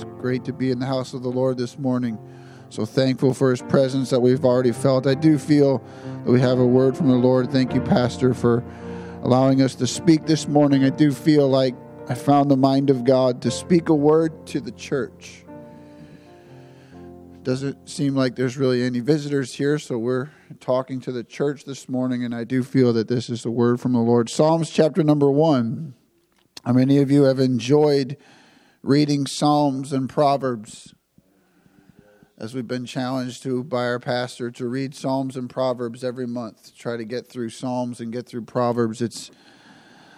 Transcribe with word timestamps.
It's 0.00 0.10
great 0.18 0.46
to 0.46 0.54
be 0.54 0.70
in 0.70 0.78
the 0.78 0.86
house 0.86 1.12
of 1.12 1.22
the 1.22 1.28
Lord 1.28 1.58
this 1.58 1.78
morning. 1.78 2.18
So 2.70 2.86
thankful 2.86 3.34
for 3.34 3.50
his 3.50 3.60
presence 3.60 4.08
that 4.08 4.20
we've 4.20 4.46
already 4.46 4.72
felt. 4.72 5.06
I 5.06 5.12
do 5.12 5.36
feel 5.36 5.84
that 6.24 6.32
we 6.32 6.40
have 6.40 6.58
a 6.58 6.64
word 6.64 6.96
from 6.96 7.08
the 7.08 7.16
Lord. 7.16 7.52
Thank 7.52 7.74
you, 7.74 7.82
Pastor, 7.82 8.32
for 8.32 8.64
allowing 9.22 9.60
us 9.60 9.74
to 9.74 9.86
speak 9.86 10.24
this 10.24 10.48
morning. 10.48 10.84
I 10.84 10.88
do 10.88 11.12
feel 11.12 11.48
like 11.48 11.74
I 12.08 12.14
found 12.14 12.50
the 12.50 12.56
mind 12.56 12.88
of 12.88 13.04
God 13.04 13.42
to 13.42 13.50
speak 13.50 13.90
a 13.90 13.94
word 13.94 14.46
to 14.46 14.60
the 14.60 14.72
church. 14.72 15.44
Doesn't 17.42 17.86
seem 17.86 18.14
like 18.14 18.36
there's 18.36 18.56
really 18.56 18.82
any 18.82 19.00
visitors 19.00 19.52
here, 19.52 19.78
so 19.78 19.98
we're 19.98 20.30
talking 20.60 21.02
to 21.02 21.12
the 21.12 21.24
church 21.24 21.66
this 21.66 21.90
morning, 21.90 22.24
and 22.24 22.34
I 22.34 22.44
do 22.44 22.62
feel 22.62 22.94
that 22.94 23.08
this 23.08 23.28
is 23.28 23.44
a 23.44 23.50
word 23.50 23.82
from 23.82 23.92
the 23.92 23.98
Lord. 23.98 24.30
Psalms 24.30 24.70
chapter 24.70 25.02
number 25.02 25.30
one. 25.30 25.92
How 26.64 26.72
many 26.72 26.98
of 26.98 27.10
you 27.10 27.24
have 27.24 27.38
enjoyed 27.38 28.16
reading 28.82 29.26
Psalms 29.26 29.92
and 29.92 30.08
Proverbs? 30.08 30.94
As 32.38 32.54
we've 32.54 32.66
been 32.66 32.86
challenged 32.86 33.42
to 33.42 33.62
by 33.62 33.84
our 33.84 33.98
pastor 33.98 34.50
to 34.52 34.66
read 34.66 34.94
Psalms 34.94 35.36
and 35.36 35.50
Proverbs 35.50 36.02
every 36.02 36.26
month, 36.26 36.74
try 36.78 36.96
to 36.96 37.04
get 37.04 37.26
through 37.26 37.50
Psalms 37.50 38.00
and 38.00 38.10
get 38.10 38.26
through 38.26 38.42
Proverbs. 38.42 39.02
It's 39.02 39.30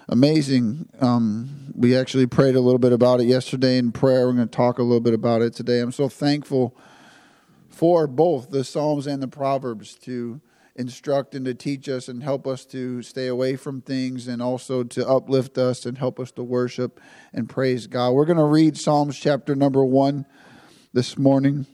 amazing. 0.08 0.88
Um, 1.00 1.72
we 1.74 1.96
actually 1.96 2.26
prayed 2.26 2.54
a 2.54 2.60
little 2.60 2.78
bit 2.78 2.92
about 2.92 3.20
it 3.20 3.26
yesterday 3.26 3.78
in 3.78 3.90
prayer. 3.90 4.28
We're 4.28 4.34
going 4.34 4.48
to 4.48 4.56
talk 4.56 4.78
a 4.78 4.84
little 4.84 5.00
bit 5.00 5.14
about 5.14 5.42
it 5.42 5.52
today. 5.54 5.80
I'm 5.80 5.90
so 5.90 6.08
thankful 6.08 6.76
for 7.68 8.06
both 8.06 8.50
the 8.50 8.62
Psalms 8.62 9.08
and 9.08 9.20
the 9.20 9.28
Proverbs 9.28 9.94
to 9.96 10.40
instruct 10.76 11.34
and 11.34 11.44
to 11.44 11.54
teach 11.54 11.88
us 11.88 12.08
and 12.08 12.22
help 12.22 12.46
us 12.46 12.64
to 12.66 13.02
stay 13.02 13.26
away 13.26 13.56
from 13.56 13.80
things 13.80 14.26
and 14.28 14.40
also 14.40 14.82
to 14.82 15.06
uplift 15.06 15.58
us 15.58 15.84
and 15.84 15.98
help 15.98 16.18
us 16.18 16.30
to 16.32 16.42
worship 16.42 17.00
and 17.32 17.48
praise 17.48 17.86
God. 17.86 18.12
We're 18.12 18.24
going 18.24 18.38
to 18.38 18.44
read 18.44 18.78
Psalms 18.78 19.18
chapter 19.18 19.54
number 19.54 19.84
one 19.84 20.26
this 20.92 21.18
morning. 21.18 21.66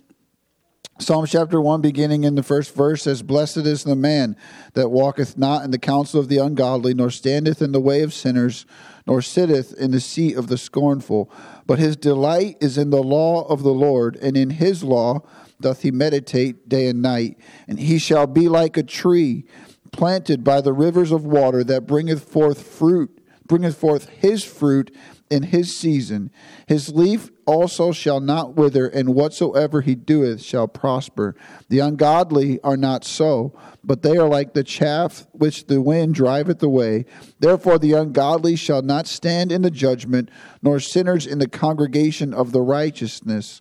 Psalms 1.01 1.31
chapter 1.31 1.61
1, 1.61 1.81
beginning 1.81 2.25
in 2.25 2.35
the 2.35 2.43
first 2.43 2.75
verse, 2.75 3.05
says, 3.05 3.23
Blessed 3.23 3.59
is 3.59 3.85
the 3.85 3.95
man 3.95 4.37
that 4.75 4.89
walketh 4.89 5.39
not 5.39 5.65
in 5.65 5.71
the 5.71 5.79
counsel 5.79 6.19
of 6.19 6.29
the 6.29 6.39
ungodly, 6.39 6.93
nor 6.93 7.09
standeth 7.09 7.63
in 7.63 7.71
the 7.71 7.81
way 7.81 8.03
of 8.03 8.13
sinners, 8.13 8.67
nor 9.07 9.23
sitteth 9.23 9.73
in 9.75 9.93
the 9.93 10.01
seat 10.01 10.37
of 10.37 10.49
the 10.49 10.59
scornful. 10.59 11.31
But 11.69 11.79
his 11.79 11.97
delight 11.97 12.57
is 12.61 12.77
in 12.77 12.91
the 12.91 13.03
law 13.03 13.47
of 13.47 13.63
the 13.63 13.73
Lord, 13.73 14.17
and 14.17 14.37
in 14.37 14.51
his 14.51 14.83
law 14.83 15.23
doth 15.61 15.83
he 15.83 15.91
meditate 15.91 16.69
day 16.69 16.87
and 16.87 17.03
night. 17.03 17.39
And 17.67 17.79
he 17.79 17.99
shall 17.99 18.27
be 18.27 18.49
like 18.49 18.77
a 18.77 18.83
tree 18.83 19.45
planted 19.93 20.45
by 20.45 20.61
the 20.61 20.73
rivers 20.73 21.13
of 21.13 21.25
water 21.25 21.65
that 21.65 21.87
bringeth 21.87 22.25
forth 22.25 22.63
fruit, 22.63 23.23
bringeth 23.47 23.77
forth 23.77 24.09
his 24.09 24.45
fruit 24.45 24.95
in 25.31 25.45
his 25.45 25.77
season. 25.77 26.31
His 26.67 26.91
leaf 26.91 27.31
also 27.47 27.93
shall 27.93 28.21
not 28.21 28.55
wither, 28.55 28.87
and 28.87 29.15
whatsoever 29.15 29.81
he 29.81 29.95
doeth 29.95 30.43
shall 30.43 30.69
prosper. 30.69 31.35
The 31.69 31.81
ungodly 31.81 32.61
are 32.63 32.77
not 32.77 33.05
so, 33.05 33.59
but 33.85 34.03
they 34.03 34.17
are 34.17 34.29
like 34.29 34.55
the 34.55 34.65
chaff 34.65 35.27
which 35.33 35.67
the 35.67 35.81
wind 35.81 36.15
driveth 36.15 36.63
away. 36.63 37.05
Therefore, 37.41 37.79
the 37.79 37.93
ungodly 37.93 38.57
shall 38.57 38.83
not 38.83 39.07
stand 39.07 39.53
in 39.53 39.63
the 39.63 39.71
judgment, 39.71 40.31
nor 40.63 40.81
sinners 40.81 41.27
in 41.27 41.39
the 41.39 41.49
congregation 41.49 42.33
of 42.33 42.53
the 42.53 42.63
righteousness. 42.63 43.61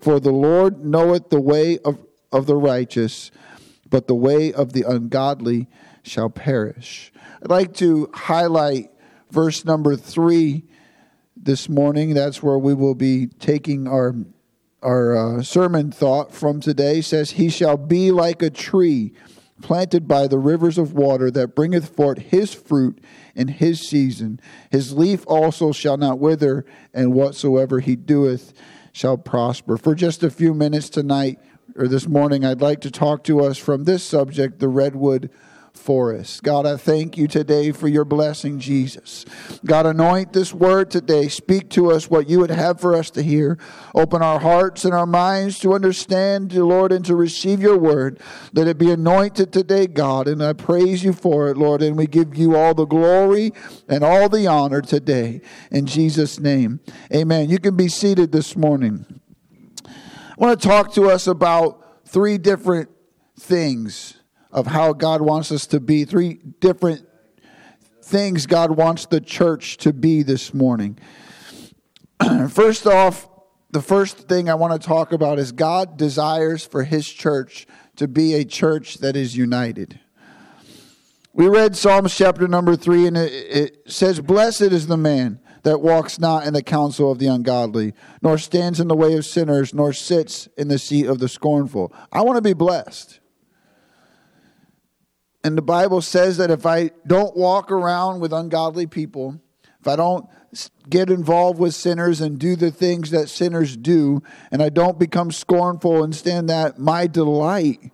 For 0.00 0.20
the 0.20 0.32
Lord 0.32 0.84
knoweth 0.84 1.30
the 1.30 1.40
way 1.40 1.78
of, 1.78 1.98
of 2.30 2.46
the 2.46 2.56
righteous, 2.56 3.30
but 3.88 4.06
the 4.06 4.14
way 4.14 4.52
of 4.52 4.72
the 4.72 4.82
ungodly 4.82 5.68
shall 6.02 6.30
perish. 6.30 7.12
I'd 7.42 7.50
like 7.50 7.74
to 7.74 8.10
highlight 8.14 8.90
verse 9.30 9.64
number 9.64 9.96
three 9.96 10.64
this 11.36 11.68
morning. 11.68 12.14
That's 12.14 12.42
where 12.42 12.58
we 12.58 12.74
will 12.74 12.94
be 12.94 13.26
taking 13.26 13.86
our 13.86 14.14
our 14.80 15.38
uh, 15.38 15.42
sermon 15.42 15.90
thought 15.90 16.32
from 16.32 16.60
today. 16.60 16.98
It 16.98 17.04
says, 17.04 17.32
"He 17.32 17.48
shall 17.48 17.76
be 17.76 18.12
like 18.12 18.42
a 18.42 18.50
tree 18.50 19.12
planted 19.60 20.06
by 20.06 20.28
the 20.28 20.38
rivers 20.38 20.78
of 20.78 20.94
water 20.94 21.32
that 21.32 21.56
bringeth 21.56 21.88
forth 21.88 22.18
his 22.18 22.54
fruit 22.54 23.00
in 23.34 23.48
his 23.48 23.80
season. 23.80 24.38
His 24.70 24.92
leaf 24.92 25.24
also 25.26 25.72
shall 25.72 25.96
not 25.96 26.20
wither, 26.20 26.64
and 26.94 27.12
whatsoever 27.12 27.80
he 27.80 27.96
doeth." 27.96 28.52
Shall 28.98 29.16
prosper. 29.16 29.76
For 29.76 29.94
just 29.94 30.24
a 30.24 30.30
few 30.30 30.52
minutes 30.52 30.90
tonight 30.90 31.38
or 31.76 31.86
this 31.86 32.08
morning, 32.08 32.44
I'd 32.44 32.60
like 32.60 32.80
to 32.80 32.90
talk 32.90 33.22
to 33.24 33.40
us 33.40 33.56
from 33.56 33.84
this 33.84 34.02
subject, 34.02 34.58
the 34.58 34.66
redwood 34.66 35.30
forest. 35.78 36.42
God, 36.42 36.66
I 36.66 36.76
thank 36.76 37.16
you 37.16 37.28
today 37.28 37.72
for 37.72 37.88
your 37.88 38.04
blessing, 38.04 38.58
Jesus. 38.58 39.24
God, 39.64 39.86
anoint 39.86 40.32
this 40.32 40.52
word 40.52 40.90
today. 40.90 41.28
Speak 41.28 41.70
to 41.70 41.90
us 41.90 42.10
what 42.10 42.28
you 42.28 42.40
would 42.40 42.50
have 42.50 42.80
for 42.80 42.94
us 42.94 43.10
to 43.12 43.22
hear. 43.22 43.56
Open 43.94 44.20
our 44.20 44.40
hearts 44.40 44.84
and 44.84 44.92
our 44.92 45.06
minds 45.06 45.58
to 45.60 45.72
understand, 45.72 46.52
Lord, 46.52 46.92
and 46.92 47.04
to 47.06 47.16
receive 47.16 47.62
your 47.62 47.78
word. 47.78 48.20
Let 48.52 48.66
it 48.66 48.76
be 48.76 48.90
anointed 48.90 49.52
today, 49.52 49.86
God. 49.86 50.28
And 50.28 50.42
I 50.42 50.52
praise 50.52 51.02
you 51.02 51.12
for 51.12 51.48
it, 51.48 51.56
Lord. 51.56 51.80
And 51.80 51.96
we 51.96 52.06
give 52.06 52.36
you 52.36 52.56
all 52.56 52.74
the 52.74 52.84
glory 52.84 53.52
and 53.88 54.04
all 54.04 54.28
the 54.28 54.46
honor 54.46 54.82
today. 54.82 55.40
In 55.70 55.86
Jesus' 55.86 56.38
name, 56.38 56.80
amen. 57.14 57.48
You 57.48 57.58
can 57.58 57.76
be 57.76 57.88
seated 57.88 58.32
this 58.32 58.56
morning. 58.56 59.20
I 59.86 59.90
want 60.36 60.60
to 60.60 60.68
talk 60.68 60.92
to 60.94 61.08
us 61.08 61.26
about 61.26 62.06
three 62.06 62.36
different 62.36 62.90
things 63.38 64.17
of 64.58 64.66
how 64.66 64.92
God 64.92 65.22
wants 65.22 65.52
us 65.52 65.66
to 65.68 65.80
be, 65.80 66.04
three 66.04 66.34
different 66.60 67.06
things 68.02 68.46
God 68.46 68.72
wants 68.72 69.06
the 69.06 69.20
church 69.20 69.76
to 69.78 69.92
be 69.92 70.22
this 70.22 70.52
morning. 70.52 70.98
first 72.50 72.86
off, 72.86 73.28
the 73.70 73.82
first 73.82 74.28
thing 74.28 74.48
I 74.48 74.54
want 74.54 74.80
to 74.80 74.86
talk 74.86 75.12
about 75.12 75.38
is 75.38 75.52
God 75.52 75.96
desires 75.96 76.64
for 76.64 76.84
his 76.84 77.08
church 77.08 77.66
to 77.96 78.08
be 78.08 78.34
a 78.34 78.44
church 78.44 78.98
that 78.98 79.14
is 79.14 79.36
united. 79.36 80.00
We 81.32 81.46
read 81.46 81.76
Psalms 81.76 82.16
chapter 82.16 82.48
number 82.48 82.74
three, 82.74 83.06
and 83.06 83.16
it, 83.16 83.32
it 83.32 83.92
says, 83.92 84.20
Blessed 84.20 84.62
is 84.62 84.86
the 84.86 84.96
man 84.96 85.38
that 85.62 85.80
walks 85.80 86.18
not 86.18 86.46
in 86.46 86.54
the 86.54 86.62
counsel 86.62 87.12
of 87.12 87.18
the 87.18 87.26
ungodly, 87.26 87.92
nor 88.22 88.38
stands 88.38 88.80
in 88.80 88.88
the 88.88 88.96
way 88.96 89.14
of 89.14 89.26
sinners, 89.26 89.74
nor 89.74 89.92
sits 89.92 90.48
in 90.56 90.68
the 90.68 90.78
seat 90.78 91.06
of 91.06 91.18
the 91.18 91.28
scornful. 91.28 91.92
I 92.10 92.22
want 92.22 92.38
to 92.38 92.42
be 92.42 92.54
blessed. 92.54 93.17
And 95.44 95.56
the 95.56 95.62
Bible 95.62 96.02
says 96.02 96.36
that 96.38 96.50
if 96.50 96.66
I 96.66 96.90
don't 97.06 97.36
walk 97.36 97.70
around 97.70 98.20
with 98.20 98.32
ungodly 98.32 98.86
people, 98.86 99.40
if 99.80 99.86
I 99.86 99.96
don't 99.96 100.26
get 100.88 101.10
involved 101.10 101.58
with 101.58 101.74
sinners 101.74 102.20
and 102.20 102.38
do 102.38 102.56
the 102.56 102.70
things 102.70 103.10
that 103.10 103.28
sinners 103.28 103.76
do, 103.76 104.22
and 104.50 104.62
I 104.62 104.68
don't 104.68 104.98
become 104.98 105.30
scornful 105.30 106.02
and 106.02 106.14
stand 106.14 106.48
that 106.48 106.78
my 106.78 107.06
delight, 107.06 107.92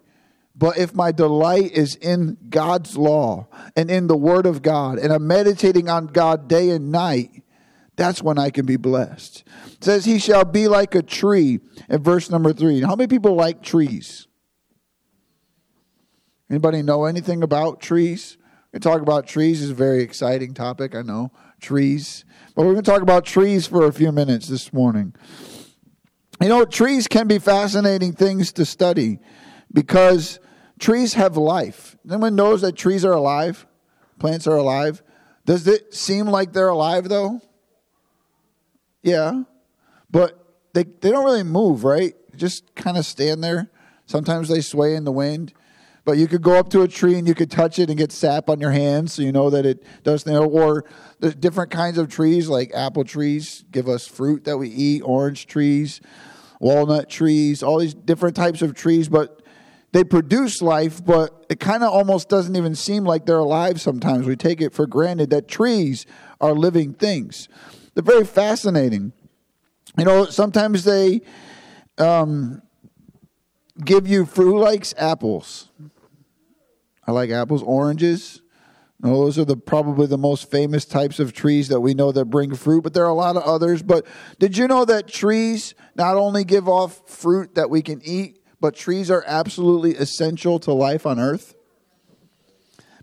but 0.56 0.78
if 0.78 0.94
my 0.94 1.12
delight 1.12 1.72
is 1.72 1.96
in 1.96 2.38
God's 2.48 2.96
law 2.96 3.48
and 3.76 3.90
in 3.90 4.06
the 4.06 4.16
Word 4.16 4.46
of 4.46 4.62
God, 4.62 4.98
and 4.98 5.12
I'm 5.12 5.26
meditating 5.26 5.88
on 5.88 6.06
God 6.06 6.48
day 6.48 6.70
and 6.70 6.92
night, 6.92 7.42
that's 7.96 8.22
when 8.22 8.38
I 8.38 8.50
can 8.50 8.64
be 8.64 8.76
blessed. 8.76 9.44
It 9.66 9.84
says, 9.84 10.04
He 10.04 10.18
shall 10.18 10.44
be 10.44 10.68
like 10.68 10.94
a 10.94 11.02
tree 11.02 11.60
in 11.88 12.02
verse 12.02 12.30
number 12.30 12.52
three. 12.52 12.80
How 12.80 12.96
many 12.96 13.08
people 13.08 13.34
like 13.34 13.62
trees? 13.62 14.26
Anybody 16.54 16.82
know 16.82 17.06
anything 17.06 17.42
about 17.42 17.80
trees? 17.80 18.38
We 18.72 18.78
talk 18.78 19.02
about 19.02 19.26
trees 19.26 19.60
is 19.60 19.70
a 19.70 19.74
very 19.74 20.04
exciting 20.04 20.54
topic. 20.54 20.94
I 20.94 21.02
know 21.02 21.32
trees, 21.60 22.24
but 22.54 22.62
we're 22.64 22.74
going 22.74 22.84
to 22.84 22.90
talk 22.92 23.02
about 23.02 23.24
trees 23.24 23.66
for 23.66 23.86
a 23.86 23.92
few 23.92 24.12
minutes 24.12 24.46
this 24.46 24.72
morning. 24.72 25.16
You 26.40 26.48
know, 26.48 26.64
trees 26.64 27.08
can 27.08 27.26
be 27.26 27.40
fascinating 27.40 28.12
things 28.12 28.52
to 28.52 28.64
study 28.64 29.18
because 29.72 30.38
trees 30.78 31.14
have 31.14 31.36
life. 31.36 31.96
Anyone 32.08 32.36
knows 32.36 32.60
that 32.60 32.76
trees 32.76 33.04
are 33.04 33.14
alive? 33.14 33.66
Plants 34.20 34.46
are 34.46 34.54
alive. 34.54 35.02
Does 35.44 35.66
it 35.66 35.92
seem 35.92 36.26
like 36.26 36.52
they're 36.52 36.68
alive 36.68 37.08
though? 37.08 37.40
Yeah, 39.02 39.42
but 40.08 40.38
they 40.72 40.84
they 40.84 41.10
don't 41.10 41.24
really 41.24 41.42
move, 41.42 41.82
right? 41.82 42.14
Just 42.36 42.76
kind 42.76 42.96
of 42.96 43.04
stand 43.04 43.42
there. 43.42 43.72
Sometimes 44.06 44.48
they 44.48 44.60
sway 44.60 44.94
in 44.94 45.02
the 45.02 45.10
wind. 45.10 45.52
But 46.04 46.18
you 46.18 46.26
could 46.26 46.42
go 46.42 46.58
up 46.58 46.68
to 46.70 46.82
a 46.82 46.88
tree 46.88 47.16
and 47.16 47.26
you 47.26 47.34
could 47.34 47.50
touch 47.50 47.78
it 47.78 47.88
and 47.88 47.98
get 47.98 48.12
sap 48.12 48.50
on 48.50 48.60
your 48.60 48.72
hands, 48.72 49.14
so 49.14 49.22
you 49.22 49.32
know 49.32 49.48
that 49.50 49.64
it 49.64 49.82
does. 50.02 50.22
Things. 50.22 50.38
Or 50.38 50.84
the 51.20 51.32
different 51.32 51.70
kinds 51.70 51.96
of 51.96 52.08
trees, 52.08 52.48
like 52.48 52.70
apple 52.74 53.04
trees, 53.04 53.64
give 53.70 53.88
us 53.88 54.06
fruit 54.06 54.44
that 54.44 54.58
we 54.58 54.68
eat. 54.68 55.00
Orange 55.02 55.46
trees, 55.46 56.02
walnut 56.60 57.08
trees, 57.08 57.62
all 57.62 57.78
these 57.78 57.94
different 57.94 58.36
types 58.36 58.60
of 58.60 58.74
trees, 58.74 59.08
but 59.08 59.40
they 59.92 60.02
produce 60.02 60.60
life, 60.60 61.02
but 61.04 61.46
it 61.48 61.60
kind 61.60 61.84
of 61.84 61.92
almost 61.92 62.28
doesn't 62.28 62.56
even 62.56 62.74
seem 62.74 63.04
like 63.04 63.26
they're 63.26 63.38
alive 63.38 63.80
sometimes. 63.80 64.26
We 64.26 64.34
take 64.34 64.60
it 64.60 64.74
for 64.74 64.86
granted 64.86 65.30
that 65.30 65.46
trees 65.46 66.04
are 66.40 66.52
living 66.52 66.94
things. 66.94 67.48
They're 67.94 68.02
very 68.02 68.24
fascinating. 68.24 69.12
You 69.96 70.04
know, 70.04 70.24
sometimes 70.24 70.82
they 70.82 71.20
um, 71.98 72.60
give 73.84 74.08
you 74.08 74.26
fruit 74.26 74.58
likes 74.58 74.92
apples. 74.98 75.70
I 77.06 77.12
like 77.12 77.30
apples, 77.30 77.62
oranges. 77.62 78.40
Those 79.00 79.38
are 79.38 79.44
the 79.44 79.56
probably 79.56 80.06
the 80.06 80.16
most 80.16 80.50
famous 80.50 80.86
types 80.86 81.20
of 81.20 81.32
trees 81.32 81.68
that 81.68 81.80
we 81.80 81.92
know 81.92 82.10
that 82.12 82.26
bring 82.26 82.54
fruit, 82.54 82.82
but 82.82 82.94
there 82.94 83.04
are 83.04 83.10
a 83.10 83.14
lot 83.14 83.36
of 83.36 83.42
others. 83.42 83.82
But 83.82 84.06
did 84.38 84.56
you 84.56 84.66
know 84.66 84.84
that 84.86 85.08
trees 85.08 85.74
not 85.94 86.16
only 86.16 86.44
give 86.44 86.68
off 86.68 87.06
fruit 87.08 87.54
that 87.54 87.68
we 87.68 87.82
can 87.82 88.00
eat, 88.02 88.40
but 88.60 88.74
trees 88.74 89.10
are 89.10 89.22
absolutely 89.26 89.94
essential 89.94 90.58
to 90.60 90.72
life 90.72 91.04
on 91.04 91.18
earth? 91.18 91.54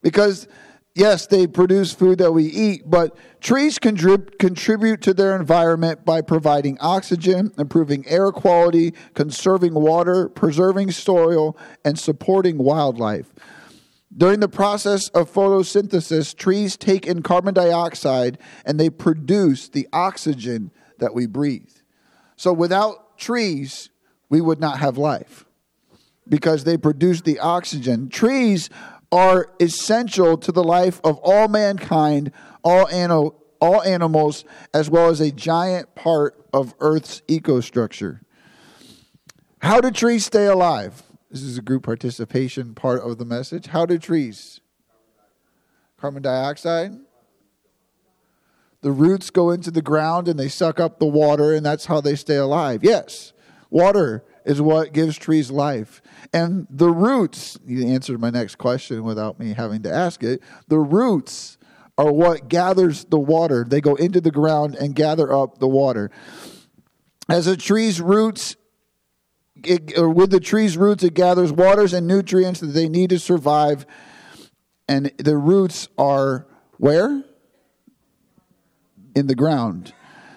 Because 0.02 0.48
yes, 0.96 1.28
they 1.28 1.46
produce 1.46 1.94
food 1.94 2.18
that 2.18 2.32
we 2.32 2.46
eat, 2.46 2.90
but 2.90 3.16
trees 3.40 3.78
contrib- 3.78 4.40
contribute 4.40 5.02
to 5.04 5.14
their 5.14 5.36
environment 5.36 6.04
by 6.04 6.22
providing 6.22 6.78
oxygen, 6.80 7.52
improving 7.60 8.08
air 8.08 8.32
quality, 8.32 8.94
conserving 9.14 9.76
water, 9.76 10.30
preserving 10.30 10.90
soil, 10.92 11.56
and 11.86 12.00
supporting 12.00 12.58
wildlife. 12.58 13.32
During 14.16 14.42
the 14.42 14.50
process 14.50 15.08
of 15.10 15.32
photosynthesis, 15.32 16.36
trees 16.36 16.76
take 16.76 17.08
in 17.08 17.22
carbon 17.22 17.54
dioxide 17.54 18.38
and 18.66 18.80
they 18.80 18.90
produce 18.90 19.70
the 19.70 19.88
oxygen 19.94 20.72
that 21.00 21.14
we 21.14 21.28
breathe. 21.28 21.72
So 22.36 22.52
without 22.52 23.18
trees, 23.18 23.90
we 24.30 24.42
would 24.42 24.60
not 24.60 24.80
have 24.80 24.98
life 24.98 25.46
because 26.28 26.64
they 26.64 26.78
produce 26.78 27.22
the 27.22 27.40
oxygen. 27.40 28.10
Trees 28.10 28.70
are 29.12 29.52
essential 29.60 30.38
to 30.38 30.52
the 30.52 30.64
life 30.64 31.00
of 31.04 31.18
all 31.20 31.48
mankind, 31.48 32.32
all, 32.64 32.88
ano- 32.88 33.36
all 33.60 33.82
animals, 33.84 34.44
as 34.74 34.90
well 34.90 35.10
as 35.10 35.22
a 35.22 35.32
giant 35.32 35.94
part 35.96 36.36
of 36.54 36.74
Earth's 36.80 37.22
ecostructure. 37.28 38.22
How 39.62 39.80
do 39.80 39.92
trees 39.92 40.26
stay 40.26 40.48
alive? 40.48 41.04
This 41.32 41.44
is 41.44 41.58
a 41.58 41.62
group 41.62 41.84
participation 41.84 42.76
part 42.76 43.02
of 43.02 43.18
the 43.18 43.24
message. 43.24 43.68
How 43.68 43.86
do 43.86 43.98
trees? 43.98 44.60
Carbon 45.98 46.22
dioxide. 46.22 46.92
The 48.82 48.92
roots 48.92 49.30
go 49.30 49.50
into 49.52 49.72
the 49.72 49.82
ground 49.82 50.28
and 50.28 50.38
they 50.38 50.50
suck 50.50 50.80
up 50.80 51.00
the 51.00 51.06
water, 51.06 51.54
and 51.54 51.66
that's 51.66 51.86
how 51.86 52.02
they 52.02 52.16
stay 52.16 52.36
alive. 52.36 52.84
Yes, 52.84 53.32
water 53.70 54.26
is 54.44 54.62
what 54.62 54.92
gives 54.92 55.18
trees 55.18 55.50
life. 55.50 56.02
And 56.34 56.68
the 56.70 56.90
roots, 56.90 57.58
you 57.66 57.88
answered 57.88 58.20
my 58.20 58.32
next 58.32 58.58
question 58.58 59.04
without 59.04 59.40
me 59.40 59.54
having 59.54 59.84
to 59.84 59.94
ask 59.94 60.24
it. 60.24 60.42
The 60.68 60.80
roots 60.80 61.58
are 61.98 62.12
what 62.12 62.50
gathers 62.50 63.06
the 63.06 63.20
water. 63.20 63.64
They 63.66 63.80
go 63.80 63.96
into 63.96 64.20
the 64.20 64.32
ground 64.32 64.76
and 64.76 64.96
gather 64.96 65.32
up 65.32 65.60
the 65.60 65.68
water. 65.68 66.12
As 67.30 67.48
a 67.48 67.56
tree's 67.56 68.02
roots 68.02 68.58
it, 69.64 69.98
or 69.98 70.10
with 70.10 70.32
the 70.32 70.40
tree's 70.40 70.78
roots, 70.78 71.04
it 71.04 71.14
gathers 71.14 71.52
waters 71.52 71.94
and 71.94 72.08
nutrients 72.08 72.60
that 72.60 72.68
they 72.68 72.90
need 72.90 73.10
to 73.12 73.20
survive. 73.20 73.86
And 74.88 75.12
the 75.18 75.38
roots 75.38 75.88
are 75.98 76.48
where? 76.78 77.24
In 79.16 79.28
the 79.28 79.36
ground. 79.36 79.94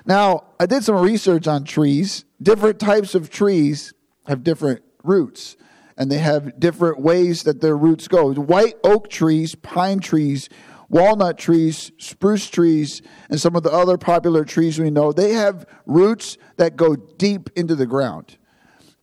Now, 0.07 0.45
I 0.61 0.67
did 0.67 0.85
some 0.85 0.97
research 0.97 1.47
on 1.47 1.65
trees. 1.65 2.25
Different 2.43 2.79
types 2.79 3.15
of 3.15 3.31
trees 3.31 3.95
have 4.27 4.45
different 4.45 4.83
roots, 5.03 5.57
and 5.97 6.11
they 6.11 6.19
have 6.19 6.61
different 6.61 7.01
ways 7.01 7.45
that 7.45 7.61
their 7.61 7.77
roots 7.77 8.09
go. 8.09 8.33
White 8.35 8.75
oak 8.85 9.09
trees, 9.09 9.55
pine 9.55 10.01
trees, 10.01 10.49
walnut 10.89 11.39
trees, 11.39 11.91
spruce 11.99 12.49
trees, 12.49 13.03
and 13.29 13.41
some 13.41 13.57
of 13.57 13.63
the 13.63 13.73
other 13.73 13.99
popular 13.99 14.45
trees 14.45 14.79
we 14.79 14.91
know, 14.91 15.13
they 15.13 15.33
have 15.33 15.67
roots 15.87 16.37
that 16.57 16.77
go 16.77 16.95
deep 16.95 17.51
into 17.57 17.75
the 17.75 17.87
ground. 17.87 18.37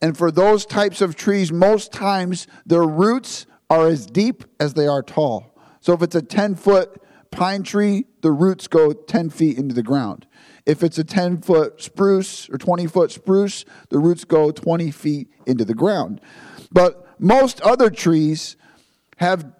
And 0.01 0.17
for 0.17 0.31
those 0.31 0.65
types 0.65 1.01
of 1.01 1.15
trees, 1.15 1.51
most 1.51 1.91
times 1.91 2.47
their 2.65 2.83
roots 2.83 3.45
are 3.69 3.87
as 3.87 4.05
deep 4.05 4.43
as 4.59 4.73
they 4.73 4.87
are 4.87 5.03
tall. 5.03 5.55
So 5.79 5.93
if 5.93 6.01
it's 6.01 6.15
a 6.15 6.21
10 6.21 6.55
foot 6.55 7.01
pine 7.31 7.63
tree, 7.63 8.05
the 8.21 8.31
roots 8.31 8.67
go 8.67 8.91
10 8.91 9.29
feet 9.29 9.57
into 9.57 9.73
the 9.73 9.83
ground. 9.83 10.27
If 10.65 10.83
it's 10.83 10.97
a 10.97 11.03
10 11.03 11.41
foot 11.41 11.81
spruce 11.81 12.49
or 12.49 12.57
20 12.57 12.87
foot 12.87 13.11
spruce, 13.11 13.65
the 13.89 13.99
roots 13.99 14.25
go 14.25 14.51
20 14.51 14.91
feet 14.91 15.29
into 15.45 15.65
the 15.65 15.73
ground. 15.73 16.21
But 16.71 17.07
most 17.19 17.61
other 17.61 17.89
trees 17.89 18.57
have 19.17 19.51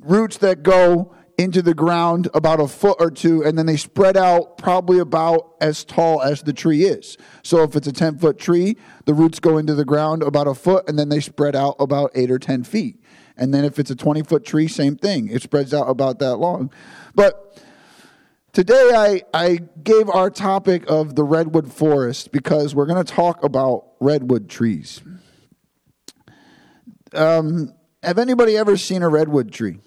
roots 0.00 0.38
that 0.38 0.62
go 0.62 1.14
into 1.38 1.62
the 1.62 1.72
ground 1.72 2.28
about 2.34 2.60
a 2.60 2.66
foot 2.66 2.96
or 2.98 3.12
two, 3.12 3.44
and 3.44 3.56
then 3.56 3.66
they 3.66 3.76
spread 3.76 4.16
out 4.16 4.58
probably 4.58 4.98
about 4.98 5.54
as 5.60 5.84
tall 5.84 6.20
as 6.20 6.42
the 6.42 6.52
tree 6.52 6.82
is. 6.82 7.16
So 7.44 7.62
if 7.62 7.76
it's 7.76 7.86
a 7.86 7.92
10 7.92 8.18
foot 8.18 8.38
tree, 8.38 8.76
the 9.04 9.14
roots 9.14 9.38
go 9.38 9.56
into 9.56 9.74
the 9.74 9.84
ground 9.84 10.24
about 10.24 10.48
a 10.48 10.54
foot, 10.54 10.88
and 10.88 10.98
then 10.98 11.08
they 11.08 11.20
spread 11.20 11.54
out 11.54 11.76
about 11.78 12.10
eight 12.16 12.32
or 12.32 12.40
10 12.40 12.64
feet. 12.64 13.00
And 13.36 13.54
then 13.54 13.64
if 13.64 13.78
it's 13.78 13.90
a 13.90 13.94
20 13.94 14.24
foot 14.24 14.44
tree, 14.44 14.66
same 14.66 14.96
thing. 14.96 15.28
It 15.28 15.42
spreads 15.42 15.72
out 15.72 15.88
about 15.88 16.18
that 16.18 16.36
long. 16.36 16.72
But 17.14 17.62
today 18.52 18.90
I, 18.92 19.22
I 19.32 19.60
gave 19.84 20.10
our 20.10 20.30
topic 20.30 20.90
of 20.90 21.14
the 21.14 21.22
redwood 21.22 21.72
forest 21.72 22.32
because 22.32 22.74
we're 22.74 22.86
going 22.86 23.04
to 23.04 23.12
talk 23.12 23.44
about 23.44 23.92
redwood 24.00 24.50
trees. 24.50 25.00
Um, 27.14 27.74
have 28.02 28.18
anybody 28.18 28.56
ever 28.56 28.76
seen 28.76 29.04
a 29.04 29.08
redwood 29.08 29.52
tree? 29.52 29.78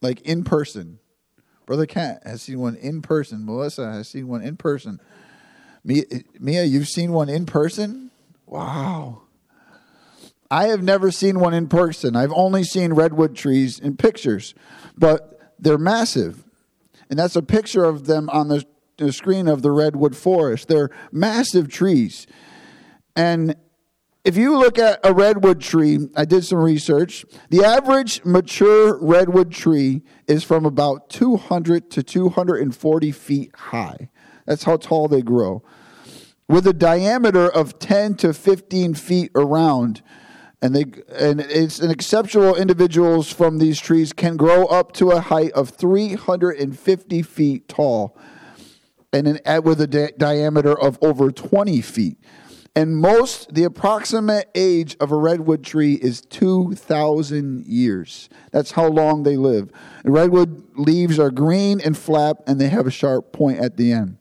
Like 0.00 0.20
in 0.22 0.44
person. 0.44 0.98
Brother 1.66 1.86
Cat 1.86 2.22
has 2.24 2.42
seen 2.42 2.58
one 2.58 2.74
in 2.76 3.02
person. 3.02 3.44
Melissa 3.44 3.92
has 3.92 4.08
seen 4.08 4.28
one 4.28 4.42
in 4.42 4.56
person. 4.56 5.00
Mia, 5.84 6.64
you've 6.64 6.88
seen 6.88 7.12
one 7.12 7.28
in 7.28 7.46
person? 7.46 8.10
Wow. 8.46 9.22
I 10.50 10.66
have 10.66 10.82
never 10.82 11.10
seen 11.12 11.38
one 11.38 11.54
in 11.54 11.68
person. 11.68 12.16
I've 12.16 12.32
only 12.32 12.64
seen 12.64 12.92
redwood 12.92 13.36
trees 13.36 13.78
in 13.78 13.96
pictures, 13.96 14.52
but 14.98 15.38
they're 15.58 15.78
massive. 15.78 16.44
And 17.08 17.18
that's 17.18 17.36
a 17.36 17.42
picture 17.42 17.84
of 17.84 18.06
them 18.06 18.28
on 18.30 18.48
the, 18.48 18.64
the 18.96 19.12
screen 19.12 19.46
of 19.46 19.62
the 19.62 19.70
redwood 19.70 20.16
forest. 20.16 20.66
They're 20.66 20.90
massive 21.12 21.68
trees. 21.68 22.26
And 23.14 23.54
if 24.24 24.36
you 24.36 24.58
look 24.58 24.78
at 24.78 25.00
a 25.02 25.14
redwood 25.14 25.60
tree, 25.60 25.98
I 26.14 26.24
did 26.24 26.44
some 26.44 26.58
research. 26.58 27.24
The 27.48 27.64
average 27.64 28.24
mature 28.24 28.98
redwood 29.02 29.50
tree 29.50 30.02
is 30.26 30.44
from 30.44 30.66
about 30.66 31.08
200 31.08 31.90
to 31.92 32.02
240 32.02 33.12
feet 33.12 33.54
high. 33.56 34.10
That's 34.46 34.64
how 34.64 34.76
tall 34.76 35.08
they 35.08 35.22
grow. 35.22 35.62
With 36.48 36.66
a 36.66 36.72
diameter 36.72 37.48
of 37.48 37.78
10 37.78 38.16
to 38.16 38.34
15 38.34 38.94
feet 38.94 39.30
around. 39.34 40.02
And 40.62 40.74
they 40.76 40.84
and 41.14 41.40
it's 41.40 41.80
an 41.80 41.90
exceptional 41.90 42.54
individuals 42.54 43.32
from 43.32 43.56
these 43.56 43.80
trees 43.80 44.12
can 44.12 44.36
grow 44.36 44.66
up 44.66 44.92
to 44.94 45.10
a 45.10 45.20
height 45.20 45.52
of 45.52 45.70
350 45.70 47.22
feet 47.22 47.66
tall 47.66 48.14
and 49.10 49.26
an, 49.26 49.62
with 49.62 49.80
a 49.80 49.86
di- 49.86 50.12
diameter 50.18 50.78
of 50.78 50.98
over 51.00 51.30
20 51.30 51.80
feet. 51.80 52.18
And 52.80 52.96
most, 52.96 53.52
the 53.52 53.64
approximate 53.64 54.48
age 54.54 54.96
of 55.00 55.12
a 55.12 55.14
redwood 55.14 55.62
tree 55.62 55.98
is 56.00 56.22
2,000 56.22 57.66
years. 57.66 58.30
That's 58.52 58.70
how 58.70 58.86
long 58.86 59.22
they 59.22 59.36
live. 59.36 59.70
redwood 60.02 60.64
leaves 60.78 61.18
are 61.18 61.30
green 61.30 61.82
and 61.82 61.94
flat, 61.94 62.38
and 62.46 62.58
they 62.58 62.70
have 62.70 62.86
a 62.86 62.90
sharp 62.90 63.34
point 63.34 63.58
at 63.58 63.76
the 63.76 63.92
end. 63.92 64.16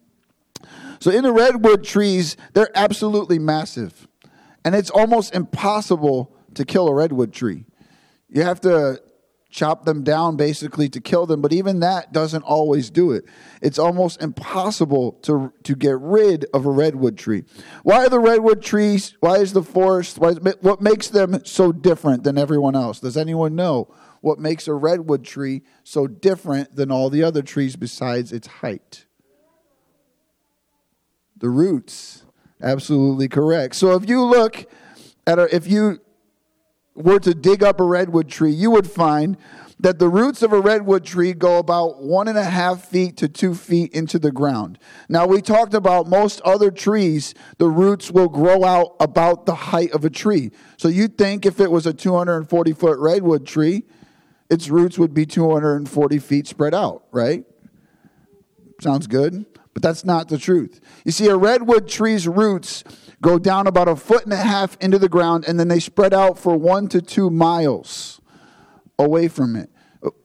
So, 1.00 1.10
in 1.10 1.24
the 1.24 1.32
redwood 1.32 1.86
trees, 1.86 2.36
they're 2.51 2.70
absolutely 2.75 3.39
massive. 3.39 4.10
And 4.66 4.75
it's 4.75 4.89
almost 4.89 5.34
impossible 5.34 6.36
to 6.56 6.66
kill 6.66 6.89
a 6.89 6.94
redwood 6.94 7.32
tree. 7.32 7.63
You 8.28 8.42
have 8.42 8.60
to 8.62 9.01
chop 9.50 9.84
them 9.86 10.03
down 10.03 10.36
basically 10.36 10.88
to 10.89 11.01
kill 11.01 11.25
them, 11.25 11.41
but 11.41 11.51
even 11.51 11.79
that 11.79 12.13
doesn't 12.13 12.44
always 12.44 12.89
do 12.89 13.12
it. 13.12 13.25
It's 13.62 13.79
almost 13.79 14.22
impossible 14.22 15.13
to, 15.24 15.51
to 15.63 15.75
get 15.75 16.00
rid 16.00 16.46
of 16.53 16.65
a 16.65 16.72
redwood 16.72 17.18
tree. 17.18 17.44
Why 17.84 18.06
are 18.06 18.10
the 18.10 18.20
redwood 18.20 18.62
trees, 18.62 19.15
why 19.20 19.38
is 19.38 19.53
the 19.53 19.63
forest, 19.63 20.20
why 20.20 20.34
what 20.34 20.82
makes 20.82 21.08
them 21.08 21.44
so 21.46 21.72
different 21.72 22.24
than 22.24 22.38
everyone 22.38 22.75
else? 22.75 23.00
Does 23.00 23.18
anyone 23.18 23.56
know 23.56 23.91
what 24.22 24.38
makes 24.38 24.68
a 24.68 24.74
redwood 24.74 25.24
tree 25.24 25.63
so 25.84 26.06
different 26.06 26.75
than 26.75 26.91
all 26.91 27.10
the 27.10 27.24
other 27.24 27.41
trees 27.41 27.75
besides 27.75 28.32
its 28.32 28.48
height? 28.48 29.06
The 31.38 31.50
roots. 31.50 32.24
Absolutely 32.62 33.29
correct. 33.29 33.75
So 33.75 33.96
if 33.96 34.08
you 34.08 34.24
look 34.24 34.70
at 35.25 35.39
a, 35.39 35.56
if 35.56 35.65
you 35.65 36.01
were 37.00 37.20
to 37.20 37.34
dig 37.34 37.63
up 37.63 37.79
a 37.79 37.84
redwood 37.84 38.29
tree, 38.29 38.51
you 38.51 38.70
would 38.72 38.89
find 38.89 39.38
that 39.79 39.98
the 39.98 40.10
roots 40.10 40.41
of 40.41 40.51
a 40.51 40.60
redwood 40.60 41.06
tree 41.06 41.32
go 41.34 41.58
about 41.58 42.01
one 42.03 42.27
and 42.27 42.38
a 42.38 42.44
half 42.44 42.84
feet 42.86 43.15
to 43.15 43.29
two 43.29 43.56
feet 43.56 43.94
into 43.94 44.20
the 44.20 44.32
ground. 44.32 44.77
Now, 45.08 45.25
we 45.25 45.41
talked 45.41 45.74
about 45.74 46.08
most 46.08 46.41
other 46.41 46.70
trees, 46.70 47.34
the 47.58 47.70
roots 47.70 48.12
will 48.12 48.27
grow 48.27 48.65
out 48.65 48.98
about 49.00 49.46
the 49.46 49.56
height 49.56 49.91
of 49.91 50.03
a 50.03 50.10
tree. 50.10 50.51
So 50.77 50.89
you'd 50.89 51.18
think 51.18 51.46
if 51.46 51.62
it 51.62 51.72
was 51.72 51.86
a 51.86 51.94
240 51.94 52.74
foot 52.74 53.00
redwood 53.00 53.48
tree, 53.48 53.86
its 54.50 54.70
roots 54.70 55.00
would 55.00 55.13
be 55.13 55.25
240 55.25 56.20
feet 56.20 56.48
spread 56.48 56.74
out, 56.74 57.06
right? 57.12 57.46
Sounds 58.82 59.08
good, 59.08 59.46
but 59.74 59.82
that's 59.82 60.03
not 60.03 60.27
the 60.27 60.38
truth. 60.38 60.82
You 61.06 61.13
see, 61.13 61.27
a 61.27 61.38
redwood 61.38 61.88
tree's 61.88 62.27
roots 62.27 62.84
go 63.22 63.40
down 63.40 63.68
about 63.68 63.88
a 63.88 63.96
foot 63.96 64.24
and 64.24 64.34
a 64.34 64.38
half 64.38 64.78
into 64.80 65.00
the 65.00 65.10
ground, 65.10 65.46
and 65.48 65.60
then 65.60 65.68
they 65.68 65.80
spread 65.80 66.14
out 66.14 66.38
for 66.38 66.56
one 66.56 66.88
to 66.90 67.02
two 67.02 67.30
miles 67.30 68.22
away 68.98 69.28
from 69.28 69.56
it. 69.56 69.70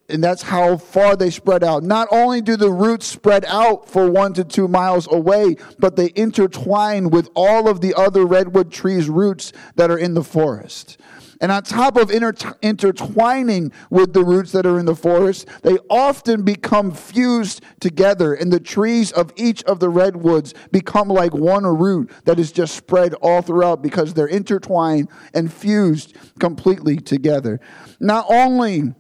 and 0.09 0.23
that's 0.23 0.43
how 0.43 0.77
far 0.77 1.17
they 1.17 1.31
spread 1.31 1.65
out. 1.65 1.83
Not 1.83 2.09
only 2.11 2.43
do 2.43 2.57
the 2.57 2.71
roots 2.71 3.07
spread 3.07 3.45
out 3.47 3.89
for 3.89 4.11
one 4.11 4.35
to 4.35 4.45
two 4.45 4.69
miles 4.69 5.11
away, 5.11 5.57
but 5.79 5.97
they 5.97 6.13
intertwine 6.15 7.09
with 7.09 7.31
all 7.35 7.69
of 7.69 7.81
the 7.81 7.95
other 7.95 8.27
redwood 8.27 8.71
trees' 8.71 9.09
roots 9.09 9.53
that 9.77 9.91
are 9.91 9.97
in 9.97 10.13
the 10.13 10.23
forest. 10.23 10.99
And 11.41 11.51
on 11.53 11.63
top 11.63 11.97
of 11.97 12.11
inter- 12.11 12.57
intertwining 12.63 13.73
with 13.91 14.13
the 14.13 14.25
roots 14.25 14.53
that 14.53 14.67
are 14.67 14.79
in 14.79 14.87
the 14.87 14.95
forest, 14.95 15.49
they 15.63 15.77
often 15.91 16.43
become 16.43 16.93
fused 16.93 17.63
together, 17.81 18.35
and 18.35 18.53
the 18.53 18.61
trees 18.61 19.13
of 19.13 19.33
each 19.37 19.63
of 19.65 19.81
the 19.81 19.89
redwoods 19.89 20.55
become 20.71 21.09
like 21.09 21.35
one 21.35 21.65
root 21.65 22.11
that 22.25 22.39
is 22.39 22.53
just 22.53 22.75
spread 22.75 23.15
all 23.15 23.43
throughout 23.43 23.83
because 23.83 24.15
they're 24.15 24.27
intertwined 24.27 25.09
and 25.33 25.53
fused 25.53 26.17
completely 26.39 26.97
together. 26.97 27.61
Not 28.01 28.27
only 28.29 28.95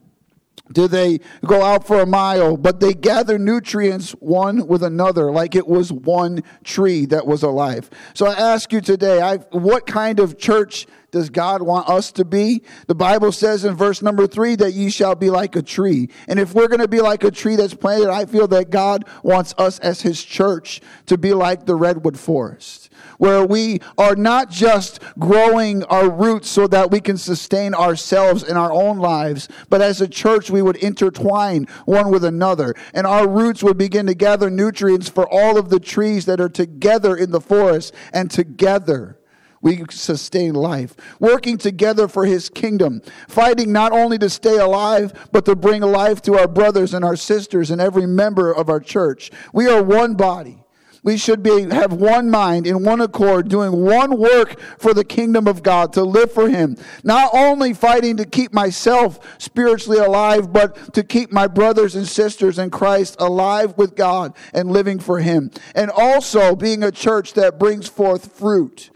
do 0.72 0.88
they 0.88 1.20
go 1.44 1.62
out 1.62 1.86
for 1.86 2.00
a 2.00 2.06
mile, 2.06 2.56
but 2.56 2.80
they 2.80 2.94
gather 2.94 3.38
nutrients 3.38 4.12
one 4.12 4.66
with 4.66 4.82
another 4.82 5.30
like 5.30 5.54
it 5.54 5.68
was 5.68 5.92
one 5.92 6.42
tree 6.62 7.04
that 7.06 7.26
was 7.26 7.42
alive. 7.42 7.90
So 8.14 8.26
I 8.26 8.32
ask 8.32 8.72
you 8.72 8.80
today, 8.80 9.20
I, 9.20 9.36
what 9.52 9.86
kind 9.86 10.20
of 10.20 10.38
church 10.38 10.86
does 11.10 11.28
God 11.28 11.62
want 11.62 11.88
us 11.88 12.10
to 12.12 12.24
be? 12.24 12.62
The 12.86 12.94
Bible 12.94 13.30
says 13.30 13.64
in 13.64 13.74
verse 13.76 14.00
number 14.00 14.26
three 14.26 14.56
that 14.56 14.72
ye 14.72 14.90
shall 14.90 15.14
be 15.14 15.30
like 15.30 15.54
a 15.54 15.62
tree. 15.62 16.08
And 16.28 16.40
if 16.40 16.54
we're 16.54 16.68
going 16.68 16.80
to 16.80 16.88
be 16.88 17.00
like 17.00 17.24
a 17.24 17.30
tree 17.30 17.56
that's 17.56 17.74
planted, 17.74 18.08
I 18.08 18.24
feel 18.24 18.48
that 18.48 18.70
God 18.70 19.04
wants 19.22 19.54
us 19.58 19.78
as 19.80 20.00
his 20.00 20.24
church 20.24 20.80
to 21.06 21.18
be 21.18 21.34
like 21.34 21.66
the 21.66 21.76
redwood 21.76 22.18
forest 22.18 22.83
where 23.18 23.44
we 23.44 23.80
are 23.98 24.16
not 24.16 24.50
just 24.50 25.00
growing 25.18 25.84
our 25.84 26.10
roots 26.10 26.48
so 26.48 26.66
that 26.66 26.90
we 26.90 27.00
can 27.00 27.16
sustain 27.16 27.74
ourselves 27.74 28.42
in 28.42 28.56
our 28.56 28.72
own 28.72 28.98
lives, 28.98 29.48
but 29.68 29.82
as 29.82 30.00
a 30.00 30.08
church, 30.08 30.50
we 30.50 30.62
would 30.62 30.76
intertwine 30.76 31.66
one 31.84 32.10
with 32.10 32.24
another. 32.24 32.74
And 32.92 33.06
our 33.06 33.28
roots 33.28 33.62
would 33.62 33.78
begin 33.78 34.06
to 34.06 34.14
gather 34.14 34.50
nutrients 34.50 35.08
for 35.08 35.28
all 35.28 35.58
of 35.58 35.68
the 35.68 35.80
trees 35.80 36.26
that 36.26 36.40
are 36.40 36.48
together 36.48 37.16
in 37.16 37.30
the 37.30 37.40
forest 37.40 37.94
and 38.12 38.30
together 38.30 39.18
we 39.64 39.82
sustain 39.88 40.52
life, 40.52 40.94
working 41.18 41.56
together 41.56 42.06
for 42.06 42.26
his 42.26 42.50
kingdom, 42.50 43.00
fighting 43.28 43.72
not 43.72 43.92
only 43.92 44.18
to 44.18 44.28
stay 44.28 44.58
alive, 44.58 45.28
but 45.32 45.46
to 45.46 45.56
bring 45.56 45.80
life 45.80 46.20
to 46.22 46.38
our 46.38 46.46
brothers 46.46 46.92
and 46.92 47.02
our 47.02 47.16
sisters 47.16 47.70
and 47.70 47.80
every 47.80 48.06
member 48.06 48.52
of 48.52 48.68
our 48.68 48.78
church. 48.78 49.30
We 49.54 49.66
are 49.66 49.82
one 49.82 50.16
body. 50.16 50.63
We 51.04 51.18
should 51.18 51.42
be, 51.42 51.68
have 51.68 51.92
one 51.92 52.30
mind 52.30 52.66
in 52.66 52.82
one 52.82 53.02
accord, 53.02 53.48
doing 53.48 53.72
one 53.84 54.18
work 54.18 54.58
for 54.78 54.94
the 54.94 55.04
kingdom 55.04 55.46
of 55.46 55.62
God, 55.62 55.92
to 55.92 56.02
live 56.02 56.32
for 56.32 56.48
Him. 56.48 56.78
Not 57.04 57.30
only 57.34 57.74
fighting 57.74 58.16
to 58.16 58.24
keep 58.24 58.54
myself 58.54 59.20
spiritually 59.38 59.98
alive, 59.98 60.50
but 60.50 60.94
to 60.94 61.04
keep 61.04 61.30
my 61.30 61.46
brothers 61.46 61.94
and 61.94 62.08
sisters 62.08 62.58
in 62.58 62.70
Christ 62.70 63.16
alive 63.18 63.76
with 63.76 63.94
God 63.94 64.34
and 64.54 64.72
living 64.72 64.98
for 64.98 65.20
Him. 65.20 65.50
And 65.74 65.90
also 65.90 66.56
being 66.56 66.82
a 66.82 66.90
church 66.90 67.34
that 67.34 67.58
brings 67.58 67.86
forth 67.86 68.32
fruit 68.32 68.90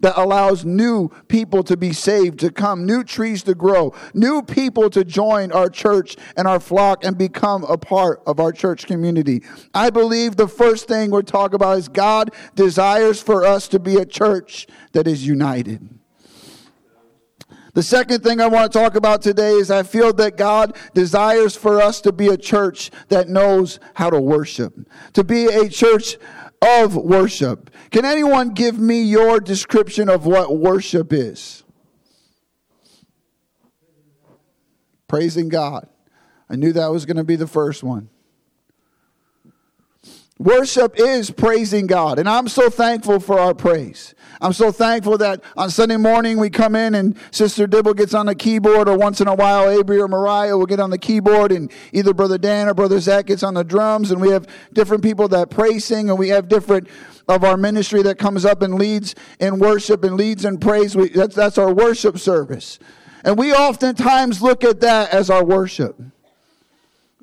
that 0.00 0.14
allows 0.16 0.64
new 0.64 1.08
people 1.28 1.62
to 1.64 1.76
be 1.76 1.92
saved, 1.92 2.40
to 2.40 2.50
come, 2.50 2.86
new 2.86 3.04
trees 3.04 3.42
to 3.44 3.54
grow, 3.54 3.94
new 4.14 4.42
people 4.42 4.90
to 4.90 5.04
join 5.04 5.52
our 5.52 5.68
church 5.68 6.16
and 6.36 6.46
our 6.46 6.60
flock 6.60 7.04
and 7.04 7.16
become 7.16 7.64
a 7.64 7.78
part 7.78 8.22
of 8.26 8.40
our 8.40 8.52
church 8.52 8.86
community. 8.86 9.42
I 9.74 9.90
believe 9.90 10.36
the 10.36 10.48
first 10.48 10.88
thing 10.88 11.10
we're 11.10 11.22
talking 11.22 11.56
about 11.56 11.78
is 11.78 11.88
God 11.88 12.30
desires 12.54 13.22
for 13.22 13.44
us 13.44 13.68
to 13.68 13.78
be 13.78 13.96
a 13.96 14.06
church 14.06 14.66
that 14.92 15.06
is 15.06 15.26
united. 15.26 15.88
The 17.72 17.82
second 17.82 18.24
thing 18.24 18.40
I 18.40 18.48
want 18.48 18.72
to 18.72 18.78
talk 18.78 18.96
about 18.96 19.22
today 19.22 19.52
is 19.52 19.70
I 19.70 19.84
feel 19.84 20.12
that 20.14 20.36
God 20.36 20.76
desires 20.92 21.54
for 21.54 21.80
us 21.80 22.00
to 22.00 22.12
be 22.12 22.26
a 22.26 22.36
church 22.36 22.90
that 23.08 23.28
knows 23.28 23.78
how 23.94 24.10
to 24.10 24.20
worship, 24.20 24.74
to 25.12 25.22
be 25.22 25.46
a 25.46 25.68
church 25.68 26.16
of 26.62 26.94
worship. 26.96 27.70
Can 27.90 28.04
anyone 28.04 28.50
give 28.50 28.78
me 28.78 29.02
your 29.02 29.40
description 29.40 30.08
of 30.08 30.26
what 30.26 30.56
worship 30.56 31.12
is? 31.12 31.64
Praising 35.08 35.48
God. 35.48 35.88
I 36.48 36.56
knew 36.56 36.72
that 36.72 36.88
was 36.88 37.06
going 37.06 37.16
to 37.16 37.24
be 37.24 37.36
the 37.36 37.46
first 37.46 37.82
one. 37.82 38.10
Worship 40.40 40.98
is 40.98 41.30
praising 41.30 41.86
God, 41.86 42.18
and 42.18 42.26
I'm 42.26 42.48
so 42.48 42.70
thankful 42.70 43.20
for 43.20 43.38
our 43.38 43.52
praise. 43.52 44.14
I'm 44.40 44.54
so 44.54 44.72
thankful 44.72 45.18
that 45.18 45.44
on 45.54 45.68
Sunday 45.68 45.98
morning 45.98 46.38
we 46.38 46.48
come 46.48 46.74
in 46.74 46.94
and 46.94 47.14
Sister 47.30 47.66
Dibble 47.66 47.92
gets 47.92 48.14
on 48.14 48.24
the 48.24 48.34
keyboard, 48.34 48.88
or 48.88 48.96
once 48.96 49.20
in 49.20 49.28
a 49.28 49.34
while 49.34 49.68
Avery 49.68 50.00
or 50.00 50.08
Mariah 50.08 50.56
will 50.56 50.64
get 50.64 50.80
on 50.80 50.88
the 50.88 50.96
keyboard, 50.96 51.52
and 51.52 51.70
either 51.92 52.14
Brother 52.14 52.38
Dan 52.38 52.70
or 52.70 52.72
Brother 52.72 53.00
Zach 53.00 53.26
gets 53.26 53.42
on 53.42 53.52
the 53.52 53.62
drums, 53.62 54.12
and 54.12 54.18
we 54.18 54.30
have 54.30 54.46
different 54.72 55.02
people 55.02 55.28
that 55.28 55.50
praise 55.50 55.84
sing, 55.84 56.08
and 56.08 56.18
we 56.18 56.30
have 56.30 56.48
different 56.48 56.88
of 57.28 57.44
our 57.44 57.58
ministry 57.58 58.00
that 58.00 58.16
comes 58.18 58.46
up 58.46 58.62
and 58.62 58.76
leads 58.76 59.14
in 59.40 59.58
worship 59.58 60.04
and 60.04 60.16
leads 60.16 60.46
in 60.46 60.56
praise. 60.56 60.96
We, 60.96 61.10
that's, 61.10 61.36
that's 61.36 61.58
our 61.58 61.70
worship 61.70 62.16
service. 62.16 62.78
And 63.24 63.36
we 63.36 63.52
oftentimes 63.52 64.40
look 64.40 64.64
at 64.64 64.80
that 64.80 65.10
as 65.10 65.28
our 65.28 65.44
worship. 65.44 66.00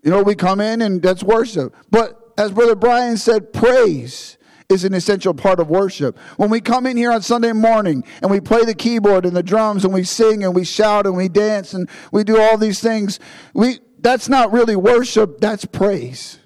You 0.04 0.12
know, 0.12 0.22
we 0.22 0.36
come 0.36 0.62
in 0.62 0.84
and 0.84 1.02
that's 1.02 1.24
worship. 1.24 1.76
But 1.90 2.17
as 2.38 2.52
Brother 2.52 2.76
Brian 2.76 3.18
said, 3.18 3.52
praise 3.54 4.38
is 4.70 4.84
an 4.84 4.94
essential 4.94 5.34
part 5.34 5.60
of 5.60 5.70
worship. 5.70 6.18
When 6.36 6.50
we 6.50 6.60
come 6.60 6.86
in 6.86 6.98
here 6.98 7.12
on 7.12 7.22
Sunday 7.22 7.54
morning 7.54 8.04
and 8.22 8.30
we 8.30 8.40
play 8.40 8.66
the 8.66 8.76
keyboard 8.76 9.26
and 9.26 9.36
the 9.36 9.44
drums 9.44 9.86
and 9.86 9.94
we 9.94 10.04
sing 10.04 10.44
and 10.44 10.54
we 10.54 10.66
shout 10.66 11.06
and 11.06 11.16
we 11.16 11.30
dance 11.30 11.74
and 11.74 11.90
we 12.12 12.24
do 12.24 12.40
all 12.40 12.58
these 12.58 12.82
things, 12.82 13.20
we, 13.54 13.80
that's 14.00 14.28
not 14.28 14.52
really 14.52 14.76
worship, 14.76 15.40
that's 15.40 15.66
praise. 15.66 16.40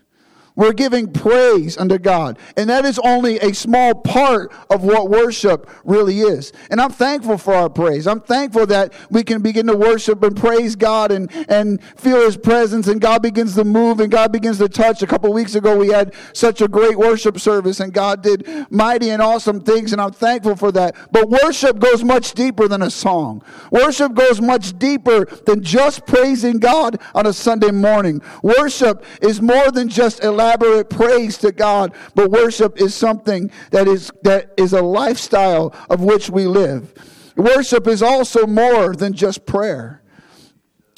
We're 0.55 0.74
giving 0.74 1.12
praise 1.12 1.77
unto 1.77 1.98
God. 1.98 2.38
And 2.58 2.70
that 2.70 2.86
is 2.86 3.00
only 3.00 3.39
a 3.39 3.53
small 3.53 3.96
part 3.96 4.51
of 4.70 4.84
what 4.84 5.10
worship 5.10 5.70
really 5.84 6.20
is. 6.20 6.51
And 6.70 6.81
I'm 6.81 6.91
thankful 6.91 7.38
for 7.38 7.53
our 7.53 7.70
praise. 7.70 8.05
I'm 8.08 8.20
thankful 8.20 8.65
that 8.67 8.93
we 9.10 9.24
can 9.24 9.41
begin 9.41 9.67
to 9.67 9.75
worship 9.75 10.22
and 10.24 10.36
praise 10.36 10.75
God 10.75 11.12
and, 11.12 11.31
and 11.50 11.81
feel 11.96 12.22
His 12.22 12.38
presence 12.38 12.88
and 12.88 13.00
God 13.00 13.22
begins 13.22 13.55
to 13.55 13.63
move 13.63 14.00
and 14.00 14.12
God 14.12 14.31
begins 14.31 14.58
to 14.58 14.67
touch. 14.67 15.01
A 15.01 15.08
couple 15.08 15.31
weeks 15.31 15.55
ago, 15.55 15.77
we 15.77 15.88
had 15.88 16.13
such 16.34 16.62
a 16.62 16.67
great 16.67 16.98
worship 16.98 17.39
service 17.39 17.79
and 17.79 17.93
God 17.93 18.22
did 18.22 18.48
mighty 18.70 19.10
and 19.10 19.22
awesome 19.22 19.62
things. 19.62 19.93
And 19.93 20.01
I'm 20.01 20.12
thankful 20.12 20.55
for 20.55 20.72
that. 20.74 20.96
But 21.12 21.29
worship 21.29 21.79
goes 21.79 22.03
much 22.03 22.34
deeper 22.34 22.67
than 22.67 22.81
a 22.81 22.89
song. 22.89 23.41
Worship 23.72 24.13
goes 24.13 24.41
much 24.41 24.77
deeper 24.77 25.25
than 25.46 25.63
just 25.63 26.05
praising 26.05 26.60
God 26.60 27.00
on 27.15 27.25
a 27.25 27.34
Sunday 27.34 27.72
morning. 27.72 28.22
Worship 28.43 29.05
is 29.22 29.41
more 29.41 29.72
than 29.72 29.88
just 29.88 30.24
elaborate 30.42 30.90
praise 30.90 31.38
to 31.40 31.52
God, 31.52 31.94
but 32.16 32.32
worship 32.32 32.82
is 32.82 32.96
something 32.96 33.52
that 33.72 33.88
is, 33.88 34.12
that 34.24 34.52
is 34.58 34.74
a 34.74 34.82
lifestyle 34.82 35.74
of 35.90 36.02
which 36.02 36.30
we 36.30 36.48
live. 36.48 36.94
Worship 37.36 37.88
is 37.88 38.02
also 38.02 38.46
more 38.46 38.96
than 38.96 39.14
just 39.14 39.46
prayer. 39.46 40.00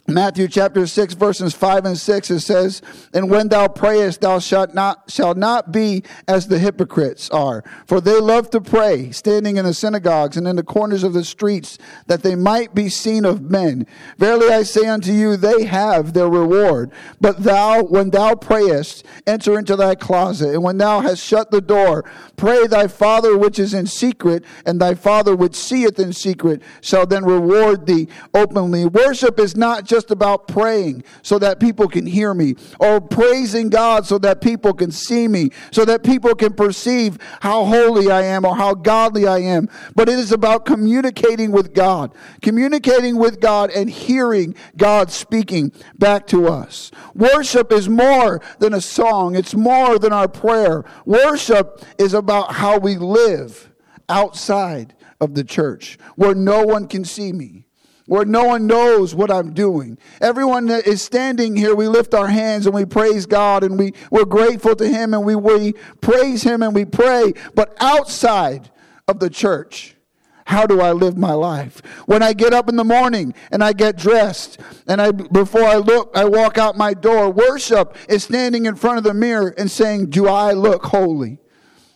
Matthew 0.06 0.50
chapter 0.50 0.86
6 0.86 1.14
verses 1.14 1.54
5 1.54 1.86
and 1.86 1.98
6 1.98 2.30
it 2.30 2.42
says, 2.42 2.82
And 3.14 3.30
when 3.30 3.48
thou 3.48 3.70
prayest 3.70 4.20
thou 4.20 4.40
shalt 4.40 4.74
not 4.74 5.10
shalt 5.10 5.38
not 5.38 5.72
be 5.72 6.04
as 6.28 6.50
the 6.50 6.60
hypocrites 6.60 7.30
are, 7.30 7.64
for 7.88 8.02
they 8.02 8.20
love 8.20 8.50
to 8.50 8.60
pray, 8.60 9.12
standing 9.12 9.56
in 9.56 9.64
the 9.64 9.74
synagogues 9.74 10.36
and 10.36 10.46
in 10.46 10.58
the 10.58 10.64
corners 10.64 11.04
of 11.04 11.14
the 11.14 11.24
streets, 11.24 11.78
that 12.08 12.22
they 12.22 12.36
might 12.36 12.76
be 12.76 12.90
seen 12.90 13.24
of 13.24 13.50
men. 13.50 13.88
Verily 14.18 14.48
I 14.50 14.64
say 14.64 14.88
unto 14.88 15.14
you, 15.14 15.38
they 15.38 15.64
have 15.64 16.12
their 16.12 16.30
reward. 16.30 16.92
But 17.22 17.44
thou, 17.44 17.84
when 17.84 18.10
thou 18.10 18.36
prayest, 18.36 19.06
enter 19.26 19.58
into 19.58 19.78
thy 19.78 19.96
closet, 19.96 20.50
and 20.50 20.64
when 20.64 20.80
thou 20.80 21.00
hast 21.00 21.24
shut 21.24 21.50
the 21.50 21.62
door, 21.62 22.04
pray 22.36 22.68
thy 22.68 22.88
father 22.88 23.38
which 23.38 23.58
is 23.58 23.74
in 23.74 23.88
secret, 23.88 24.44
and 24.66 24.82
thy 24.82 24.96
father 24.96 25.34
which 25.34 25.56
seeth 25.56 25.98
in 25.98 26.12
secret 26.12 26.62
shall 26.82 27.06
then 27.06 27.24
reward 27.24 27.86
thee 27.86 28.10
openly. 28.34 28.86
Worship 28.86 29.40
is 29.40 29.56
not 29.56 29.86
just 29.94 30.10
about 30.10 30.48
praying 30.48 31.04
so 31.22 31.38
that 31.38 31.60
people 31.60 31.88
can 31.88 32.04
hear 32.04 32.34
me 32.34 32.56
or 32.80 33.00
praising 33.00 33.70
God 33.70 34.08
so 34.08 34.18
that 34.18 34.42
people 34.42 34.74
can 34.74 34.90
see 34.90 35.28
me, 35.28 35.52
so 35.70 35.86
that 35.86 36.04
people 36.04 36.34
can 36.34 36.54
perceive 36.54 37.20
how 37.42 37.64
holy 37.64 38.10
I 38.10 38.24
am 38.24 38.44
or 38.44 38.56
how 38.56 38.74
godly 38.74 39.28
I 39.28 39.38
am. 39.38 39.70
But 39.94 40.10
it 40.10 40.18
is 40.18 40.32
about 40.32 40.66
communicating 40.66 41.52
with 41.52 41.76
God, 41.76 42.16
communicating 42.42 43.18
with 43.18 43.40
God 43.40 43.70
and 43.70 43.88
hearing 43.88 44.56
God 44.78 45.12
speaking 45.12 45.72
back 46.00 46.26
to 46.28 46.48
us. 46.48 46.90
Worship 47.14 47.72
is 47.72 47.88
more 47.88 48.42
than 48.58 48.74
a 48.74 48.82
song, 48.82 49.36
it's 49.36 49.54
more 49.54 50.00
than 50.00 50.12
our 50.12 50.28
prayer. 50.28 50.84
Worship 51.06 51.86
is 52.00 52.16
about 52.16 52.54
how 52.54 52.80
we 52.80 52.98
live 52.98 53.70
outside 54.10 54.96
of 55.22 55.36
the 55.36 55.44
church 55.44 56.00
where 56.16 56.34
no 56.34 56.64
one 56.64 56.88
can 56.88 57.06
see 57.06 57.32
me 57.32 57.63
where 58.06 58.26
no 58.26 58.44
one 58.46 58.68
knows 58.68 59.16
what 59.16 59.32
I'm 59.32 59.54
doing. 59.54 59.98
Everyone 60.22 60.66
that 60.68 60.86
is 60.88 61.02
standing 61.02 61.56
here, 61.56 61.76
we 61.76 61.88
lift 61.88 62.14
our 62.14 62.28
hands 62.28 62.66
and 62.66 62.76
we 62.76 62.86
praise 62.86 63.26
God 63.26 63.64
and 63.64 63.80
we, 63.80 63.94
we're 64.12 64.26
grateful 64.26 64.76
to 64.76 64.88
Him 64.88 65.14
and 65.14 65.24
we, 65.26 65.36
we 65.36 65.74
praise 66.02 66.44
Him 66.44 66.64
and 66.64 66.74
we 66.76 66.86
pray. 66.86 67.34
But 67.56 67.76
outside 67.80 68.70
of 69.08 69.20
the 69.20 69.30
church, 69.30 69.96
How 70.46 70.66
do 70.66 70.82
I 70.82 70.92
live 70.92 71.18
my 71.18 71.34
life? 71.34 71.82
When 72.06 72.22
I 72.22 72.34
get 72.34 72.54
up 72.54 72.68
in 72.68 72.76
the 72.76 72.84
morning 72.84 73.34
and 73.52 73.64
I 73.64 73.74
get 73.74 73.96
dressed 73.98 74.60
and 74.88 75.02
I 75.02 75.12
before 75.12 75.64
I 75.64 75.78
look 75.78 76.12
I 76.16 76.26
walk 76.26 76.58
out 76.58 76.78
my 76.78 76.94
door, 76.94 77.30
worship 77.30 77.96
is 78.10 78.24
standing 78.26 78.66
in 78.66 78.76
front 78.76 78.98
of 78.98 79.04
the 79.04 79.14
mirror 79.14 79.54
and 79.58 79.72
saying, 79.72 80.10
"Do 80.10 80.28
I 80.28 80.52
look 80.52 80.86
holy?" 80.86 81.40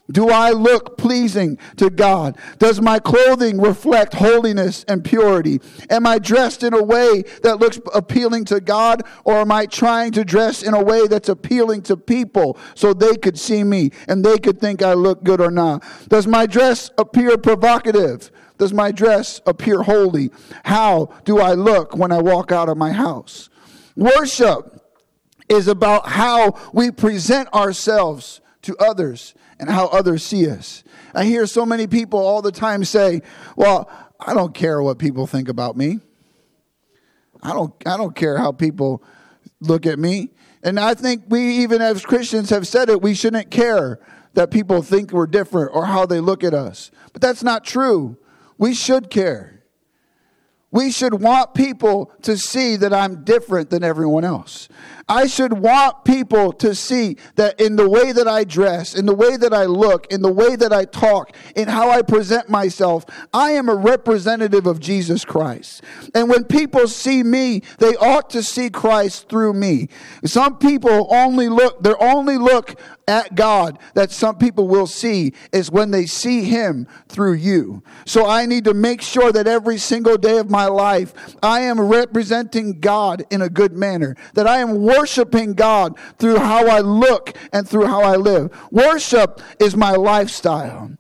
Do 0.10 0.30
I 0.30 0.52
look 0.52 0.98
pleasing 0.98 1.58
to 1.76 1.90
God? 1.90 2.38
Does 2.60 2.80
my 2.80 2.98
clothing 3.00 3.60
reflect 3.60 4.14
holiness 4.14 4.86
and 4.88 5.04
purity? 5.04 5.60
Am 5.90 6.08
I 6.08 6.18
dressed 6.18 6.64
in 6.64 6.74
a 6.74 6.82
way 6.82 7.24
that 7.44 7.60
looks 7.60 7.80
appealing 7.94 8.46
to 8.46 8.62
God, 8.62 9.04
or 9.26 9.36
am 9.36 9.52
I 9.52 9.66
trying 9.66 10.14
to 10.14 10.24
dress 10.24 10.64
in 10.64 10.74
a 10.74 10.84
way 10.84 11.08
that's 11.08 11.28
appealing 11.28 11.82
to 11.84 11.98
people 11.98 12.58
so 12.74 12.94
they 12.94 13.16
could 13.16 13.38
see 13.38 13.64
me 13.64 13.92
and 14.08 14.24
they 14.24 14.38
could 14.38 14.62
think 14.62 14.82
I 14.82 14.94
look 14.94 15.24
good 15.24 15.42
or 15.42 15.52
not? 15.52 15.84
Does 16.08 16.26
my 16.26 16.46
dress 16.46 16.90
appear 16.98 17.38
provocative? 17.38 18.32
Does 18.58 18.74
my 18.74 18.92
dress 18.92 19.42
appear 19.46 19.84
holy? 19.84 20.32
How 20.64 21.14
do 21.26 21.40
I 21.40 21.54
look 21.54 21.96
when 21.98 22.14
I 22.14 22.22
walk 22.22 22.52
out 22.54 22.70
of 22.70 22.78
my 22.78 22.94
house? 22.94 23.50
Worship 23.98 24.82
is 25.50 25.68
about 25.68 26.08
how 26.08 26.58
we 26.74 26.92
present 26.92 27.54
ourselves 27.54 28.42
to 28.62 28.76
others 28.78 29.34
and 29.60 29.70
how 29.70 29.88
others 29.88 30.24
see 30.24 30.50
us. 30.50 30.84
I 31.14 31.26
hear 31.26 31.46
so 31.48 31.66
many 31.66 31.88
people 31.88 32.20
all 32.20 32.42
the 32.42 32.52
time 32.52 32.84
say, 32.84 33.22
"Well, 33.56 33.90
I 34.20 34.34
don't 34.34 34.54
care 34.54 34.82
what 34.82 34.98
people 34.98 35.28
think 35.28 35.50
about 35.50 35.78
me. 35.78 36.00
I 37.42 37.54
don't 37.54 37.74
I 37.86 37.98
don't 37.98 38.16
care 38.16 38.38
how 38.38 38.52
people 38.52 39.04
look 39.60 39.86
at 39.86 40.00
me." 40.00 40.30
And 40.64 40.80
I 40.80 40.94
think 40.94 41.24
we 41.30 41.60
even 41.60 41.82
as 41.82 42.06
Christians 42.06 42.50
have 42.50 42.68
said 42.68 42.90
it, 42.90 43.02
we 43.02 43.14
shouldn't 43.14 43.52
care 43.52 44.00
that 44.34 44.52
people 44.52 44.82
think 44.82 45.12
we're 45.12 45.28
different 45.28 45.72
or 45.74 45.86
how 45.86 46.06
they 46.06 46.20
look 46.20 46.44
at 46.44 46.54
us. 46.54 46.92
But 47.14 47.22
that's 47.22 47.44
not 47.44 47.64
true. 47.64 48.18
We 48.58 48.74
should 48.74 49.10
care. 49.10 49.57
We 50.78 50.92
should 50.92 51.16
want 51.16 51.56
people 51.56 52.12
to 52.22 52.38
see 52.38 52.76
that 52.76 52.94
I'm 52.94 53.24
different 53.24 53.72
than 53.72 53.84
everyone 53.84 54.24
else. 54.24 54.70
I 55.10 55.26
should 55.26 55.54
want 55.54 56.06
people 56.06 56.54
to 56.54 56.76
see 56.76 57.18
that 57.34 57.60
in 57.60 57.78
the 57.78 57.90
way 57.90 58.12
that 58.12 58.28
I 58.28 58.44
dress, 58.44 58.94
in 58.94 59.08
the 59.08 59.16
way 59.16 59.38
that 59.38 59.56
I 59.56 59.66
look, 59.66 60.06
in 60.14 60.22
the 60.22 60.32
way 60.32 60.56
that 60.56 60.72
I 60.72 60.86
talk, 60.86 61.36
in 61.56 61.68
how 61.68 61.90
I 61.90 62.04
present 62.04 62.48
myself, 62.48 63.06
I 63.34 63.54
am 63.54 63.70
a 63.70 63.76
representative 63.76 64.68
of 64.68 64.80
Jesus 64.80 65.26
Christ. 65.26 65.84
And 66.14 66.30
when 66.30 66.44
people 66.44 66.88
see 66.88 67.24
me, 67.24 67.64
they 67.80 67.96
ought 67.96 68.30
to 68.30 68.44
see 68.44 68.70
Christ 68.70 69.30
through 69.30 69.54
me. 69.54 69.90
Some 70.26 70.60
people 70.60 71.08
only 71.10 71.50
look, 71.50 71.82
their 71.82 72.00
only 72.00 72.38
look 72.38 72.80
at 73.08 73.36
God 73.36 73.80
that 73.94 74.12
some 74.12 74.38
people 74.38 74.68
will 74.68 74.88
see 74.88 75.34
is 75.52 75.72
when 75.72 75.92
they 75.92 76.06
see 76.06 76.44
Him 76.44 76.88
through 77.08 77.34
you. 77.34 77.82
So 78.06 78.28
I 78.28 78.46
need 78.46 78.66
to 78.66 78.74
make 78.74 79.02
sure 79.02 79.32
that 79.32 79.48
every 79.48 79.78
single 79.78 80.18
day 80.18 80.38
of 80.38 80.50
my 80.50 80.66
life, 80.66 81.14
I 81.42 81.62
am 81.62 81.80
representing 81.80 82.80
God 82.80 83.24
in 83.30 83.42
a 83.42 83.50
good 83.50 83.74
manner, 83.74 84.16
that 84.34 84.48
I 84.48 84.58
am 84.58 84.82
worshiping 84.82 85.54
God 85.54 85.98
through 86.20 86.40
how 86.40 86.68
I 86.68 86.80
look 86.80 87.36
and 87.54 87.68
through 87.68 87.86
how 87.86 88.02
I 88.02 88.16
live. 88.18 88.52
Worship 88.72 89.42
is 89.60 89.76
my 89.76 89.92
lifestyle. 89.92 90.92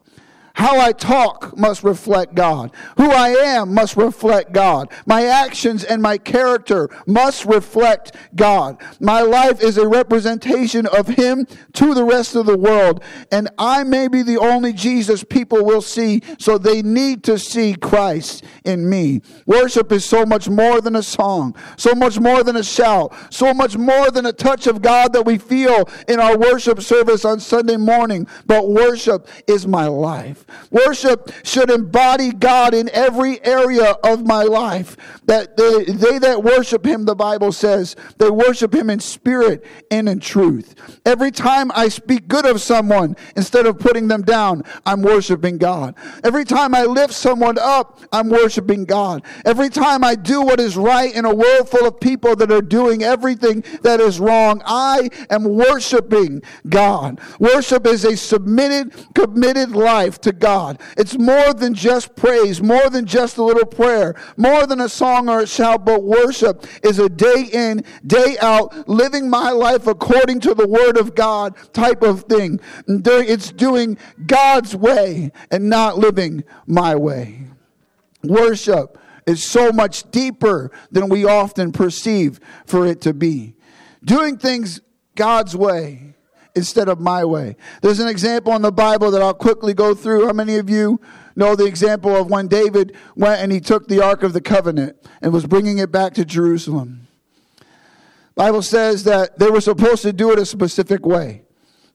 How 0.57 0.79
I 0.79 0.91
talk 0.91 1.55
must 1.55 1.83
reflect 1.83 2.33
God. 2.33 2.71
Who 2.97 3.11
I 3.11 3.29
am 3.29 3.75
must 3.75 3.95
reflect 3.95 4.53
God. 4.53 4.91
My 5.05 5.23
actions 5.25 5.83
and 5.83 6.01
my 6.01 6.17
character 6.17 6.89
must 7.05 7.45
reflect 7.45 8.15
God. 8.35 8.81
My 8.99 9.21
life 9.21 9.61
is 9.61 9.77
a 9.77 9.87
representation 9.87 10.87
of 10.87 11.09
Him 11.09 11.45
to 11.73 11.93
the 11.93 12.03
rest 12.03 12.35
of 12.35 12.47
the 12.47 12.57
world. 12.57 13.03
And 13.31 13.49
I 13.59 13.83
may 13.83 14.07
be 14.07 14.23
the 14.23 14.39
only 14.39 14.73
Jesus 14.73 15.23
people 15.23 15.63
will 15.63 15.83
see, 15.83 16.23
so 16.39 16.57
they 16.57 16.81
need 16.81 17.23
to 17.25 17.37
see 17.37 17.75
Christ 17.75 18.43
in 18.65 18.89
me. 18.89 19.21
Worship 19.45 19.91
is 19.91 20.05
so 20.05 20.25
much 20.25 20.49
more 20.49 20.81
than 20.81 20.95
a 20.95 21.03
song, 21.03 21.55
so 21.77 21.93
much 21.93 22.19
more 22.19 22.43
than 22.43 22.55
a 22.55 22.63
shout, 22.63 23.13
so 23.29 23.53
much 23.53 23.77
more 23.77 24.09
than 24.09 24.25
a 24.25 24.33
touch 24.33 24.65
of 24.65 24.81
God 24.81 25.13
that 25.13 25.23
we 25.23 25.37
feel 25.37 25.87
in 26.07 26.19
our 26.19 26.35
worship 26.35 26.81
service 26.81 27.25
on 27.25 27.39
Sunday 27.39 27.77
morning. 27.77 28.25
But 28.47 28.69
worship 28.69 29.27
is 29.45 29.67
my 29.67 29.85
life. 29.85 30.45
Worship 30.71 31.31
should 31.43 31.69
embody 31.69 32.31
God 32.31 32.73
in 32.73 32.89
every 32.93 33.43
area 33.43 33.91
of 34.03 34.25
my 34.25 34.43
life. 34.43 34.97
That 35.25 35.57
they, 35.57 35.83
they 35.85 36.19
that 36.19 36.43
worship 36.43 36.85
Him, 36.85 37.05
the 37.05 37.15
Bible 37.15 37.51
says, 37.51 37.95
they 38.17 38.29
worship 38.29 38.73
Him 38.73 38.89
in 38.89 38.99
spirit 38.99 39.65
and 39.91 40.07
in 40.07 40.19
truth. 40.19 40.75
Every 41.05 41.31
time 41.31 41.71
I 41.73 41.89
speak 41.89 42.27
good 42.27 42.45
of 42.45 42.61
someone, 42.61 43.15
instead 43.35 43.65
of 43.65 43.79
putting 43.79 44.07
them 44.07 44.21
down, 44.21 44.63
I'm 44.85 45.01
worshiping 45.01 45.57
God. 45.57 45.95
Every 46.23 46.45
time 46.45 46.73
I 46.73 46.83
lift 46.83 47.13
someone 47.13 47.57
up, 47.57 47.99
I'm 48.11 48.29
worshiping 48.29 48.85
God. 48.85 49.23
Every 49.45 49.69
time 49.69 50.03
I 50.03 50.15
do 50.15 50.41
what 50.41 50.59
is 50.59 50.77
right 50.77 51.13
in 51.13 51.25
a 51.25 51.33
world 51.33 51.69
full 51.69 51.87
of 51.87 51.99
people 51.99 52.35
that 52.35 52.51
are 52.51 52.61
doing 52.61 53.03
everything 53.03 53.63
that 53.81 53.99
is 53.99 54.19
wrong, 54.19 54.61
I 54.65 55.09
am 55.29 55.43
worshiping 55.43 56.41
God. 56.67 57.19
Worship 57.39 57.85
is 57.85 58.05
a 58.05 58.15
submitted, 58.15 58.93
committed 59.13 59.71
life 59.71 60.19
to 60.21 60.31
God. 60.39 60.79
It's 60.97 61.17
more 61.17 61.53
than 61.53 61.73
just 61.73 62.15
praise, 62.15 62.61
more 62.61 62.89
than 62.89 63.05
just 63.05 63.37
a 63.37 63.43
little 63.43 63.65
prayer, 63.65 64.15
more 64.35 64.65
than 64.65 64.81
a 64.81 64.89
song 64.89 65.29
or 65.29 65.41
a 65.41 65.47
shout, 65.47 65.85
but 65.85 66.03
worship 66.03 66.65
is 66.83 66.99
a 66.99 67.09
day 67.09 67.49
in, 67.51 67.83
day 68.05 68.37
out, 68.41 68.87
living 68.87 69.29
my 69.29 69.51
life 69.51 69.87
according 69.87 70.39
to 70.41 70.53
the 70.53 70.67
Word 70.67 70.97
of 70.97 71.15
God 71.15 71.55
type 71.73 72.03
of 72.03 72.23
thing. 72.23 72.59
It's 72.87 73.51
doing 73.51 73.97
God's 74.25 74.75
way 74.75 75.31
and 75.51 75.69
not 75.69 75.97
living 75.97 76.43
my 76.65 76.95
way. 76.95 77.43
Worship 78.23 78.97
is 79.25 79.43
so 79.43 79.71
much 79.71 80.09
deeper 80.11 80.71
than 80.91 81.09
we 81.09 81.25
often 81.25 81.71
perceive 81.71 82.39
for 82.65 82.87
it 82.87 83.01
to 83.01 83.13
be. 83.13 83.55
Doing 84.03 84.37
things 84.37 84.79
God's 85.15 85.55
way 85.55 86.06
instead 86.57 86.89
of 86.89 86.99
my 86.99 87.23
way. 87.23 87.55
There's 87.81 87.99
an 87.99 88.07
example 88.07 88.53
in 88.53 88.61
the 88.61 88.71
Bible 88.71 89.11
that 89.11 89.21
I'll 89.21 89.33
quickly 89.33 89.73
go 89.73 89.93
through. 89.93 90.25
How 90.25 90.33
many 90.33 90.57
of 90.57 90.69
you 90.69 90.99
know 91.35 91.55
the 91.55 91.65
example 91.65 92.15
of 92.15 92.29
when 92.29 92.47
David 92.47 92.95
went 93.15 93.41
and 93.41 93.51
he 93.51 93.61
took 93.61 93.87
the 93.87 94.03
Ark 94.03 94.23
of 94.23 94.33
the 94.33 94.41
Covenant 94.41 94.97
and 95.21 95.31
was 95.31 95.45
bringing 95.45 95.77
it 95.77 95.91
back 95.91 96.13
to 96.15 96.25
Jerusalem? 96.25 97.07
Bible 98.35 98.61
says 98.61 99.03
that 99.05 99.39
they 99.39 99.49
were 99.49 99.61
supposed 99.61 100.01
to 100.01 100.13
do 100.13 100.31
it 100.31 100.39
a 100.39 100.45
specific 100.45 101.05
way. 101.05 101.43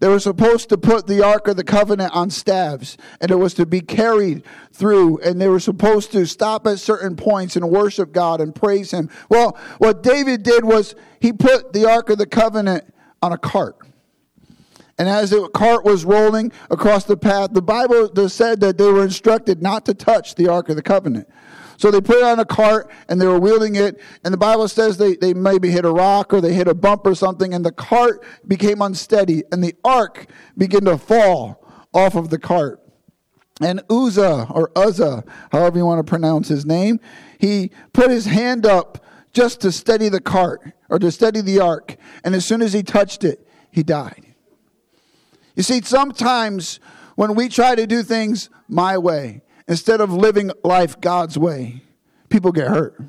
They 0.01 0.09
were 0.09 0.19
supposed 0.19 0.69
to 0.71 0.79
put 0.79 1.07
the 1.07 1.25
Ark 1.25 1.47
of 1.47 1.57
the 1.57 1.63
Covenant 1.63 2.13
on 2.13 2.31
staves, 2.31 2.99
and 3.21 3.31
it 3.31 3.37
was 3.37 3.55
to 3.55 3.65
be 3.65 3.81
carried 3.81 4.43
through, 4.73 5.19
and 5.19 5.41
they 5.41 5.47
were 5.47 5.61
supposed 5.61 6.11
to 6.11 6.27
stop 6.27 6.67
at 6.67 6.81
certain 6.81 7.15
points 7.15 7.55
and 7.55 7.71
worship 7.71 8.11
God 8.11 8.41
and 8.41 8.53
praise 8.53 8.91
Him. 8.91 9.09
Well, 9.29 9.57
what 9.79 10.03
David 10.03 10.43
did 10.43 10.65
was 10.65 10.97
he 11.21 11.33
put 11.33 11.73
the 11.73 11.89
Ark 11.89 12.11
of 12.11 12.19
the 12.19 12.27
Covenant 12.27 12.93
on 13.23 13.31
a 13.31 13.39
cart. 13.39 13.77
And 14.99 15.09
as 15.09 15.31
the 15.31 15.49
cart 15.49 15.85
was 15.85 16.05
rolling 16.05 16.53
across 16.71 17.05
the 17.05 17.17
path, 17.17 17.53
the 17.53 17.63
Bible 17.63 18.11
said 18.29 18.61
that 18.61 18.79
they 18.79 18.91
were 18.91 19.05
instructed 19.05 19.63
not 19.63 19.87
to 19.87 19.95
touch 19.95 20.35
the 20.35 20.49
Ark 20.49 20.69
of 20.69 20.77
the 20.77 20.83
Covenant. 20.83 21.29
So 21.79 21.91
they 21.91 22.01
put 22.01 22.19
it 22.19 22.23
on 22.23 22.39
a 22.39 22.45
cart 22.45 22.91
and 23.09 23.21
they 23.21 23.27
were 23.27 23.41
wheeling 23.41 23.75
it. 23.75 24.01
And 24.25 24.33
the 24.33 24.39
Bible 24.39 24.69
says 24.69 24.99
they, 24.99 25.17
they 25.17 25.35
maybe 25.35 25.71
hit 25.71 25.85
a 25.85 25.91
rock 25.91 26.33
or 26.33 26.41
they 26.41 26.53
hit 26.53 26.69
a 26.69 26.75
bump 26.75 27.07
or 27.07 27.15
something, 27.15 27.55
and 27.55 27.65
the 27.65 27.73
cart 27.73 28.25
became 28.47 28.83
unsteady, 28.83 29.43
and 29.51 29.65
the 29.65 29.75
ark 29.85 30.27
began 30.57 30.85
to 30.85 30.99
fall 30.99 31.67
off 31.93 32.15
of 32.15 32.31
the 32.31 32.39
cart. 32.39 32.81
And 33.61 33.83
Uzzah, 33.91 34.49
or 34.51 34.71
Uzzah, 34.77 35.25
however 35.51 35.79
you 35.79 35.87
want 35.87 36.05
to 36.05 36.09
pronounce 36.09 36.49
his 36.49 36.65
name, 36.65 37.01
he 37.39 37.71
put 37.93 38.11
his 38.11 38.27
hand 38.27 38.67
up 38.67 39.05
just 39.33 39.61
to 39.63 39.73
steady 39.73 40.09
the 40.09 40.21
cart 40.21 40.73
or 40.89 40.99
to 40.99 41.11
steady 41.11 41.41
the 41.41 41.61
ark. 41.61 41.97
And 42.23 42.35
as 42.35 42.45
soon 42.45 42.63
as 42.63 42.73
he 42.73 42.83
touched 42.83 43.25
it, 43.25 43.47
he 43.71 43.83
died. 43.83 44.32
You 45.55 45.63
see, 45.63 45.83
sometimes 45.83 46.81
when 47.15 47.35
we 47.35 47.49
try 47.49 47.75
to 47.75 47.87
do 47.87 48.03
things 48.03 48.49
my 48.69 48.97
way, 48.99 49.43
instead 49.69 50.01
of 50.01 50.13
living 50.13 50.51
life 50.65 51.01
God's 51.01 51.39
way, 51.39 51.83
people 52.29 52.53
get 52.53 52.69
hurt. 52.69 53.01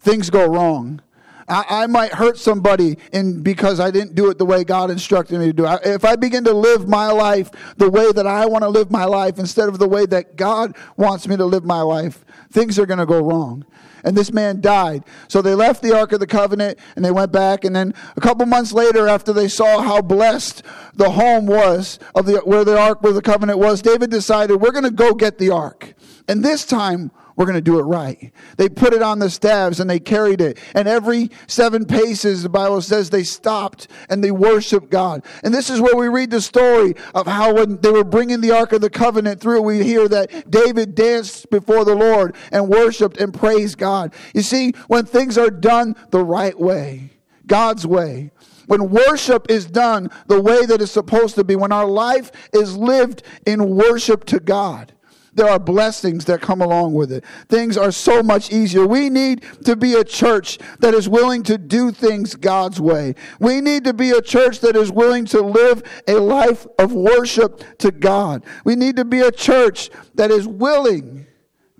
Things 0.00 0.30
go 0.30 0.46
wrong. 0.46 1.00
I, 1.48 1.64
I, 1.68 1.86
might 1.86 2.12
hurt 2.12 2.38
somebody 2.38 2.96
in 3.12 3.42
because 3.42 3.80
I 3.80 3.90
didn't 3.90 4.14
do 4.14 4.30
it 4.30 4.38
the 4.38 4.46
way 4.46 4.64
God 4.64 4.90
instructed 4.90 5.38
me 5.38 5.46
to 5.46 5.52
do 5.52 5.66
it. 5.66 5.80
If 5.84 6.04
I 6.04 6.16
begin 6.16 6.44
to 6.44 6.52
live 6.52 6.88
my 6.88 7.10
life 7.10 7.50
the 7.76 7.90
way 7.90 8.12
that 8.12 8.26
I 8.26 8.46
want 8.46 8.62
to 8.62 8.68
live 8.68 8.90
my 8.90 9.04
life 9.04 9.38
instead 9.38 9.68
of 9.68 9.78
the 9.78 9.88
way 9.88 10.06
that 10.06 10.36
God 10.36 10.76
wants 10.96 11.28
me 11.28 11.36
to 11.36 11.44
live 11.44 11.64
my 11.64 11.82
life, 11.82 12.24
things 12.50 12.78
are 12.78 12.86
going 12.86 12.98
to 12.98 13.06
go 13.06 13.20
wrong. 13.20 13.64
And 14.04 14.14
this 14.14 14.32
man 14.32 14.60
died. 14.60 15.02
So 15.28 15.40
they 15.40 15.54
left 15.54 15.82
the 15.82 15.96
Ark 15.96 16.12
of 16.12 16.20
the 16.20 16.26
Covenant 16.26 16.78
and 16.94 17.04
they 17.04 17.10
went 17.10 17.32
back. 17.32 17.64
And 17.64 17.74
then 17.74 17.94
a 18.16 18.20
couple 18.20 18.44
months 18.44 18.72
later, 18.72 19.08
after 19.08 19.32
they 19.32 19.48
saw 19.48 19.80
how 19.80 20.02
blessed 20.02 20.62
the 20.94 21.10
home 21.10 21.46
was 21.46 21.98
of 22.14 22.26
the 22.26 22.36
where 22.44 22.64
the 22.64 22.78
Ark, 22.78 23.02
where 23.02 23.14
the 23.14 23.22
covenant 23.22 23.58
was, 23.58 23.80
David 23.80 24.10
decided, 24.10 24.60
we're 24.60 24.72
going 24.72 24.84
to 24.84 24.90
go 24.90 25.14
get 25.14 25.38
the 25.38 25.50
Ark. 25.50 25.94
And 26.28 26.44
this 26.44 26.66
time, 26.66 27.10
we're 27.36 27.46
going 27.46 27.54
to 27.54 27.60
do 27.60 27.78
it 27.78 27.82
right. 27.82 28.32
They 28.56 28.68
put 28.68 28.92
it 28.92 29.02
on 29.02 29.18
the 29.18 29.28
staves 29.28 29.80
and 29.80 29.90
they 29.90 29.98
carried 29.98 30.40
it. 30.40 30.58
And 30.74 30.86
every 30.86 31.30
seven 31.46 31.84
paces, 31.84 32.42
the 32.42 32.48
Bible 32.48 32.80
says 32.80 33.10
they 33.10 33.24
stopped 33.24 33.88
and 34.08 34.22
they 34.22 34.30
worshiped 34.30 34.90
God. 34.90 35.24
And 35.42 35.52
this 35.52 35.68
is 35.68 35.80
where 35.80 35.96
we 35.96 36.08
read 36.08 36.30
the 36.30 36.40
story 36.40 36.94
of 37.14 37.26
how 37.26 37.54
when 37.54 37.78
they 37.80 37.90
were 37.90 38.04
bringing 38.04 38.40
the 38.40 38.52
Ark 38.52 38.72
of 38.72 38.80
the 38.80 38.90
Covenant 38.90 39.40
through, 39.40 39.62
we 39.62 39.82
hear 39.82 40.08
that 40.08 40.50
David 40.50 40.94
danced 40.94 41.50
before 41.50 41.84
the 41.84 41.94
Lord 41.94 42.36
and 42.52 42.68
worshiped 42.68 43.18
and 43.18 43.34
praised 43.34 43.78
God. 43.78 44.14
You 44.34 44.42
see, 44.42 44.72
when 44.86 45.04
things 45.04 45.36
are 45.36 45.50
done 45.50 45.96
the 46.10 46.24
right 46.24 46.58
way, 46.58 47.10
God's 47.46 47.86
way, 47.86 48.30
when 48.66 48.90
worship 48.90 49.46
is 49.50 49.66
done 49.66 50.10
the 50.26 50.40
way 50.40 50.64
that 50.66 50.80
it's 50.80 50.92
supposed 50.92 51.34
to 51.34 51.44
be, 51.44 51.56
when 51.56 51.72
our 51.72 51.86
life 51.86 52.30
is 52.52 52.76
lived 52.76 53.22
in 53.44 53.76
worship 53.76 54.24
to 54.26 54.40
God, 54.40 54.92
there 55.34 55.48
are 55.48 55.58
blessings 55.58 56.24
that 56.26 56.40
come 56.40 56.60
along 56.60 56.94
with 56.94 57.12
it. 57.12 57.24
Things 57.48 57.76
are 57.76 57.90
so 57.90 58.22
much 58.22 58.52
easier. 58.52 58.86
We 58.86 59.10
need 59.10 59.44
to 59.64 59.76
be 59.76 59.94
a 59.94 60.04
church 60.04 60.58
that 60.78 60.94
is 60.94 61.08
willing 61.08 61.42
to 61.44 61.58
do 61.58 61.90
things 61.90 62.34
God's 62.34 62.80
way. 62.80 63.14
We 63.40 63.60
need 63.60 63.84
to 63.84 63.92
be 63.92 64.10
a 64.10 64.22
church 64.22 64.60
that 64.60 64.76
is 64.76 64.90
willing 64.90 65.24
to 65.26 65.40
live 65.40 65.82
a 66.06 66.14
life 66.14 66.66
of 66.78 66.92
worship 66.92 67.62
to 67.78 67.90
God. 67.90 68.44
We 68.64 68.76
need 68.76 68.96
to 68.96 69.04
be 69.04 69.20
a 69.20 69.32
church 69.32 69.90
that 70.14 70.30
is 70.30 70.46
willing 70.46 71.26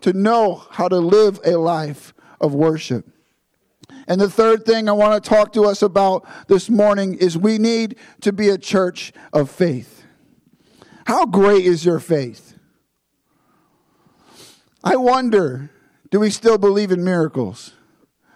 to 0.01 0.12
know 0.12 0.67
how 0.71 0.88
to 0.88 0.99
live 0.99 1.40
a 1.45 1.53
life 1.53 2.12
of 2.40 2.55
worship. 2.55 3.09
And 4.07 4.21
the 4.21 4.29
third 4.29 4.64
thing 4.64 4.88
I 4.88 4.93
want 4.93 5.23
to 5.23 5.29
talk 5.29 5.53
to 5.55 5.64
us 5.64 5.81
about 5.83 6.27
this 6.49 6.69
morning 6.69 7.14
is 7.14 7.38
we 7.38 7.59
need 7.59 7.97
to 8.21 8.33
be 8.33 8.51
a 8.51 8.59
church 8.59 9.12
of 9.33 9.51
faith. 9.51 10.05
How 11.07 11.27
great 11.27 11.64
is 11.64 11.85
your 11.85 12.01
faith? 12.01 12.54
I 14.87 14.97
wonder, 14.97 15.70
do 16.11 16.20
we 16.20 16.29
still 16.29 16.59
believe 16.59 16.92
in 16.92 17.03
miracles? 17.03 17.73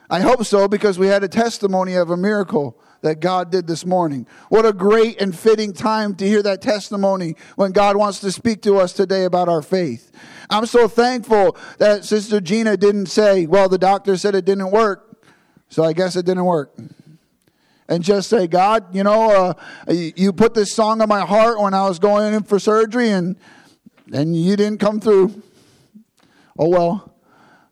I 0.09 0.21
hope 0.21 0.47
so 0.47 0.67
because 0.67 0.99
we 0.99 1.09
had 1.09 1.23
a 1.23 1.29
testimony 1.29 1.95
of 1.95 2.09
a 2.09 2.17
miracle 2.17 2.81
that 3.03 3.21
God 3.21 3.53
did 3.53 3.67
this 3.67 3.85
morning. 3.85 4.27
What 4.49 4.65
a 4.65 4.73
great 4.73 5.21
and 5.21 5.39
fitting 5.39 5.75
time 5.75 6.15
to 6.17 6.27
hear 6.27 6.43
that 6.43 6.63
testimony 6.63 7.37
when 7.57 7.73
God 7.73 7.99
wants 7.99 8.21
to 8.21 8.33
speak 8.33 8.63
to 8.63 8.79
us 8.79 8.95
today 8.95 9.25
about 9.25 9.51
our 9.51 9.61
faith. 9.61 10.11
I'm 10.49 10.65
so 10.65 10.89
thankful 10.89 11.55
that 11.77 12.07
Sister 12.07 12.41
Gina 12.41 12.79
didn't 12.79 13.07
say, 13.07 13.45
Well, 13.45 13.69
the 13.69 13.77
doctor 13.77 14.17
said 14.17 14.35
it 14.35 14.47
didn't 14.47 14.71
work, 14.71 15.23
so 15.69 15.85
I 15.85 15.93
guess 15.93 16.17
it 16.17 16.25
didn't 16.25 16.47
work. 16.47 16.75
And 17.91 18.03
just 18.03 18.31
say, 18.31 18.47
God, 18.47 18.95
you 18.95 19.05
know, 19.05 19.31
uh, 19.31 19.55
you 19.93 20.33
put 20.33 20.55
this 20.55 20.75
song 20.75 21.03
on 21.03 21.09
my 21.11 21.21
heart 21.21 21.61
when 21.61 21.75
I 21.75 21.87
was 21.87 21.99
going 21.99 22.33
in 22.33 22.43
for 22.43 22.59
surgery, 22.59 23.11
and, 23.11 23.37
and 24.13 24.35
you 24.35 24.57
didn't 24.57 24.81
come 24.81 24.99
through 24.99 25.43
oh 26.59 26.68
well, 26.68 27.14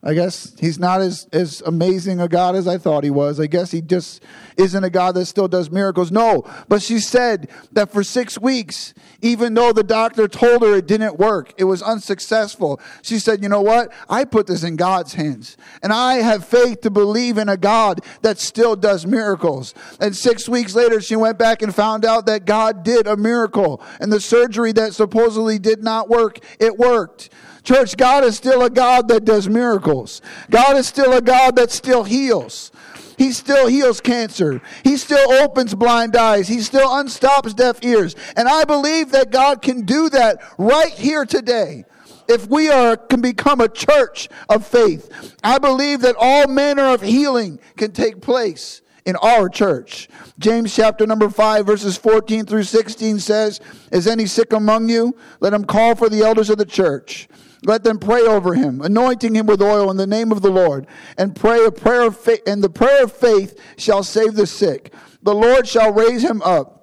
I 0.07 0.15
guess 0.15 0.55
he's 0.61 0.79
not 0.79 1.01
as, 1.01 1.27
as 1.33 1.63
amazing 1.67 2.21
a 2.21 2.29
God 2.29 2.55
as 2.55 2.69
I 2.69 2.79
thought 2.79 3.03
he 3.03 3.11
was. 3.11 3.41
I 3.41 3.49
guess 3.49 3.73
he 3.73 3.81
just 3.81 4.23
isn't 4.57 4.85
a 4.85 4.89
God 4.89 5.17
that 5.17 5.27
still 5.27 5.49
does 5.49 5.69
miracles. 5.69 6.13
No, 6.13 6.45
but 6.69 6.81
she 6.81 7.01
said 7.01 7.51
that 7.73 7.91
for 7.91 8.05
six 8.05 8.39
weeks, 8.39 8.95
even 9.21 9.55
though 9.55 9.73
the 9.73 9.83
doctor 9.83 10.29
told 10.29 10.63
her 10.63 10.77
it 10.77 10.87
didn't 10.87 11.19
work, 11.19 11.55
it 11.57 11.65
was 11.65 11.83
unsuccessful, 11.83 12.81
she 13.03 13.19
said, 13.19 13.43
You 13.43 13.49
know 13.49 13.63
what? 13.63 13.93
I 14.09 14.25
put 14.25 14.47
this 14.47 14.63
in 14.63 14.77
God's 14.77 15.15
hands. 15.15 15.57
And 15.83 15.93
I 15.93 16.17
have 16.17 16.47
faith 16.47 16.83
to 16.83 16.91
believe 16.91 17.37
in 17.37 17.49
a 17.49 17.57
God 17.57 18.01
that 18.23 18.39
still 18.39 18.77
does 18.77 19.07
miracles. 19.07 19.75
And 19.99 20.15
six 20.15 20.49
weeks 20.49 20.77
later, 20.77 21.01
she 21.01 21.17
went 21.17 21.37
back 21.37 21.63
and 21.63 21.75
found 21.75 22.05
out 22.05 22.27
that 22.27 22.45
God 22.45 22.85
did 22.85 23.09
a 23.09 23.17
miracle. 23.17 23.83
And 23.99 24.13
the 24.13 24.21
surgery 24.21 24.71
that 24.75 24.95
supposedly 24.95 25.59
did 25.59 25.83
not 25.83 26.09
work, 26.09 26.39
it 26.61 26.79
worked. 26.79 27.31
Church, 27.67 27.97
God 27.97 28.23
is 28.23 28.37
still 28.37 28.63
a 28.63 28.71
God 28.71 29.09
that 29.09 29.25
does 29.25 29.49
miracles. 29.49 30.23
God 30.51 30.77
is 30.77 30.87
still 30.87 31.13
a 31.13 31.21
God 31.21 31.57
that 31.57 31.73
still 31.73 32.05
heals. 32.05 32.71
He 33.19 33.33
still 33.33 33.67
heals 33.67 34.01
cancer. 34.01 34.63
He 34.85 34.97
still 34.97 35.33
opens 35.33 35.75
blind 35.75 36.15
eyes. 36.15 36.47
He 36.47 36.61
still 36.61 36.89
unstops 36.89 37.57
deaf 37.57 37.83
ears. 37.83 38.15
And 38.37 38.47
I 38.47 38.63
believe 38.63 39.11
that 39.11 39.33
God 39.33 39.63
can 39.63 39.85
do 39.85 40.09
that 40.11 40.39
right 40.59 40.93
here 40.93 41.25
today. 41.25 41.85
If 42.29 42.49
we 42.49 42.69
are 42.69 42.97
can 42.97 43.21
become 43.21 43.61
a 43.61 43.69
church 43.69 44.29
of 44.49 44.65
faith, 44.65 45.35
I 45.43 45.59
believe 45.59 46.03
that 46.03 46.15
all 46.21 46.47
manner 46.47 46.85
of 46.85 47.03
healing 47.03 47.59
can 47.77 47.91
take 47.91 48.21
place 48.21 48.81
in 49.05 49.17
our 49.17 49.49
church. 49.49 50.09
James 50.39 50.73
chapter 50.73 51.05
number 51.05 51.31
5 51.31 51.67
verses 51.67 51.97
14 51.97 52.47
through 52.47 52.63
16 52.63 53.19
says, 53.19 53.59
"Is 53.91 54.07
any 54.07 54.27
sick 54.27 54.53
among 54.53 54.89
you? 54.89 55.17
Let 55.41 55.53
him 55.53 55.65
call 55.65 55.97
for 55.97 56.09
the 56.09 56.23
elders 56.23 56.49
of 56.49 56.59
the 56.59 56.65
church." 56.65 57.29
Let 57.65 57.85
them 57.85 57.99
pray 57.99 58.21
over 58.21 58.55
him, 58.55 58.81
anointing 58.83 59.35
him 59.35 59.47
with 59.47 59.63
oil 59.63 59.91
in 59.91 59.97
the 59.97 60.07
name 60.07 60.31
of 60.31 60.43
the 60.43 60.51
Lord, 60.51 60.87
and 61.17 61.35
pray 61.35 61.65
a 61.65 61.71
prayer 61.71 62.07
of 62.07 62.17
faith, 62.17 62.43
and 62.47 62.63
the 62.63 62.69
prayer 62.69 63.05
of 63.05 63.13
faith 63.13 63.59
shall 63.77 64.03
save 64.03 64.35
the 64.35 64.47
sick. 64.47 64.93
The 65.23 65.35
Lord 65.35 65.67
shall 65.67 65.93
raise 65.93 66.23
him 66.23 66.43
up. 66.43 66.77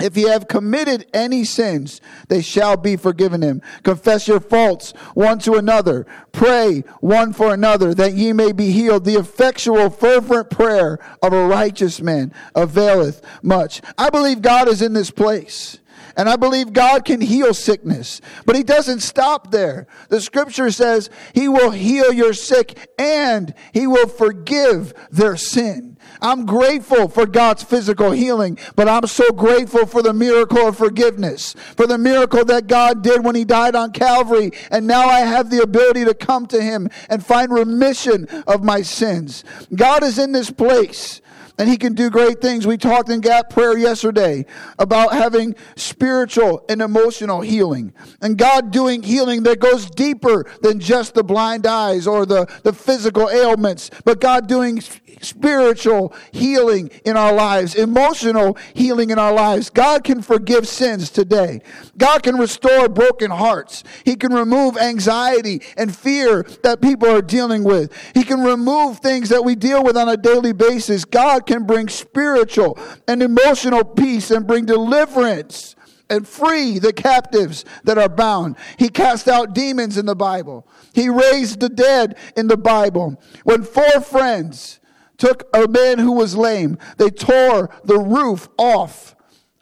If 0.00 0.16
he 0.16 0.22
have 0.22 0.48
committed 0.48 1.06
any 1.14 1.44
sins, 1.44 2.00
they 2.28 2.42
shall 2.42 2.76
be 2.76 2.96
forgiven 2.96 3.40
him. 3.40 3.62
Confess 3.84 4.26
your 4.26 4.40
faults 4.40 4.92
one 5.14 5.38
to 5.40 5.54
another. 5.54 6.06
Pray 6.32 6.80
one 7.00 7.32
for 7.32 7.54
another 7.54 7.94
that 7.94 8.14
ye 8.14 8.32
may 8.32 8.50
be 8.50 8.72
healed. 8.72 9.04
The 9.04 9.14
effectual, 9.14 9.90
fervent 9.90 10.50
prayer 10.50 10.98
of 11.22 11.32
a 11.32 11.46
righteous 11.46 12.00
man 12.00 12.32
availeth 12.54 13.22
much. 13.42 13.80
I 13.96 14.10
believe 14.10 14.42
God 14.42 14.68
is 14.68 14.82
in 14.82 14.92
this 14.92 15.10
place. 15.10 15.78
And 16.16 16.28
I 16.28 16.36
believe 16.36 16.72
God 16.72 17.04
can 17.04 17.20
heal 17.20 17.54
sickness. 17.54 18.20
But 18.44 18.56
He 18.56 18.62
doesn't 18.62 19.00
stop 19.00 19.50
there. 19.50 19.86
The 20.08 20.20
scripture 20.20 20.70
says 20.70 21.10
He 21.34 21.48
will 21.48 21.70
heal 21.70 22.12
your 22.12 22.34
sick 22.34 22.90
and 22.98 23.54
He 23.72 23.86
will 23.86 24.08
forgive 24.08 24.92
their 25.10 25.36
sin. 25.36 25.92
I'm 26.20 26.46
grateful 26.46 27.08
for 27.08 27.26
God's 27.26 27.62
physical 27.62 28.12
healing, 28.12 28.58
but 28.76 28.88
I'm 28.88 29.06
so 29.06 29.30
grateful 29.30 29.86
for 29.86 30.02
the 30.02 30.12
miracle 30.12 30.68
of 30.68 30.76
forgiveness, 30.76 31.54
for 31.76 31.86
the 31.86 31.98
miracle 31.98 32.44
that 32.44 32.66
God 32.66 33.02
did 33.02 33.24
when 33.24 33.34
He 33.34 33.44
died 33.44 33.74
on 33.74 33.92
Calvary. 33.92 34.52
And 34.70 34.86
now 34.86 35.08
I 35.08 35.20
have 35.20 35.50
the 35.50 35.62
ability 35.62 36.04
to 36.04 36.14
come 36.14 36.46
to 36.48 36.62
Him 36.62 36.88
and 37.08 37.24
find 37.24 37.52
remission 37.52 38.26
of 38.46 38.62
my 38.62 38.82
sins. 38.82 39.44
God 39.74 40.02
is 40.02 40.18
in 40.18 40.32
this 40.32 40.50
place 40.50 41.21
and 41.58 41.68
he 41.68 41.76
can 41.76 41.94
do 41.94 42.10
great 42.10 42.40
things. 42.40 42.66
We 42.66 42.76
talked 42.76 43.08
in 43.08 43.20
Gap 43.20 43.50
Prayer 43.50 43.76
yesterday 43.76 44.46
about 44.78 45.12
having 45.12 45.54
spiritual 45.76 46.64
and 46.68 46.82
emotional 46.82 47.40
healing 47.40 47.92
and 48.20 48.36
God 48.36 48.70
doing 48.70 49.02
healing 49.02 49.42
that 49.44 49.60
goes 49.60 49.88
deeper 49.90 50.46
than 50.62 50.80
just 50.80 51.14
the 51.14 51.24
blind 51.24 51.66
eyes 51.66 52.06
or 52.06 52.26
the, 52.26 52.46
the 52.62 52.72
physical 52.72 53.30
ailments, 53.30 53.90
but 54.04 54.20
God 54.20 54.46
doing 54.46 54.80
spiritual 55.20 56.14
healing 56.30 56.90
in 57.04 57.16
our 57.16 57.32
lives, 57.32 57.74
emotional 57.74 58.56
healing 58.74 59.10
in 59.10 59.18
our 59.18 59.32
lives. 59.32 59.70
God 59.70 60.04
can 60.04 60.22
forgive 60.22 60.66
sins 60.66 61.10
today. 61.10 61.60
God 61.96 62.22
can 62.22 62.36
restore 62.36 62.88
broken 62.88 63.30
hearts. 63.30 63.84
He 64.04 64.16
can 64.16 64.32
remove 64.32 64.76
anxiety 64.76 65.62
and 65.76 65.94
fear 65.94 66.44
that 66.62 66.80
people 66.80 67.08
are 67.08 67.22
dealing 67.22 67.64
with. 67.64 67.92
He 68.14 68.24
can 68.24 68.40
remove 68.40 68.98
things 68.98 69.28
that 69.28 69.44
we 69.44 69.54
deal 69.54 69.82
with 69.82 69.96
on 69.96 70.08
a 70.08 70.16
daily 70.16 70.52
basis. 70.52 71.04
God 71.04 71.46
can 71.46 71.66
bring 71.66 71.88
spiritual 71.88 72.78
and 73.08 73.22
emotional 73.22 73.84
peace 73.84 74.30
and 74.30 74.46
bring 74.46 74.66
deliverance 74.66 75.76
and 76.12 76.28
free 76.28 76.78
the 76.78 76.92
captives 76.92 77.64
that 77.84 77.98
are 77.98 78.08
bound. 78.08 78.56
He 78.78 78.88
cast 78.88 79.28
out 79.28 79.54
demons 79.54 79.96
in 79.96 80.06
the 80.06 80.14
Bible. 80.14 80.68
He 80.94 81.08
raised 81.08 81.60
the 81.60 81.70
dead 81.70 82.18
in 82.36 82.48
the 82.48 82.56
Bible. 82.56 83.20
When 83.44 83.64
four 83.64 84.00
friends 84.00 84.78
took 85.22 85.48
a 85.54 85.68
man 85.68 86.00
who 86.00 86.10
was 86.10 86.34
lame. 86.34 86.76
They 86.96 87.08
tore 87.08 87.70
the 87.84 87.96
roof 87.96 88.48
off 88.58 89.14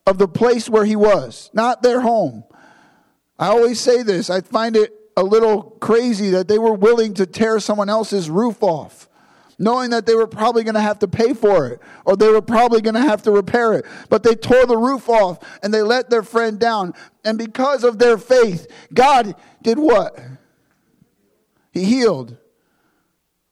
of 0.06 0.16
the 0.16 0.26
place 0.26 0.70
where 0.70 0.86
he 0.86 0.96
was, 0.96 1.50
not 1.52 1.82
their 1.82 2.00
home. 2.00 2.44
I 3.38 3.48
always 3.48 3.78
say 3.78 4.02
this. 4.02 4.30
I 4.30 4.40
find 4.40 4.74
it 4.74 4.90
a 5.18 5.22
little 5.22 5.62
crazy 5.78 6.30
that 6.30 6.48
they 6.48 6.58
were 6.58 6.72
willing 6.72 7.12
to 7.12 7.26
tear 7.26 7.60
someone 7.60 7.90
else's 7.90 8.30
roof 8.30 8.62
off, 8.62 9.06
knowing 9.58 9.90
that 9.90 10.06
they 10.06 10.14
were 10.14 10.26
probably 10.26 10.64
going 10.64 10.76
to 10.76 10.80
have 10.80 10.98
to 11.00 11.08
pay 11.08 11.34
for 11.34 11.66
it 11.66 11.78
or 12.06 12.16
they 12.16 12.30
were 12.30 12.40
probably 12.40 12.80
going 12.80 12.94
to 12.94 13.00
have 13.00 13.22
to 13.24 13.30
repair 13.30 13.74
it. 13.74 13.84
But 14.08 14.22
they 14.22 14.36
tore 14.36 14.64
the 14.64 14.78
roof 14.78 15.10
off 15.10 15.40
and 15.62 15.74
they 15.74 15.82
let 15.82 16.08
their 16.08 16.22
friend 16.22 16.58
down. 16.58 16.94
And 17.22 17.36
because 17.36 17.84
of 17.84 17.98
their 17.98 18.16
faith, 18.16 18.66
God 18.94 19.34
did 19.60 19.78
what? 19.78 20.18
He 21.70 21.84
healed. 21.84 22.38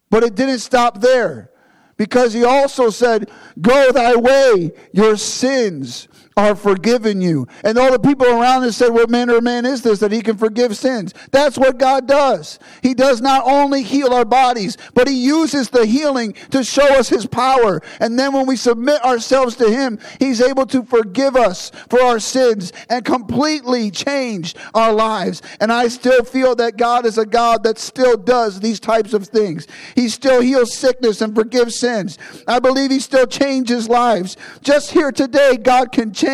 But 0.09 0.23
it 0.23 0.33
didn't 0.33 0.57
stop 0.57 1.01
there 1.01 1.51
because 1.99 2.33
he 2.33 2.43
also 2.43 2.89
said, 2.89 3.29
Go 3.61 3.91
thy 3.91 4.15
way, 4.15 4.71
your 4.93 5.17
sins 5.17 6.07
are 6.39 6.55
forgiven 6.55 7.21
you. 7.21 7.47
And 7.63 7.77
all 7.77 7.91
the 7.91 7.99
people 7.99 8.25
around 8.25 8.63
us 8.63 8.77
said, 8.77 8.89
What 8.89 9.09
manner 9.09 9.37
of 9.37 9.43
man 9.43 9.65
is 9.65 9.81
this 9.81 9.99
that 9.99 10.11
he 10.11 10.21
can 10.21 10.37
forgive 10.37 10.77
sins? 10.77 11.13
That's 11.31 11.57
what 11.57 11.77
God 11.77 12.07
does. 12.07 12.59
He 12.81 12.93
does 12.93 13.21
not 13.21 13.43
only 13.45 13.83
heal 13.83 14.13
our 14.13 14.25
bodies, 14.25 14.77
but 14.93 15.07
he 15.07 15.15
uses 15.15 15.69
the 15.69 15.85
healing 15.85 16.33
to 16.51 16.63
show 16.63 16.87
us 16.97 17.09
his 17.09 17.25
power. 17.25 17.81
And 17.99 18.17
then 18.17 18.33
when 18.33 18.47
we 18.47 18.55
submit 18.55 19.03
ourselves 19.03 19.55
to 19.57 19.69
him, 19.69 19.99
he's 20.19 20.41
able 20.41 20.65
to 20.67 20.83
forgive 20.83 21.35
us 21.35 21.71
for 21.89 22.01
our 22.01 22.19
sins 22.19 22.71
and 22.89 23.03
completely 23.03 23.91
change 23.91 24.55
our 24.73 24.93
lives. 24.93 25.41
And 25.59 25.73
I 25.73 25.89
still 25.89 26.23
feel 26.23 26.55
that 26.55 26.77
God 26.77 27.05
is 27.05 27.17
a 27.17 27.25
God 27.25 27.63
that 27.63 27.77
still 27.77 28.15
does 28.15 28.59
these 28.59 28.79
types 28.79 29.13
of 29.13 29.27
things. 29.27 29.67
He 29.95 30.07
still 30.07 30.41
heals 30.41 30.77
sickness 30.77 31.21
and 31.21 31.35
forgives 31.35 31.77
sins. 31.77 32.17
I 32.47 32.59
believe 32.59 32.91
he 32.91 32.99
still 32.99 33.27
changes 33.27 33.89
lives. 33.89 34.37
Just 34.61 34.91
here 34.91 35.11
today, 35.11 35.57
God 35.57 35.91
can 35.91 36.13
change 36.13 36.28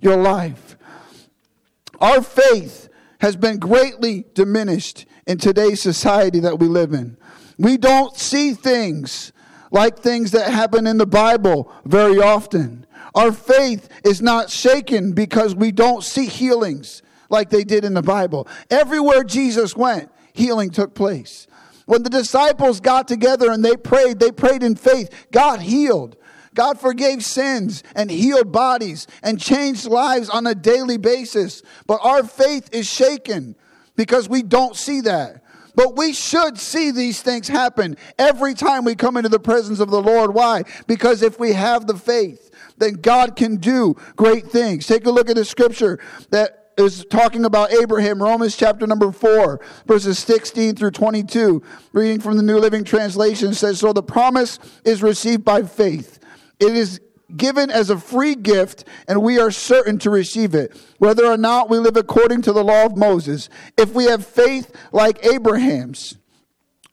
your 0.00 0.16
life. 0.16 0.76
Our 2.00 2.22
faith 2.22 2.88
has 3.20 3.36
been 3.36 3.58
greatly 3.58 4.24
diminished 4.34 5.06
in 5.26 5.38
today's 5.38 5.82
society 5.82 6.40
that 6.40 6.58
we 6.58 6.68
live 6.68 6.92
in. 6.92 7.16
We 7.58 7.76
don't 7.76 8.16
see 8.16 8.52
things 8.52 9.32
like 9.70 9.98
things 9.98 10.30
that 10.32 10.52
happen 10.52 10.86
in 10.86 10.98
the 10.98 11.06
Bible 11.06 11.72
very 11.84 12.20
often. 12.20 12.86
Our 13.14 13.32
faith 13.32 13.88
is 14.04 14.20
not 14.20 14.50
shaken 14.50 15.12
because 15.12 15.54
we 15.54 15.72
don't 15.72 16.04
see 16.04 16.26
healings 16.26 17.02
like 17.30 17.50
they 17.50 17.64
did 17.64 17.84
in 17.84 17.94
the 17.94 18.02
Bible. 18.02 18.46
Everywhere 18.70 19.24
Jesus 19.24 19.74
went, 19.74 20.10
healing 20.32 20.70
took 20.70 20.94
place. 20.94 21.46
When 21.86 22.02
the 22.02 22.10
disciples 22.10 22.80
got 22.80 23.08
together 23.08 23.50
and 23.50 23.64
they 23.64 23.76
prayed, 23.76 24.18
they 24.18 24.32
prayed 24.32 24.62
in 24.62 24.76
faith. 24.76 25.08
God 25.32 25.60
healed. 25.60 26.16
God 26.56 26.80
forgave 26.80 27.24
sins 27.24 27.84
and 27.94 28.10
healed 28.10 28.50
bodies 28.50 29.06
and 29.22 29.40
changed 29.40 29.86
lives 29.86 30.28
on 30.28 30.46
a 30.46 30.54
daily 30.54 30.96
basis. 30.96 31.62
But 31.86 32.00
our 32.02 32.24
faith 32.24 32.68
is 32.72 32.90
shaken 32.90 33.54
because 33.94 34.28
we 34.28 34.42
don't 34.42 34.74
see 34.74 35.02
that. 35.02 35.42
But 35.76 35.94
we 35.94 36.14
should 36.14 36.58
see 36.58 36.90
these 36.90 37.20
things 37.20 37.46
happen 37.46 37.98
every 38.18 38.54
time 38.54 38.84
we 38.84 38.94
come 38.94 39.18
into 39.18 39.28
the 39.28 39.38
presence 39.38 39.78
of 39.78 39.90
the 39.90 40.00
Lord. 40.00 40.32
Why? 40.32 40.62
Because 40.86 41.22
if 41.22 41.38
we 41.38 41.52
have 41.52 41.86
the 41.86 41.96
faith, 41.96 42.50
then 42.78 42.94
God 42.94 43.36
can 43.36 43.56
do 43.56 43.94
great 44.16 44.46
things. 44.46 44.86
Take 44.86 45.06
a 45.06 45.10
look 45.10 45.28
at 45.28 45.36
the 45.36 45.44
scripture 45.44 46.00
that 46.30 46.72
is 46.78 47.04
talking 47.10 47.44
about 47.44 47.72
Abraham, 47.72 48.22
Romans 48.22 48.56
chapter 48.56 48.86
number 48.86 49.12
4, 49.12 49.60
verses 49.86 50.18
16 50.18 50.76
through 50.76 50.90
22. 50.92 51.62
Reading 51.92 52.20
from 52.20 52.38
the 52.38 52.42
New 52.42 52.58
Living 52.58 52.84
Translation 52.84 53.52
says, 53.52 53.78
So 53.78 53.92
the 53.92 54.02
promise 54.02 54.58
is 54.84 55.02
received 55.02 55.44
by 55.44 55.62
faith. 55.62 56.18
It 56.58 56.74
is 56.74 57.00
given 57.34 57.70
as 57.70 57.90
a 57.90 57.98
free 57.98 58.34
gift, 58.34 58.84
and 59.08 59.22
we 59.22 59.38
are 59.38 59.50
certain 59.50 59.98
to 59.98 60.10
receive 60.10 60.54
it, 60.54 60.76
whether 60.98 61.26
or 61.26 61.36
not 61.36 61.68
we 61.68 61.78
live 61.78 61.96
according 61.96 62.42
to 62.42 62.52
the 62.52 62.64
law 62.64 62.84
of 62.86 62.96
Moses. 62.96 63.48
If 63.76 63.92
we 63.92 64.04
have 64.04 64.24
faith 64.24 64.72
like 64.92 65.24
Abraham's, 65.24 66.16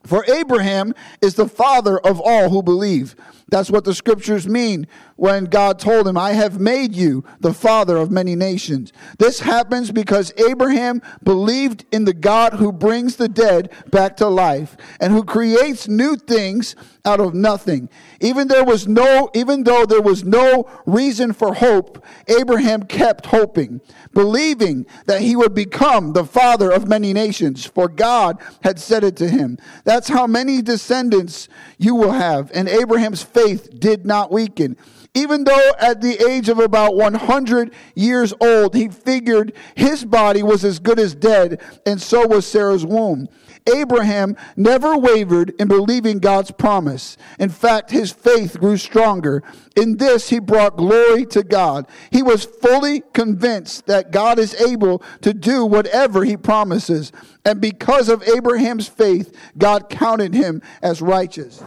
for 0.04 0.24
Abraham 0.26 0.94
is 1.22 1.34
the 1.34 1.48
father 1.48 1.98
of 1.98 2.20
all 2.20 2.50
who 2.50 2.62
believe. 2.62 3.16
That's 3.48 3.70
what 3.70 3.84
the 3.84 3.94
scriptures 3.94 4.48
mean 4.48 4.86
when 5.16 5.44
God 5.44 5.78
told 5.78 6.08
him, 6.08 6.16
I 6.16 6.32
have 6.32 6.58
made 6.58 6.94
you 6.94 7.24
the 7.40 7.52
father 7.52 7.96
of 7.96 8.10
many 8.10 8.34
nations. 8.34 8.92
This 9.18 9.40
happens 9.40 9.92
because 9.92 10.32
Abraham 10.36 11.02
believed 11.22 11.84
in 11.92 12.04
the 12.04 12.14
God 12.14 12.54
who 12.54 12.72
brings 12.72 13.16
the 13.16 13.28
dead 13.28 13.70
back 13.90 14.16
to 14.16 14.28
life 14.28 14.76
and 15.00 15.12
who 15.12 15.24
creates 15.24 15.86
new 15.86 16.16
things 16.16 16.74
out 17.04 17.20
of 17.20 17.34
nothing. 17.34 17.88
Even 18.20 18.48
there 18.48 18.64
was 18.64 18.88
no 18.88 19.30
even 19.34 19.64
though 19.64 19.84
there 19.84 20.00
was 20.00 20.24
no 20.24 20.68
reason 20.86 21.32
for 21.32 21.54
hope, 21.54 22.04
Abraham 22.28 22.84
kept 22.84 23.26
hoping, 23.26 23.80
believing 24.14 24.86
that 25.06 25.20
he 25.20 25.36
would 25.36 25.54
become 25.54 26.12
the 26.12 26.24
father 26.24 26.70
of 26.70 26.88
many 26.88 27.12
nations, 27.12 27.66
for 27.66 27.88
God 27.88 28.38
had 28.62 28.78
said 28.78 29.04
it 29.04 29.16
to 29.16 29.28
him. 29.28 29.58
That's 29.84 30.08
how 30.08 30.26
many 30.26 30.62
descendants 30.62 31.48
you 31.78 31.94
will 31.94 32.12
have. 32.12 32.50
And 32.54 32.68
Abraham's 32.68 33.22
faith 33.34 33.68
did 33.78 34.06
not 34.06 34.32
weaken. 34.32 34.76
Even 35.14 35.44
though 35.44 35.72
at 35.78 36.00
the 36.00 36.18
age 36.28 36.48
of 36.48 36.58
about 36.58 36.96
100 36.96 37.72
years 37.94 38.32
old, 38.40 38.74
he 38.74 38.88
figured 38.88 39.52
his 39.76 40.04
body 40.04 40.42
was 40.42 40.64
as 40.64 40.78
good 40.78 40.98
as 40.98 41.14
dead, 41.14 41.60
and 41.86 42.00
so 42.00 42.26
was 42.26 42.46
Sarah's 42.46 42.84
womb. 42.84 43.28
Abraham 43.72 44.36
never 44.56 44.96
wavered 44.96 45.54
in 45.58 45.68
believing 45.68 46.18
God's 46.18 46.50
promise. 46.50 47.16
In 47.38 47.48
fact, 47.48 47.90
his 47.90 48.12
faith 48.12 48.58
grew 48.58 48.76
stronger. 48.76 49.42
In 49.74 49.96
this, 49.96 50.28
he 50.28 50.38
brought 50.38 50.76
glory 50.76 51.24
to 51.26 51.42
God. 51.42 51.86
He 52.10 52.22
was 52.22 52.44
fully 52.44 53.02
convinced 53.12 53.86
that 53.86 54.10
God 54.10 54.38
is 54.38 54.54
able 54.60 55.02
to 55.22 55.32
do 55.32 55.64
whatever 55.64 56.24
he 56.24 56.36
promises. 56.36 57.10
And 57.44 57.60
because 57.60 58.08
of 58.08 58.22
Abraham's 58.28 58.88
faith, 58.88 59.34
God 59.56 59.88
counted 59.88 60.34
him 60.34 60.60
as 60.82 61.00
righteous. 61.00 61.62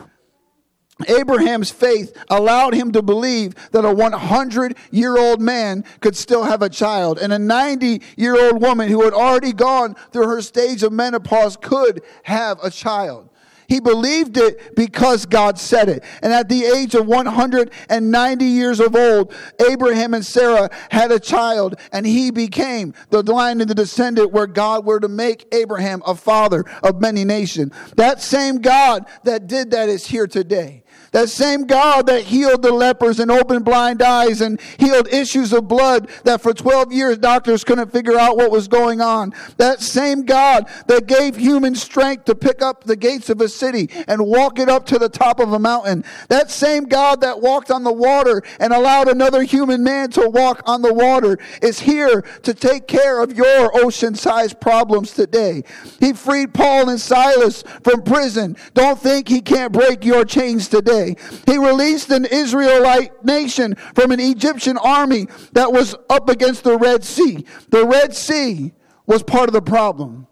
Abraham's 1.08 1.70
faith 1.70 2.16
allowed 2.30 2.74
him 2.74 2.92
to 2.92 3.02
believe 3.02 3.54
that 3.72 3.86
a 3.86 3.94
100 3.94 4.76
year 4.92 5.18
old 5.18 5.42
man 5.42 5.84
could 6.00 6.16
still 6.16 6.44
have 6.44 6.62
a 6.62 6.70
child, 6.70 7.20
and 7.20 7.32
a 7.32 7.40
90 7.40 8.02
year 8.16 8.36
old 8.36 8.62
woman 8.62 8.90
who 8.90 9.04
had 9.04 9.14
already 9.14 9.54
gone 9.54 9.96
through 10.12 10.28
her 10.28 10.42
stage 10.42 10.84
of 10.84 10.92
menopause 10.92 11.58
could 11.58 12.02
have 12.24 12.58
a 12.64 12.72
child. 12.72 13.30
He 13.68 13.82
believed 13.82 14.38
it 14.38 14.76
because 14.76 15.26
God 15.26 15.60
said 15.60 15.90
it. 15.90 16.04
And 16.22 16.32
at 16.32 16.48
the 16.48 16.64
age 16.64 16.96
of 16.96 17.06
190 17.06 18.46
years 18.46 18.80
of 18.80 18.96
old, 18.96 19.34
Abraham 19.70 20.14
and 20.14 20.26
Sarah 20.26 20.70
had 20.90 21.12
a 21.12 21.20
child, 21.20 21.76
and 21.92 22.06
he 22.06 22.32
became 22.32 22.94
the 23.10 23.22
line 23.24 23.60
and 23.60 23.70
the 23.70 23.76
descendant 23.76 24.32
where 24.32 24.48
God 24.48 24.86
were 24.86 25.00
to 25.02 25.10
make 25.10 25.54
Abraham 25.54 26.02
a 26.06 26.16
father 26.16 26.64
of 26.82 27.02
many 27.02 27.26
nations. 27.26 27.74
That 27.98 28.22
same 28.22 28.60
God 28.60 29.06
that 29.26 29.48
did 29.48 29.72
that 29.72 29.90
is 29.90 30.08
here 30.08 30.28
today. 30.28 30.84
That 31.18 31.30
same 31.30 31.66
God 31.66 32.06
that 32.06 32.26
healed 32.26 32.62
the 32.62 32.72
lepers 32.72 33.20
and 33.20 33.32
opened 33.32 33.66
blind 33.66 34.04
eyes 34.04 34.40
and 34.40 34.62
healed 34.78 35.12
issues 35.12 35.52
of 35.52 35.68
blood 35.68 36.12
that 36.26 36.42
for 36.42 36.54
12 36.54 36.94
years 36.94 37.18
doctors 37.18 37.64
couldn't 37.64 37.92
figure 37.92 38.20
out 38.20 38.38
what 38.38 38.52
was 38.52 38.68
going 38.68 39.02
on. 39.02 39.34
That 39.58 39.82
same 39.82 40.26
God 40.26 40.70
that 40.86 41.08
gave 41.08 41.36
human 41.36 41.74
strength 41.74 42.26
to 42.26 42.36
pick 42.36 42.62
up 42.62 42.84
the 42.84 42.96
gates 42.96 43.32
of 43.32 43.42
a 43.42 43.50
city 43.50 43.90
and 44.08 44.28
walk 44.28 44.60
it 44.60 44.70
up 44.70 44.86
to 44.86 45.00
the 45.00 45.10
top 45.10 45.40
of 45.40 45.54
a 45.54 45.58
mountain. 45.58 46.04
That 46.28 46.52
same 46.52 46.84
God 46.84 47.22
that 47.22 47.42
walked 47.42 47.72
on 47.72 47.84
the 47.84 47.92
water 47.92 48.44
and 48.60 48.72
allowed 48.72 49.08
another 49.08 49.42
human 49.42 49.84
man 49.84 50.12
to 50.12 50.30
walk 50.30 50.62
on 50.68 50.84
the 50.84 50.94
water 50.94 51.40
is 51.64 51.80
here 51.80 52.22
to 52.44 52.54
take 52.54 52.88
care 52.88 53.24
of 53.24 53.36
your 53.36 53.72
ocean 53.84 54.14
sized 54.14 54.62
problems 54.62 55.14
today. 55.14 55.64
He 56.00 56.14
freed 56.14 56.54
Paul 56.54 56.90
and 56.90 57.02
Silas 57.02 57.64
from 57.82 58.04
prison. 58.04 58.56
Don't 58.76 59.00
think 59.00 59.28
he 59.28 59.42
can't 59.42 59.74
break 59.74 60.06
your 60.06 60.24
chains 60.24 60.68
today 60.68 61.07
He 61.46 61.58
released 61.58 62.10
an 62.10 62.26
Israelite 62.26 63.24
nation 63.24 63.76
from 63.96 64.12
an 64.12 64.20
Egyptian 64.20 64.78
army 64.78 65.28
that 65.54 65.72
was 65.72 65.96
up 66.10 66.30
against 66.30 66.64
the 66.64 66.78
Red 66.78 67.04
Sea. 67.04 67.46
The 67.70 67.86
Red 67.86 68.16
Sea 68.16 68.74
was 69.06 69.24
part 69.24 69.48
of 69.48 69.54
the 69.54 69.62
problem. 69.62 70.28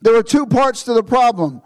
There 0.00 0.14
were 0.14 0.22
two 0.22 0.46
parts 0.46 0.84
to 0.84 0.94
the 0.94 1.02
problem. 1.02 1.62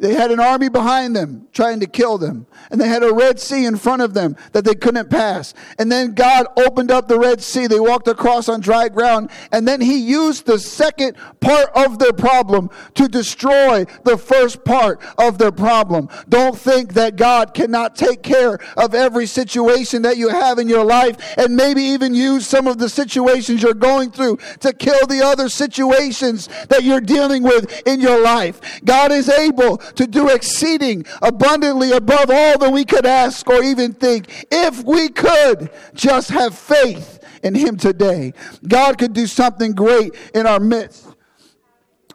They 0.00 0.14
had 0.14 0.30
an 0.30 0.38
army 0.38 0.68
behind 0.68 1.16
them 1.16 1.48
trying 1.52 1.80
to 1.80 1.86
kill 1.88 2.18
them. 2.18 2.46
And 2.70 2.80
they 2.80 2.86
had 2.86 3.02
a 3.02 3.12
Red 3.12 3.40
Sea 3.40 3.64
in 3.64 3.76
front 3.76 4.00
of 4.00 4.14
them 4.14 4.36
that 4.52 4.64
they 4.64 4.74
couldn't 4.74 5.10
pass. 5.10 5.54
And 5.76 5.90
then 5.90 6.14
God 6.14 6.46
opened 6.56 6.92
up 6.92 7.08
the 7.08 7.18
Red 7.18 7.40
Sea. 7.40 7.66
They 7.66 7.80
walked 7.80 8.06
across 8.06 8.48
on 8.48 8.60
dry 8.60 8.88
ground. 8.90 9.30
And 9.50 9.66
then 9.66 9.80
He 9.80 9.98
used 9.98 10.46
the 10.46 10.60
second 10.60 11.16
part 11.40 11.70
of 11.74 11.98
their 11.98 12.12
problem 12.12 12.70
to 12.94 13.08
destroy 13.08 13.86
the 14.04 14.16
first 14.16 14.64
part 14.64 15.02
of 15.18 15.38
their 15.38 15.50
problem. 15.50 16.08
Don't 16.28 16.56
think 16.56 16.94
that 16.94 17.16
God 17.16 17.52
cannot 17.52 17.96
take 17.96 18.22
care 18.22 18.60
of 18.76 18.94
every 18.94 19.26
situation 19.26 20.02
that 20.02 20.16
you 20.16 20.28
have 20.28 20.60
in 20.60 20.68
your 20.68 20.84
life 20.84 21.16
and 21.36 21.56
maybe 21.56 21.82
even 21.82 22.14
use 22.14 22.46
some 22.46 22.68
of 22.68 22.78
the 22.78 22.88
situations 22.88 23.64
you're 23.64 23.74
going 23.74 24.12
through 24.12 24.38
to 24.60 24.72
kill 24.72 25.06
the 25.08 25.22
other 25.24 25.48
situations 25.48 26.48
that 26.68 26.84
you're 26.84 27.00
dealing 27.00 27.42
with 27.42 27.82
in 27.84 28.00
your 28.00 28.22
life. 28.22 28.80
God 28.84 29.10
is 29.10 29.28
able 29.28 29.80
to 29.96 30.06
do 30.06 30.28
exceeding 30.28 31.04
abundantly 31.22 31.92
above 31.92 32.30
all 32.30 32.58
that 32.58 32.72
we 32.72 32.84
could 32.84 33.06
ask 33.06 33.48
or 33.48 33.62
even 33.62 33.92
think. 33.92 34.46
If 34.50 34.84
we 34.84 35.08
could 35.08 35.70
just 35.94 36.30
have 36.30 36.56
faith 36.56 37.18
in 37.42 37.54
Him 37.54 37.76
today, 37.76 38.34
God 38.66 38.98
could 38.98 39.12
do 39.12 39.26
something 39.26 39.72
great 39.72 40.14
in 40.34 40.46
our 40.46 40.60
midst. 40.60 41.08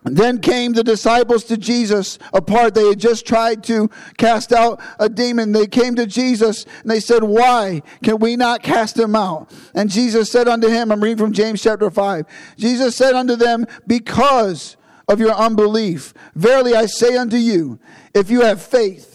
Then 0.05 0.39
came 0.39 0.73
the 0.73 0.83
disciples 0.83 1.45
to 1.45 1.57
Jesus 1.57 2.19
apart. 2.33 2.75
They 2.75 2.89
had 2.89 2.99
just 2.99 3.25
tried 3.25 3.63
to 3.65 3.89
cast 4.17 4.51
out 4.51 4.81
a 4.99 5.07
demon. 5.07 5.53
They 5.53 5.67
came 5.67 5.95
to 5.95 6.05
Jesus 6.05 6.65
and 6.81 6.91
they 6.91 6.99
said, 6.99 7.23
Why 7.23 7.81
can 8.03 8.19
we 8.19 8.35
not 8.35 8.63
cast 8.63 8.99
him 8.99 9.15
out? 9.15 9.51
And 9.73 9.89
Jesus 9.89 10.29
said 10.29 10.47
unto 10.47 10.67
him, 10.67 10.91
I'm 10.91 11.01
reading 11.01 11.17
from 11.17 11.31
James 11.31 11.61
chapter 11.61 11.89
5. 11.89 12.25
Jesus 12.57 12.95
said 12.95 13.13
unto 13.13 13.35
them, 13.35 13.65
Because 13.87 14.75
of 15.07 15.19
your 15.19 15.33
unbelief. 15.33 16.13
Verily 16.35 16.75
I 16.75 16.85
say 16.85 17.17
unto 17.17 17.37
you, 17.37 17.79
if 18.13 18.29
you 18.29 18.41
have 18.41 18.61
faith 18.61 19.13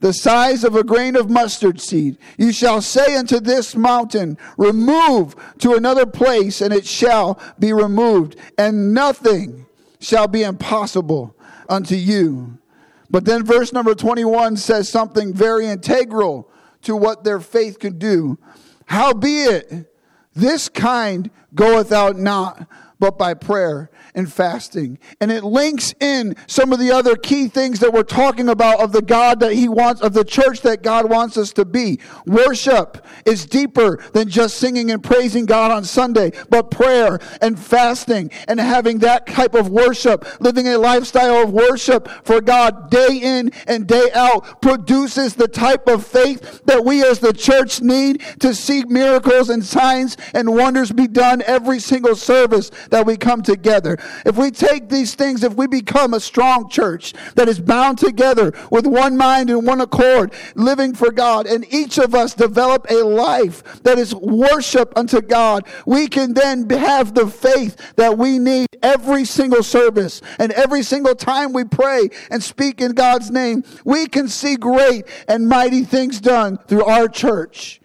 the 0.00 0.12
size 0.12 0.62
of 0.64 0.76
a 0.76 0.84
grain 0.84 1.16
of 1.16 1.30
mustard 1.30 1.80
seed. 1.80 2.16
You 2.36 2.52
shall 2.52 2.80
say 2.80 3.16
unto 3.16 3.40
this 3.40 3.74
mountain, 3.74 4.38
Remove 4.56 5.34
to 5.58 5.74
another 5.74 6.06
place, 6.06 6.60
and 6.60 6.72
it 6.72 6.86
shall 6.86 7.40
be 7.58 7.72
removed, 7.72 8.36
and 8.56 8.94
nothing 8.94 9.66
shall 10.00 10.28
be 10.28 10.42
impossible 10.42 11.34
unto 11.68 11.96
you. 11.96 12.58
But 13.10 13.24
then 13.24 13.44
verse 13.44 13.72
number 13.72 13.94
21 13.94 14.56
says 14.56 14.88
something 14.88 15.32
very 15.32 15.66
integral 15.66 16.48
to 16.82 16.94
what 16.94 17.24
their 17.24 17.40
faith 17.40 17.80
could 17.80 17.98
do. 17.98 18.38
Howbeit, 18.86 19.92
this 20.34 20.68
kind 20.68 21.30
goeth 21.54 21.90
out 21.90 22.16
not 22.16 22.68
but 22.98 23.18
by 23.18 23.34
prayer 23.34 23.90
and 24.14 24.32
fasting. 24.32 24.98
And 25.20 25.30
it 25.30 25.44
links 25.44 25.94
in 26.00 26.34
some 26.46 26.72
of 26.72 26.78
the 26.78 26.90
other 26.90 27.16
key 27.16 27.48
things 27.48 27.80
that 27.80 27.92
we're 27.92 28.02
talking 28.02 28.48
about 28.48 28.80
of 28.80 28.92
the 28.92 29.02
God 29.02 29.40
that 29.40 29.52
He 29.52 29.68
wants, 29.68 30.00
of 30.00 30.12
the 30.12 30.24
church 30.24 30.62
that 30.62 30.82
God 30.82 31.08
wants 31.08 31.36
us 31.36 31.52
to 31.54 31.64
be. 31.64 32.00
Worship 32.26 33.04
is 33.24 33.46
deeper 33.46 34.02
than 34.12 34.28
just 34.28 34.58
singing 34.58 34.90
and 34.90 35.02
praising 35.02 35.46
God 35.46 35.70
on 35.70 35.84
Sunday, 35.84 36.32
but 36.50 36.70
prayer 36.70 37.18
and 37.40 37.58
fasting 37.58 38.30
and 38.48 38.58
having 38.58 38.98
that 38.98 39.26
type 39.26 39.54
of 39.54 39.68
worship, 39.68 40.40
living 40.40 40.68
a 40.68 40.78
lifestyle 40.78 41.42
of 41.42 41.52
worship 41.52 42.08
for 42.24 42.40
God 42.40 42.90
day 42.90 43.20
in 43.22 43.52
and 43.66 43.86
day 43.86 44.08
out 44.14 44.60
produces 44.60 45.34
the 45.34 45.48
type 45.48 45.86
of 45.88 46.06
faith 46.06 46.62
that 46.64 46.84
we 46.84 47.04
as 47.04 47.18
the 47.18 47.32
church 47.32 47.80
need 47.80 48.20
to 48.40 48.54
see 48.54 48.84
miracles 48.84 49.48
and 49.48 49.64
signs 49.64 50.16
and 50.34 50.54
wonders 50.54 50.92
be 50.92 51.06
done 51.06 51.42
every 51.46 51.78
single 51.78 52.16
service 52.16 52.70
that 52.90 53.06
we 53.06 53.16
come 53.16 53.42
together. 53.42 53.98
If 54.24 54.36
we 54.36 54.50
take 54.50 54.88
these 54.88 55.14
things, 55.14 55.42
if 55.44 55.54
we 55.54 55.66
become 55.66 56.14
a 56.14 56.20
strong 56.20 56.68
church 56.68 57.14
that 57.34 57.48
is 57.48 57.60
bound 57.60 57.98
together 57.98 58.52
with 58.70 58.86
one 58.86 59.16
mind 59.16 59.50
and 59.50 59.66
one 59.66 59.80
accord, 59.80 60.32
living 60.54 60.94
for 60.94 61.10
God, 61.10 61.46
and 61.46 61.66
each 61.72 61.98
of 61.98 62.14
us 62.14 62.34
develop 62.34 62.86
a 62.90 63.02
life 63.02 63.82
that 63.82 63.98
is 63.98 64.14
worship 64.14 64.92
unto 64.96 65.20
God, 65.20 65.66
we 65.86 66.08
can 66.08 66.34
then 66.34 66.68
have 66.70 67.14
the 67.14 67.26
faith 67.26 67.94
that 67.96 68.18
we 68.18 68.38
need 68.38 68.66
every 68.82 69.24
single 69.24 69.62
service 69.62 70.20
and 70.38 70.52
every 70.52 70.82
single 70.82 71.14
time 71.14 71.52
we 71.52 71.64
pray 71.64 72.08
and 72.30 72.42
speak 72.42 72.80
in 72.80 72.92
God's 72.92 73.30
name. 73.30 73.64
We 73.84 74.06
can 74.06 74.28
see 74.28 74.56
great 74.56 75.04
and 75.28 75.48
mighty 75.48 75.84
things 75.84 76.20
done 76.20 76.58
through 76.66 76.84
our 76.84 77.08
church. 77.08 77.80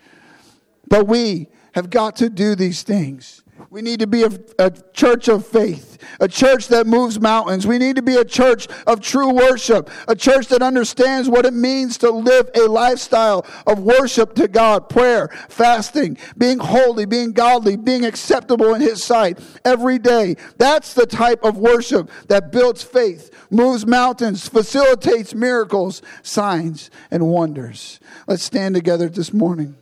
But 0.88 1.08
we 1.08 1.48
have 1.74 1.90
got 1.90 2.16
to 2.18 2.30
do 2.30 2.56
these 2.56 2.84
things. 2.84 3.43
We 3.70 3.82
need 3.82 4.00
to 4.00 4.08
be 4.08 4.24
a, 4.24 4.30
a, 4.60 4.72
church 4.94 5.28
of 5.28 5.46
faith, 5.46 5.98
a 6.20 6.28
church 6.28 6.68
that 6.68 6.86
moves 6.86 7.20
mountains. 7.20 7.66
We 7.66 7.78
need 7.78 7.96
to 7.96 8.02
be 8.02 8.16
a 8.16 8.26
church 8.26 8.68
of 8.86 9.02
true 9.02 9.32
worship, 9.34 9.90
a 10.08 10.16
church 10.16 10.48
that 10.48 10.62
understands 10.62 11.30
what 11.30 11.46
it 11.46 11.54
means 11.54 11.98
to 12.00 12.12
live 12.12 12.50
a 12.56 12.68
lifestyle 12.68 13.46
of 13.66 13.80
worship 13.80 14.36
to 14.36 14.48
God, 14.48 14.90
prayer, 14.90 15.30
fasting, 15.50 16.18
being 16.38 16.60
holy, 16.60 17.06
being 17.06 17.32
godly, 17.32 17.76
being 17.76 18.06
acceptable 18.06 18.74
in 18.74 18.82
His 18.82 19.04
sight 19.04 19.40
every 19.66 20.00
day. 20.00 20.36
That's 20.58 20.94
the 20.94 21.06
type 21.06 21.44
of 21.44 21.58
worship 21.58 22.10
that 22.28 22.52
builds 22.52 22.84
faith, 22.84 23.32
moves 23.50 23.86
mountains, 23.86 24.48
facilitates 24.48 25.34
miracles, 25.34 26.02
signs, 26.22 26.92
and 27.10 27.28
wonders. 27.28 28.00
Let's 28.28 28.44
stand 28.44 28.76
together 28.76 29.10
this 29.10 29.34
morning. 29.34 29.76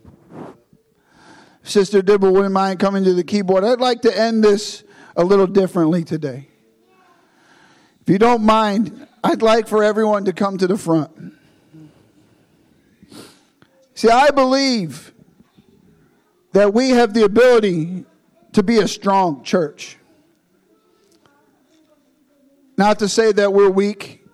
Sister 1.63 2.02
Dibble 2.02 2.32
wouldn't 2.32 2.54
mind 2.54 2.80
coming 2.80 3.04
to 3.04 3.13
the 3.13 3.24
keyboard. 3.24 3.63
I'd 3.63 3.80
like 3.80 4.02
to 4.02 4.17
end 4.17 4.43
this 4.43 4.84
a 5.15 5.24
little 5.24 5.47
differently 5.47 6.04
today. 6.04 6.47
If 8.02 8.10
you 8.10 8.17
don't 8.17 8.43
mind, 8.43 9.08
I'd 9.24 9.41
like 9.41 9.67
for 9.67 9.84
everyone 9.84 10.26
to 10.26 10.34
come 10.34 10.58
to 10.58 10.67
the 10.67 10.78
front. 10.78 11.36
See, 13.93 14.10
I 14.10 14.32
believe 14.32 15.13
that 16.54 16.74
we 16.74 16.89
have 16.89 17.13
the 17.13 17.24
ability 17.24 18.06
to 18.54 18.63
be 18.63 18.80
a 18.80 18.88
strong 18.88 19.43
church. 19.43 19.97
Not 22.78 23.00
to 23.00 23.08
say 23.08 23.32
that 23.32 23.54
we're 23.54 23.69
weak, 23.69 24.26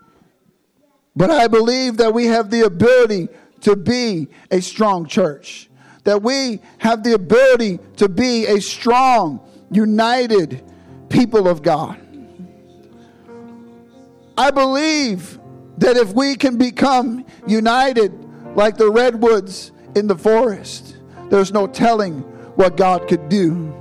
but 1.15 1.29
I 1.29 1.47
believe 1.47 1.97
that 1.97 2.13
we 2.13 2.27
have 2.27 2.49
the 2.49 2.61
ability 2.61 3.27
to 3.61 3.75
be 3.75 4.29
a 4.49 4.61
strong 4.61 5.05
church 5.05 5.69
that 6.07 6.23
we 6.23 6.61
have 6.77 7.03
the 7.03 7.11
ability 7.11 7.79
to 7.97 8.07
be 8.07 8.45
a 8.45 8.61
strong, 8.61 9.41
united 9.69 10.63
people 11.09 11.49
of 11.49 11.61
God. 11.61 11.99
I 14.37 14.51
believe 14.51 15.37
that 15.79 15.97
if 15.97 16.13
we 16.13 16.37
can 16.37 16.57
become 16.57 17.25
united 17.45 18.13
like 18.55 18.77
the 18.77 18.89
redwoods 18.89 19.73
in 19.97 20.07
the 20.07 20.15
forest, 20.15 20.95
there's 21.29 21.51
no 21.51 21.67
telling 21.67 22.21
what 22.55 22.77
God 22.77 23.09
could 23.09 23.27
do. 23.27 23.75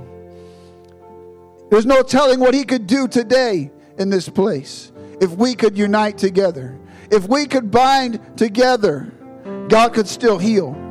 There's 1.71 1.85
no 1.85 2.03
telling 2.03 2.41
what 2.41 2.53
He 2.53 2.65
could 2.65 2.87
do 2.87 3.07
today 3.07 3.71
in 3.97 4.09
this 4.09 4.27
place 4.27 4.91
if 5.21 5.31
we 5.31 5.55
could 5.55 5.77
unite 5.77 6.17
together. 6.17 6.77
If 7.09 7.29
we 7.29 7.45
could 7.45 7.71
bind 7.71 8.19
together, 8.35 9.13
God 9.69 9.93
could 9.93 10.09
still 10.09 10.37
heal. 10.37 10.86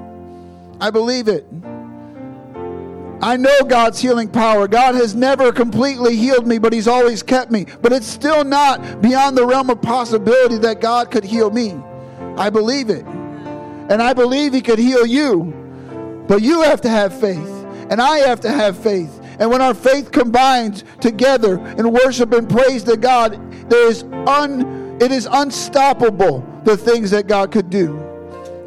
I 0.81 0.91
believe 0.91 1.29
it. 1.29 1.47
I 3.23 3.37
know 3.39 3.63
God's 3.63 3.99
healing 3.99 4.29
power. 4.29 4.69
God 4.69 4.95
has 4.95 5.15
never 5.15 5.51
completely 5.51 6.17
healed 6.17 6.47
me, 6.47 6.59
but 6.59 6.73
He's 6.73 6.87
always 6.87 7.23
kept 7.23 7.51
me. 7.51 7.67
But 7.81 7.93
it's 7.93 8.07
still 8.07 8.45
not 8.45 9.01
beyond 9.01 9.39
the 9.39 9.47
realm 9.47 9.71
of 9.71 9.81
possibility 9.81 10.59
that 10.59 10.81
God 10.81 11.11
could 11.11 11.25
heal 11.25 11.51
me. 11.51 11.75
I 12.37 12.51
believe 12.51 12.91
it. 12.91 13.07
And 13.07 14.03
I 14.03 14.13
believe 14.13 14.53
He 14.53 14.61
could 14.61 14.79
heal 14.79 15.07
you. 15.07 16.25
But 16.29 16.43
you 16.43 16.63
have 16.63 16.83
to 16.83 16.91
have 16.91 17.19
faith. 17.19 17.49
And 17.89 18.03
I 18.03 18.19
have 18.19 18.41
to 18.41 18.51
have 18.51 18.77
faith. 18.77 19.21
And 19.39 19.51
when 19.51 19.63
our 19.63 19.75
faith 19.75 20.13
combines 20.13 20.85
together 21.01 21.59
in 21.79 21.91
worship 21.93 22.33
and 22.33 22.49
praise 22.49 22.85
to 22.85 22.97
God, 22.97 23.41
there 23.71 23.89
is 23.89 24.03
un, 24.27 24.99
it 25.01 25.11
is 25.11 25.27
unstoppable 25.31 26.47
the 26.65 26.77
things 26.77 27.11
that 27.13 27.29
God 27.29 27.51
could 27.51 27.71
do. 27.71 28.03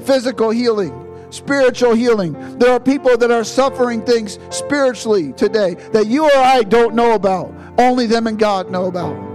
Physical 0.02 0.50
healing 0.50 1.09
spiritual 1.30 1.94
healing. 1.94 2.34
There 2.60 2.72
are 2.72 2.80
people 2.80 3.18
that 3.18 3.32
are 3.32 3.44
suffering 3.44 4.04
things 4.04 4.40
spiritually 4.50 5.34
today 5.34 5.76
that 5.94 6.08
you 6.08 6.26
or 6.26 6.38
I 6.38 6.64
don't 6.64 6.96
know 6.96 7.14
about. 7.14 7.54
Only 7.78 8.08
them 8.08 8.28
and 8.28 8.38
God 8.38 8.70
know 8.70 8.86
about. 8.86 9.30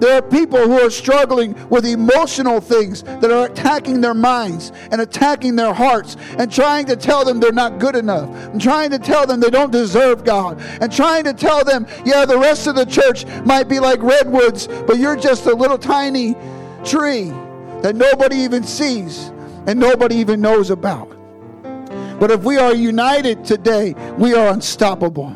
There 0.00 0.16
are 0.16 0.22
people 0.22 0.58
who 0.58 0.80
are 0.80 0.88
struggling 0.88 1.54
with 1.68 1.84
emotional 1.84 2.62
things 2.62 3.02
that 3.02 3.30
are 3.30 3.44
attacking 3.44 4.00
their 4.00 4.14
minds 4.14 4.72
and 4.90 5.02
attacking 5.02 5.56
their 5.56 5.74
hearts 5.74 6.16
and 6.38 6.50
trying 6.50 6.86
to 6.86 6.96
tell 6.96 7.22
them 7.22 7.38
they're 7.38 7.52
not 7.52 7.78
good 7.78 7.94
enough 7.94 8.30
and 8.30 8.58
trying 8.60 8.90
to 8.92 8.98
tell 8.98 9.26
them 9.26 9.40
they 9.40 9.50
don't 9.50 9.70
deserve 9.70 10.24
God 10.24 10.58
and 10.80 10.90
trying 10.90 11.24
to 11.24 11.34
tell 11.34 11.64
them, 11.64 11.86
yeah, 12.06 12.24
the 12.24 12.38
rest 12.38 12.66
of 12.66 12.76
the 12.76 12.86
church 12.86 13.26
might 13.44 13.68
be 13.68 13.78
like 13.78 14.02
redwoods, 14.02 14.68
but 14.86 14.98
you're 14.98 15.16
just 15.16 15.44
a 15.44 15.54
little 15.54 15.78
tiny 15.78 16.34
tree 16.82 17.30
that 17.82 17.94
nobody 17.94 18.36
even 18.36 18.64
sees 18.64 19.28
and 19.66 19.78
nobody 19.78 20.16
even 20.16 20.40
knows 20.40 20.70
about. 20.70 21.19
But 22.20 22.30
if 22.30 22.44
we 22.44 22.58
are 22.58 22.74
united 22.74 23.46
today, 23.46 23.94
we 24.18 24.34
are 24.34 24.52
unstoppable. 24.52 25.34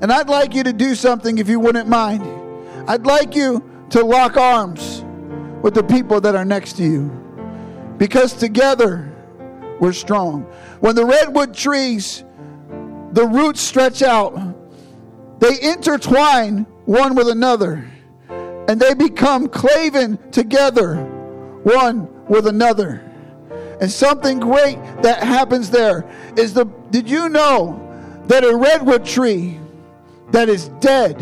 And 0.00 0.12
I'd 0.12 0.28
like 0.28 0.52
you 0.52 0.64
to 0.64 0.72
do 0.72 0.96
something 0.96 1.38
if 1.38 1.48
you 1.48 1.60
wouldn't 1.60 1.88
mind. 1.88 2.24
I'd 2.88 3.06
like 3.06 3.36
you 3.36 3.64
to 3.90 4.04
lock 4.04 4.36
arms 4.36 5.04
with 5.62 5.74
the 5.74 5.84
people 5.84 6.20
that 6.22 6.34
are 6.34 6.44
next 6.44 6.72
to 6.78 6.82
you. 6.82 7.08
Because 7.98 8.32
together 8.32 9.12
we're 9.78 9.92
strong. 9.92 10.42
When 10.80 10.96
the 10.96 11.04
redwood 11.04 11.54
trees, 11.54 12.24
the 13.12 13.24
roots 13.24 13.60
stretch 13.60 14.02
out, 14.02 14.34
they 15.38 15.60
intertwine 15.62 16.66
one 16.84 17.14
with 17.14 17.28
another, 17.28 17.88
and 18.28 18.80
they 18.80 18.92
become 18.94 19.46
claven 19.46 20.32
together 20.32 20.96
one 21.62 22.26
with 22.26 22.48
another. 22.48 23.05
And 23.80 23.90
something 23.90 24.40
great 24.40 24.78
that 25.02 25.22
happens 25.22 25.70
there 25.70 26.08
is 26.36 26.54
the 26.54 26.64
did 26.90 27.08
you 27.10 27.28
know 27.28 27.82
that 28.26 28.44
a 28.44 28.56
redwood 28.56 29.04
tree 29.04 29.58
that 30.30 30.48
is 30.48 30.68
dead 30.80 31.18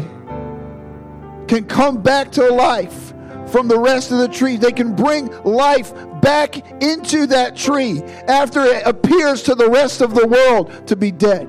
can 1.48 1.64
come 1.64 2.00
back 2.00 2.30
to 2.32 2.48
life 2.48 3.12
from 3.48 3.68
the 3.68 3.78
rest 3.78 4.12
of 4.12 4.18
the 4.18 4.28
trees? 4.28 4.60
They 4.60 4.72
can 4.72 4.94
bring 4.94 5.28
life 5.42 5.92
back 6.20 6.82
into 6.82 7.26
that 7.26 7.56
tree 7.56 8.02
after 8.28 8.64
it 8.64 8.86
appears 8.86 9.42
to 9.44 9.54
the 9.54 9.68
rest 9.68 10.00
of 10.00 10.14
the 10.14 10.26
world 10.26 10.86
to 10.86 10.96
be 10.96 11.10
dead. 11.10 11.48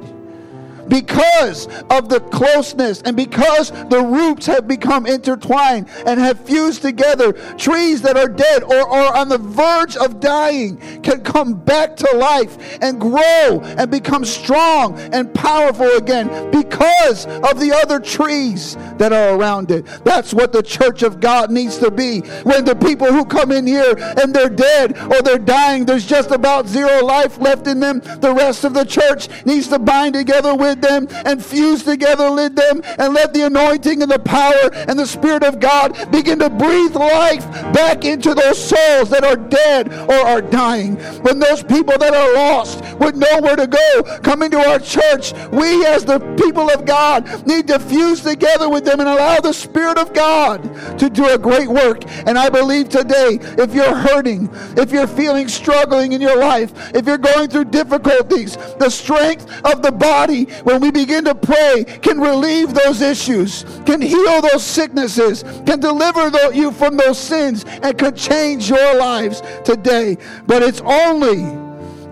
Because 0.87 1.67
of 1.89 2.09
the 2.09 2.19
closeness 2.31 3.01
and 3.01 3.15
because 3.15 3.71
the 3.89 4.01
roots 4.01 4.45
have 4.45 4.67
become 4.67 5.05
intertwined 5.05 5.87
and 6.05 6.19
have 6.19 6.39
fused 6.41 6.81
together, 6.81 7.33
trees 7.57 8.01
that 8.01 8.17
are 8.17 8.27
dead 8.27 8.63
or 8.63 8.89
are 8.89 9.15
on 9.15 9.29
the 9.29 9.37
verge 9.37 9.95
of 9.97 10.19
dying 10.19 10.77
can 11.01 11.23
come 11.23 11.53
back 11.53 11.95
to 11.95 12.17
life 12.17 12.57
and 12.81 12.99
grow 12.99 13.61
and 13.77 13.89
become 13.89 14.25
strong 14.25 14.97
and 15.13 15.33
powerful 15.33 15.89
again 15.97 16.51
because 16.51 17.25
of 17.25 17.59
the 17.59 17.71
other 17.83 17.99
trees 17.99 18.75
that 18.97 19.13
are 19.13 19.35
around 19.37 19.71
it. 19.71 19.85
That's 20.03 20.33
what 20.33 20.51
the 20.51 20.63
church 20.63 21.03
of 21.03 21.19
God 21.19 21.51
needs 21.51 21.77
to 21.79 21.91
be. 21.91 22.19
When 22.43 22.65
the 22.65 22.75
people 22.75 23.07
who 23.07 23.25
come 23.25 23.51
in 23.51 23.67
here 23.67 23.95
and 23.97 24.33
they're 24.33 24.49
dead 24.49 24.97
or 25.11 25.21
they're 25.21 25.37
dying, 25.37 25.85
there's 25.85 26.05
just 26.05 26.31
about 26.31 26.67
zero 26.67 27.03
life 27.03 27.37
left 27.39 27.67
in 27.67 27.79
them. 27.79 27.99
The 27.99 28.33
rest 28.33 28.63
of 28.63 28.73
the 28.73 28.85
church 28.85 29.27
needs 29.45 29.67
to 29.69 29.79
bind 29.79 30.13
together 30.13 30.55
with 30.55 30.74
them 30.81 31.07
and 31.25 31.43
fuse 31.43 31.83
together 31.83 32.31
with 32.31 32.55
them 32.55 32.81
and 32.97 33.13
let 33.13 33.33
the 33.33 33.43
anointing 33.43 34.01
and 34.01 34.11
the 34.11 34.19
power 34.19 34.71
and 34.87 34.97
the 34.97 35.05
Spirit 35.05 35.43
of 35.43 35.59
God 35.59 36.11
begin 36.11 36.39
to 36.39 36.49
breathe 36.49 36.95
life 36.95 37.49
back 37.73 38.05
into 38.05 38.33
those 38.33 38.57
souls 38.57 39.09
that 39.09 39.23
are 39.23 39.35
dead 39.35 39.91
or 40.09 40.15
are 40.15 40.41
dying. 40.41 40.95
When 41.23 41.39
those 41.39 41.63
people 41.63 41.97
that 41.97 42.13
are 42.13 42.33
lost 42.33 42.81
with 42.99 43.15
nowhere 43.15 43.55
to 43.55 43.67
go 43.67 44.19
come 44.21 44.41
into 44.41 44.57
our 44.57 44.79
church, 44.79 45.33
we 45.51 45.85
as 45.85 46.05
the 46.05 46.19
people 46.37 46.69
of 46.69 46.85
God 46.85 47.47
need 47.47 47.67
to 47.67 47.79
fuse 47.79 48.21
together 48.21 48.69
with 48.69 48.85
them 48.85 48.99
and 48.99 49.09
allow 49.09 49.39
the 49.39 49.53
Spirit 49.53 49.97
of 49.97 50.13
God 50.13 50.63
to 50.99 51.09
do 51.09 51.29
a 51.29 51.37
great 51.37 51.67
work. 51.67 52.03
And 52.27 52.37
I 52.37 52.49
believe 52.49 52.89
today, 52.89 53.39
if 53.57 53.73
you're 53.73 53.95
hurting, 53.95 54.49
if 54.77 54.91
you're 54.91 55.07
feeling 55.07 55.47
struggling 55.47 56.13
in 56.13 56.21
your 56.21 56.37
life, 56.37 56.73
if 56.95 57.05
you're 57.05 57.17
going 57.17 57.49
through 57.49 57.65
difficulties, 57.65 58.57
the 58.77 58.89
strength 58.89 59.45
of 59.65 59.81
the 59.81 59.91
body, 59.91 60.47
when 60.65 60.81
we 60.81 60.89
begin 60.89 61.23
to 61.25 61.35
pray, 61.35 61.85
can 62.01 62.19
relieve 62.19 62.73
those 62.73 62.99
issues, 62.99 63.65
can 63.85 64.01
heal 64.01 64.41
those 64.41 64.63
sicknesses, 64.63 65.43
can 65.65 65.79
deliver 65.79 66.51
you 66.53 66.71
from 66.71 66.97
those 66.97 67.19
sins, 67.19 67.65
and 67.65 67.95
can 67.97 68.15
change 68.15 68.67
your 68.67 68.95
lives 68.95 69.41
today. 69.63 70.17
But 70.47 70.63
it's 70.63 70.81
only 70.81 71.43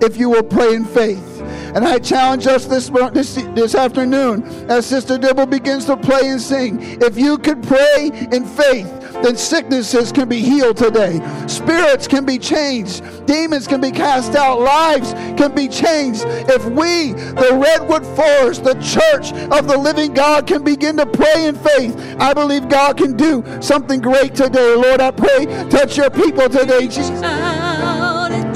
if 0.06 0.18
you 0.18 0.30
will 0.30 0.44
pray 0.44 0.76
in 0.76 0.86
faith. 0.86 1.42
And 1.74 1.84
I 1.84 1.98
challenge 1.98 2.46
us 2.46 2.66
this, 2.66 2.90
this, 3.14 3.34
this 3.56 3.74
afternoon 3.74 4.44
as 4.70 4.86
Sister 4.86 5.18
Dibble 5.18 5.48
begins 5.48 5.86
to 5.86 5.98
play 5.98 6.30
and 6.30 6.40
sing. 6.40 6.78
If 7.02 7.18
you 7.18 7.40
could 7.40 7.64
pray 7.64 8.12
in 8.32 8.46
faith, 8.46 9.03
then 9.22 9.38
sicknesses 9.38 10.12
can 10.12 10.28
be 10.28 10.40
healed 10.42 10.78
today. 10.78 11.20
Spirits 11.48 12.08
can 12.08 12.26
be 12.26 12.38
changed. 12.38 13.04
Demons 13.26 13.68
can 13.68 13.82
be 13.82 13.92
cast 13.92 14.36
out. 14.36 14.60
Lives 14.60 15.14
can 15.38 15.54
be 15.54 15.68
changed. 15.68 16.24
If 16.26 16.66
we, 16.66 17.14
the 17.14 17.60
Redwood 17.62 18.06
Forest, 18.16 18.64
the 18.64 18.76
church 18.76 19.32
of 19.52 19.68
the 19.68 19.78
living 19.78 20.14
God, 20.14 20.48
can 20.48 20.64
begin 20.64 20.98
to 20.98 21.06
pray 21.06 21.46
in 21.46 21.56
faith, 21.56 21.96
I 22.20 22.34
believe 22.34 22.70
God 22.70 22.98
can 22.98 23.16
do 23.16 23.44
something 23.62 24.02
great 24.02 24.36
today. 24.36 24.76
Lord, 24.76 25.02
I 25.02 25.12
pray, 25.12 25.46
touch 25.70 25.98
your 25.98 26.10
people 26.10 26.50
today, 26.50 26.88
Jesus. 26.88 27.73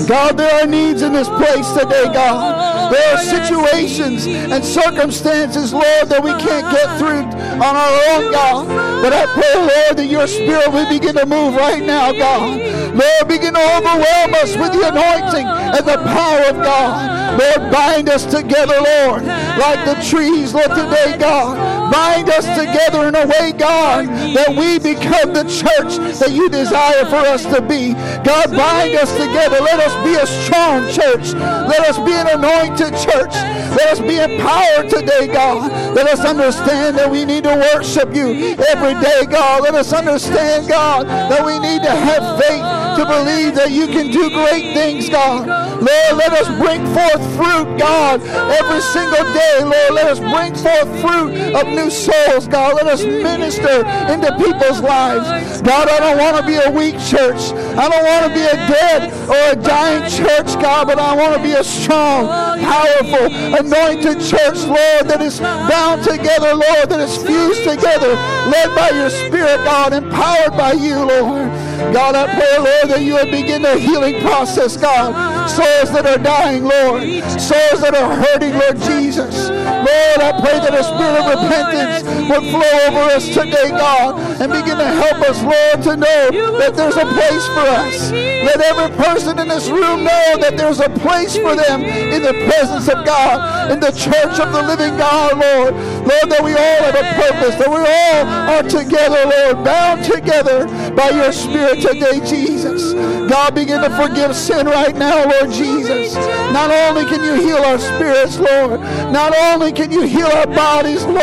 God, 0.06 0.38
there 0.38 0.64
are 0.64 0.68
needs 0.68 1.02
in 1.02 1.14
this 1.14 1.30
place 1.30 1.68
today, 1.74 2.06
God. 2.14 2.92
There 2.92 3.16
are 3.16 3.18
situations 3.18 4.26
and 4.28 4.64
circumstances, 4.64 5.74
Lord, 5.74 6.08
that 6.10 6.24
we 6.24 6.32
can't 6.32 6.72
get 6.72 6.98
through 7.00 7.26
on 7.58 7.76
our 7.76 8.00
own, 8.14 8.32
God. 8.32 8.68
But 9.02 9.14
I 9.14 9.26
pray, 9.34 9.56
Lord, 9.56 9.98
that 9.98 10.08
your 10.08 10.28
spirit 10.28 10.72
will 10.72 10.88
begin 10.88 11.16
to 11.16 11.26
move 11.26 11.56
right 11.56 11.84
now, 11.84 12.12
God. 12.12 12.60
Lord, 12.96 13.28
begin 13.28 13.54
to 13.54 13.64
overwhelm 13.78 14.34
us 14.36 14.56
with 14.56 14.72
the 14.72 14.88
anointing 14.88 15.46
and 15.46 15.86
the 15.86 15.98
power 15.98 16.50
of 16.50 16.56
God. 16.64 17.18
Lord, 17.38 17.72
bind 17.72 18.10
us 18.10 18.26
together, 18.26 18.82
Lord, 18.82 19.24
like 19.24 19.86
the 19.86 20.02
trees, 20.10 20.54
Lord, 20.54 20.70
today, 20.70 21.18
God. 21.20 21.78
Bind 21.92 22.30
us 22.30 22.46
together 22.58 23.08
in 23.08 23.16
a 23.16 23.28
way, 23.28 23.54
God, 23.54 24.08
that 24.08 24.50
we 24.50 24.80
become 24.80 25.34
the 25.34 25.44
church 25.44 26.02
that 26.20 26.32
you 26.32 26.50
desire 26.50 27.06
for 27.06 27.22
us 27.22 27.44
to 27.46 27.62
be. 27.62 27.94
God, 28.26 28.52
bind 28.52 28.96
us 28.96 29.12
together. 29.14 29.62
Let 29.62 29.80
us 29.80 29.87
be 30.04 30.16
a 30.16 30.26
strong 30.26 30.84
church. 30.92 31.34
Let 31.34 31.86
us 31.88 31.98
be 31.98 32.14
an 32.14 32.28
anointed 32.28 32.94
church. 32.98 33.34
Let 33.78 33.88
us 33.90 34.00
be 34.00 34.18
empowered 34.20 34.90
today, 34.90 35.28
God. 35.28 35.72
Let 35.96 36.08
us 36.08 36.26
understand 36.26 36.98
that 36.98 37.10
we 37.10 37.26
need 37.26 37.44
to 37.44 37.56
worship 37.74 38.16
you 38.16 38.56
every 38.70 38.94
day, 39.02 39.26
God. 39.30 39.64
Let 39.64 39.76
us 39.76 39.94
understand, 39.94 40.68
God, 40.68 41.08
that 41.08 41.46
we 41.46 41.60
need 41.60 41.84
to 41.84 41.92
have 41.92 42.40
faith 42.42 42.66
to 42.98 43.06
believe 43.06 43.54
that 43.54 43.70
you 43.70 43.86
can 43.86 44.10
do 44.10 44.30
great 44.32 44.74
things, 44.74 45.10
God. 45.10 45.48
Lord, 45.78 46.14
let 46.18 46.34
us 46.34 46.48
bring 46.58 46.82
forth 46.98 47.22
fruit, 47.38 47.78
God, 47.78 48.22
every 48.58 48.82
single 48.82 49.24
day. 49.34 49.62
Lord, 49.62 49.94
let 49.94 50.08
us 50.10 50.20
bring 50.20 50.56
forth 50.58 50.90
fruit 51.02 51.54
of 51.54 51.68
new 51.68 51.92
souls, 51.92 52.48
God. 52.48 52.74
Let 52.76 52.88
us 52.88 53.04
minister 53.04 53.86
into 54.10 54.34
people's 54.42 54.82
lives. 54.82 55.62
God, 55.62 55.88
I 55.90 56.00
don't 56.00 56.18
want 56.18 56.38
to 56.38 56.44
be 56.46 56.58
a 56.58 56.72
weak 56.72 56.98
church. 57.06 57.54
I 57.78 57.86
don't 57.86 58.06
want 58.10 58.26
to 58.26 58.34
be 58.34 58.42
a 58.42 58.58
dead 58.66 59.14
or 59.30 59.54
a 59.54 59.56
dying 59.56 59.77
church, 60.10 60.60
God, 60.62 60.88
but 60.88 61.00
I 61.00 61.16
want 61.16 61.36
to 61.36 61.42
be 61.44 61.54
a 61.54 61.64
strong, 61.64 62.28
powerful, 62.60 63.28
anointed 63.56 64.20
church, 64.22 64.60
Lord, 64.66 65.08
that 65.10 65.22
is 65.22 65.40
bound 65.40 66.04
together, 66.04 66.54
Lord, 66.54 66.90
that 66.90 67.00
is 67.00 67.18
fused 67.18 67.64
together, 67.64 68.14
led 68.50 68.76
by 68.76 68.90
your 68.92 69.10
Spirit, 69.10 69.64
God, 69.64 69.94
empowered 69.94 70.58
by 70.58 70.74
you, 70.74 70.96
Lord. 70.96 71.48
God, 71.78 72.16
I 72.16 72.26
pray, 72.34 72.58
Lord, 72.58 72.90
that 72.90 73.02
you 73.02 73.14
would 73.14 73.32
begin 73.32 73.62
the 73.62 73.78
healing 73.78 74.20
process, 74.22 74.78
God. 74.78 75.14
Souls 75.48 75.92
that 75.94 76.06
are 76.06 76.18
dying, 76.18 76.64
Lord. 76.64 77.04
Souls 77.38 77.82
that 77.82 77.94
are 77.94 78.16
hurting, 78.16 78.54
Lord 78.54 78.78
Jesus. 78.82 79.50
Lord, 79.50 80.20
I 80.20 80.34
pray 80.42 80.58
that 80.58 80.74
a 80.74 80.84
spirit 80.84 81.22
of 81.22 81.26
repentance 81.38 82.04
would 82.30 82.46
flow 82.50 82.76
over 82.90 83.14
us 83.14 83.26
today, 83.30 83.70
God, 83.70 84.18
and 84.42 84.52
begin 84.52 84.78
to 84.78 84.90
help 84.90 85.22
us, 85.22 85.38
Lord, 85.44 85.84
to 85.84 85.94
know 85.98 86.58
that 86.58 86.76
there's 86.76 86.98
a 86.98 87.06
place 87.06 87.46
for 87.54 87.66
us. 87.86 88.12
Let 88.12 88.62
every 88.62 88.96
person 88.98 89.40
in 89.40 89.48
this 89.48 89.70
room 89.70 90.04
know 90.04 90.38
that 90.42 90.58
there's 90.58 90.80
a 90.80 90.90
place 90.90 91.38
for 91.38 91.56
them 91.56 91.84
in 91.84 92.24
the 92.24 92.34
presence 92.48 92.88
of 92.88 93.06
God, 93.06 93.72
in 93.72 93.80
the 93.80 93.92
church 93.92 94.40
of 94.40 94.52
the 94.52 94.64
living 94.64 94.98
God, 94.98 95.38
Lord. 95.38 95.74
Lord, 96.08 96.28
that 96.32 96.42
we 96.44 96.54
all 96.54 96.82
have 96.88 96.96
a 96.96 97.08
purpose, 97.20 97.56
that 97.56 97.70
we 97.70 97.84
all 97.84 98.24
are 98.56 98.64
together, 98.64 99.26
Lord, 99.26 99.64
bound 99.64 100.04
together 100.06 100.66
by 100.96 101.10
your 101.10 101.32
Spirit 101.32 101.67
today, 101.76 102.20
Jesus. 102.26 102.94
God, 103.30 103.56
begin 103.56 103.82
to 103.82 103.90
forgive 103.96 104.36
sin 104.36 104.68
right 104.68 104.96
now, 104.96 105.30
Lord 105.30 105.52
Jesus. 105.52 106.16
Not 106.54 106.72
only 106.72 107.06
can 107.06 107.24
you 107.24 107.36
heal 107.36 107.58
our 107.58 107.78
spirits, 107.78 108.38
Lord, 108.40 108.80
not 109.12 109.36
only 109.36 109.72
can 109.72 109.92
you 109.92 110.02
heal 110.02 110.28
our 110.28 110.48
bodies, 110.48 111.04
Lord, 111.04 111.18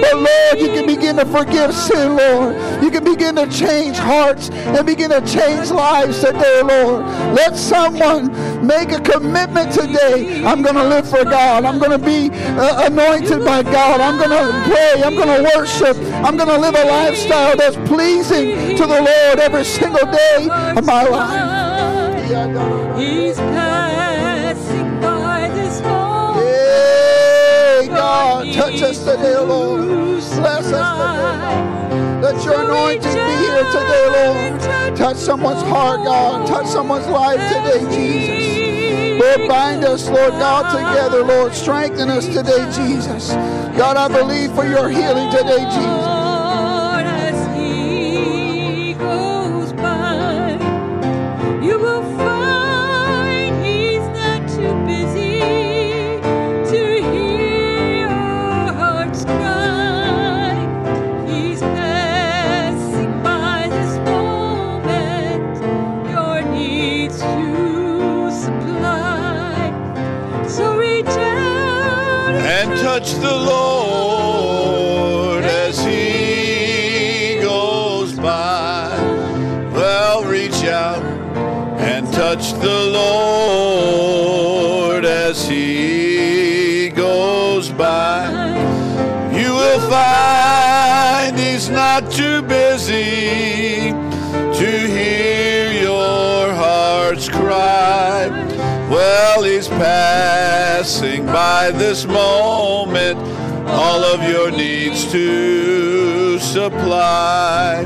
but 0.00 0.14
Lord, 0.14 0.58
you 0.58 0.68
can 0.68 0.86
begin 0.86 1.16
to 1.16 1.26
forgive 1.26 1.74
sin, 1.74 2.16
Lord. 2.16 2.54
You 2.82 2.90
can 2.90 3.04
begin 3.04 3.36
to 3.36 3.48
change 3.48 3.96
hearts 3.96 4.50
and 4.50 4.86
begin 4.86 5.10
to 5.10 5.20
change 5.20 5.70
lives 5.70 6.20
today, 6.20 6.62
Lord. 6.62 7.04
Let 7.34 7.56
someone 7.56 8.66
make 8.66 8.92
a 8.92 9.00
commitment 9.00 9.72
today. 9.72 10.44
I'm 10.44 10.62
going 10.62 10.76
to 10.76 10.84
live 10.84 11.08
for 11.08 11.24
God. 11.24 11.64
I'm 11.64 11.78
going 11.78 11.90
to 11.90 11.98
be 11.98 12.30
uh, 12.32 12.86
anointed 12.86 13.44
by 13.44 13.62
God. 13.62 14.00
I'm 14.00 14.18
going 14.18 14.30
to 14.30 14.70
pray. 14.70 15.02
I'm 15.02 15.14
going 15.14 15.42
to 15.42 15.56
worship. 15.56 15.96
I'm 16.24 16.36
going 16.36 16.48
to 16.48 16.58
live 16.58 16.74
a 16.74 16.84
lifestyle 16.84 17.56
that's 17.56 17.76
pleasing 17.88 18.76
to 18.76 18.86
the 18.86 19.00
Lord 19.00 19.40
every 19.40 19.64
single 19.72 20.10
day 20.12 20.48
of 20.76 20.84
my 20.84 21.04
life. 21.04 22.28
He's 22.98 23.36
passing 23.38 25.00
by 25.00 25.48
this 25.54 25.80
moment. 25.80 26.46
Hey, 26.46 27.88
God, 27.88 28.52
touch 28.52 28.82
us 28.82 28.98
today, 28.98 29.38
Lord. 29.38 29.80
Bless 29.82 30.72
us 30.72 30.88
today. 30.98 32.20
Let 32.20 32.44
your 32.44 32.62
anointing 32.62 33.12
be 33.12 33.34
here 33.44 33.64
today, 33.72 34.06
Lord. 34.12 34.96
Touch 34.96 35.16
someone's 35.16 35.62
heart, 35.62 36.04
God. 36.04 36.46
Touch 36.46 36.66
someone's 36.66 37.06
life 37.06 37.40
today, 37.48 37.80
Jesus. 37.94 39.22
Lord, 39.22 39.48
bind 39.48 39.84
us, 39.84 40.06
Lord 40.08 40.32
God, 40.32 40.70
together, 40.70 41.24
Lord. 41.24 41.54
Strengthen 41.54 42.10
us 42.10 42.26
today, 42.26 42.70
Jesus. 42.76 43.30
God, 43.76 43.96
I 43.96 44.08
believe 44.08 44.52
for 44.54 44.66
your 44.66 44.90
healing 44.90 45.30
today, 45.30 45.64
Jesus. 45.64 46.21
as 85.32 85.48
he 85.48 86.90
goes 86.90 87.70
by. 87.70 88.28
You 89.32 89.50
will 89.54 89.80
find 89.88 91.38
he's 91.38 91.70
not 91.70 92.10
too 92.12 92.42
busy 92.42 93.92
to 94.60 94.70
hear 94.96 95.72
your 95.72 96.52
heart's 96.52 97.30
cry. 97.30 98.28
Well, 98.90 99.42
he's 99.42 99.68
passing 99.68 101.24
by 101.24 101.70
this 101.70 102.04
moment, 102.04 103.18
all 103.68 104.04
of 104.04 104.28
your 104.28 104.50
needs 104.50 105.10
to 105.12 106.38
supply. 106.40 107.84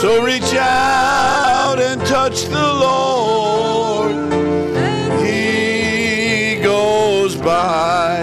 So 0.00 0.24
reach 0.24 0.54
out 0.54 1.78
and 1.78 2.00
touch 2.06 2.44
the 2.44 2.68
Lord 2.86 4.33
by. 7.54 8.22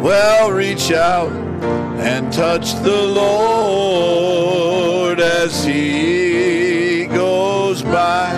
Well, 0.00 0.52
reach 0.52 0.92
out 0.92 1.32
and 2.10 2.32
touch 2.32 2.66
the 2.88 3.02
Lord 3.22 5.18
as 5.20 5.64
he 5.64 7.06
goes 7.06 7.82
by. 7.82 8.28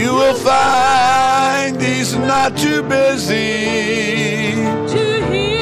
You 0.00 0.10
will 0.20 0.38
find 0.52 1.80
he's 1.80 2.12
not 2.32 2.50
too 2.56 2.82
busy. 2.82 4.54
to 4.94 5.04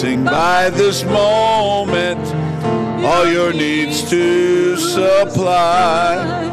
Sing 0.00 0.24
by 0.24 0.70
this 0.70 0.98
moment 1.04 2.24
all 3.08 3.26
your 3.26 3.52
needs 3.52 3.98
to 4.10 4.76
supply. 4.76 6.47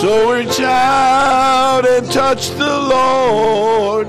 So 0.00 0.30
reach 0.30 0.60
out 0.60 1.86
and 1.88 2.10
touch 2.12 2.50
the 2.50 2.78
Lord 2.80 4.06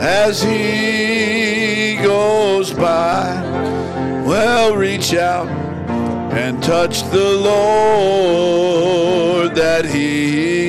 as 0.00 0.42
He 0.42 1.96
goes 1.96 2.72
by. 2.72 3.42
Well, 4.26 4.74
reach 4.74 5.12
out 5.12 5.48
and 6.32 6.62
touch 6.62 7.02
the 7.10 7.30
Lord 7.44 8.74
that 9.54 9.84
He 9.84 10.68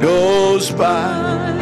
goes 0.00 0.70
by. 0.70 1.56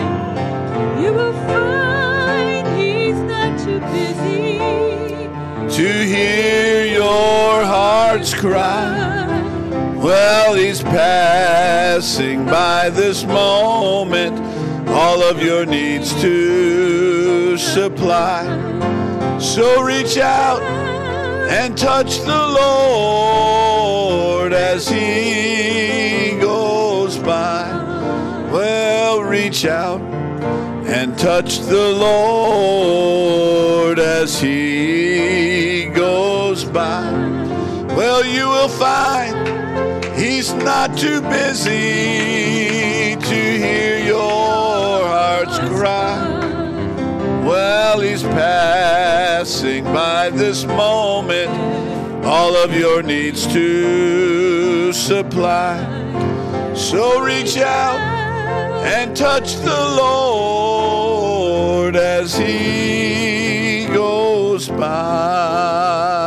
You 1.01 1.11
will 1.15 1.33
find 1.49 2.67
he's 2.79 3.17
not 3.17 3.59
too 3.59 3.81
busy 3.81 4.59
To 5.79 5.89
hear 6.05 6.85
your 6.85 7.65
heart's 7.65 8.35
cry. 8.35 9.04
Well, 10.05 10.55
He's 10.55 10.83
passing 10.83 12.45
by 12.45 12.91
this 12.91 13.25
moment, 13.25 14.39
all 14.91 15.23
of 15.23 15.43
your 15.43 15.65
needs 15.65 16.13
to 16.21 17.57
supply. 17.57 18.45
So 19.39 19.81
reach 19.81 20.19
out 20.19 20.61
and 21.49 21.75
touch 21.75 22.19
the 22.19 22.47
Lord 22.61 24.53
as 24.53 24.87
He 24.87 26.37
goes 26.39 27.17
by. 27.17 27.73
Well, 28.53 29.23
reach 29.23 29.65
out 29.65 30.03
and 30.03 31.19
touch 31.19 31.61
the 31.61 31.93
Lord 31.93 33.99
as 33.99 34.39
He 34.39 35.87
goes 35.95 36.63
by. 36.63 37.11
Well, 37.97 38.23
you 38.27 38.51
will 38.51 38.69
find 38.69 39.44
He's 40.17 40.53
not 40.55 40.97
too 40.97 41.21
busy 41.21 43.17
to 43.17 43.59
hear 43.65 43.99
your 43.99 45.07
heart's 45.07 45.59
cry. 45.71 46.31
Well, 47.45 48.01
He's 48.01 48.23
passing 48.23 49.85
by 49.85 50.31
this 50.31 50.65
moment, 50.65 51.51
all 52.25 52.57
of 52.57 52.75
your 52.75 53.03
needs 53.03 53.47
to 53.49 54.93
supply. 54.93 55.77
So 56.75 57.21
reach 57.21 57.59
out 57.59 58.15
and 58.85 59.17
touch 59.17 59.55
the 59.57 59.95
Lord 59.97 61.97
as 61.97 62.37
He 62.37 63.87
goes 63.87 64.69
by. 64.69 66.24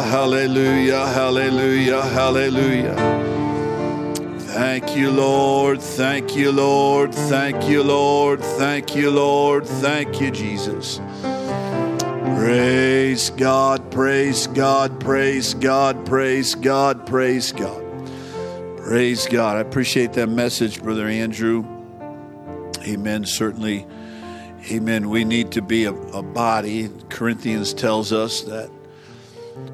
Hallelujah, 0.00 1.06
hallelujah, 1.06 2.02
hallelujah, 2.02 2.02
hallelujah. 2.02 3.32
Thank 4.52 4.96
you, 4.96 5.10
Lord. 5.10 5.82
Thank 5.82 6.36
you, 6.36 6.52
Lord. 6.52 7.14
Thank 7.14 7.68
you, 7.68 7.82
Lord. 7.82 8.42
Thank 8.42 8.94
you, 8.94 9.10
Lord. 9.10 9.66
Thank 9.66 10.20
you, 10.20 10.30
Jesus. 10.30 11.00
Praise 12.42 13.30
God, 13.30 13.90
praise 13.90 14.46
God, 14.48 15.00
praise 15.00 15.54
God, 15.54 16.04
praise 16.06 16.54
God, 16.54 17.06
praise 17.06 17.52
God. 17.52 17.82
Praise 18.78 19.26
God. 19.26 19.56
I 19.56 19.60
appreciate 19.60 20.12
that 20.14 20.28
message, 20.28 20.82
Brother 20.82 21.06
Andrew. 21.06 21.64
Amen. 22.86 23.24
Certainly, 23.24 23.86
amen. 24.70 25.08
We 25.08 25.24
need 25.24 25.52
to 25.52 25.62
be 25.62 25.84
a, 25.84 25.92
a 25.92 26.22
body. 26.22 26.90
Corinthians 27.08 27.72
tells 27.72 28.12
us 28.12 28.42
that 28.42 28.70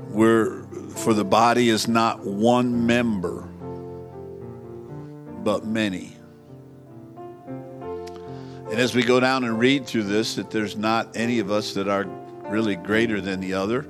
we're, 0.08 0.62
for 0.96 1.14
the 1.14 1.24
body 1.24 1.68
is 1.68 1.88
not 1.88 2.24
one 2.24 2.86
member, 2.86 3.42
but 5.42 5.64
many. 5.64 6.16
And 8.70 8.78
as 8.78 8.94
we 8.94 9.02
go 9.02 9.18
down 9.18 9.44
and 9.44 9.58
read 9.58 9.86
through 9.86 10.04
this, 10.04 10.34
that 10.34 10.50
there's 10.50 10.76
not 10.76 11.16
any 11.16 11.38
of 11.38 11.50
us 11.50 11.74
that 11.74 11.88
are 11.88 12.04
really 12.48 12.76
greater 12.76 13.20
than 13.20 13.40
the 13.40 13.54
other. 13.54 13.88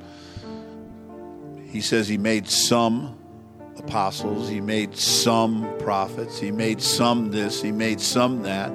He 1.64 1.80
says 1.80 2.06
he 2.06 2.18
made 2.18 2.48
some 2.48 3.18
apostles, 3.76 4.48
he 4.48 4.60
made 4.60 4.96
some 4.96 5.68
prophets, 5.78 6.38
he 6.38 6.50
made 6.50 6.80
some 6.80 7.30
this, 7.30 7.60
he 7.60 7.72
made 7.72 8.00
some 8.00 8.42
that. 8.42 8.72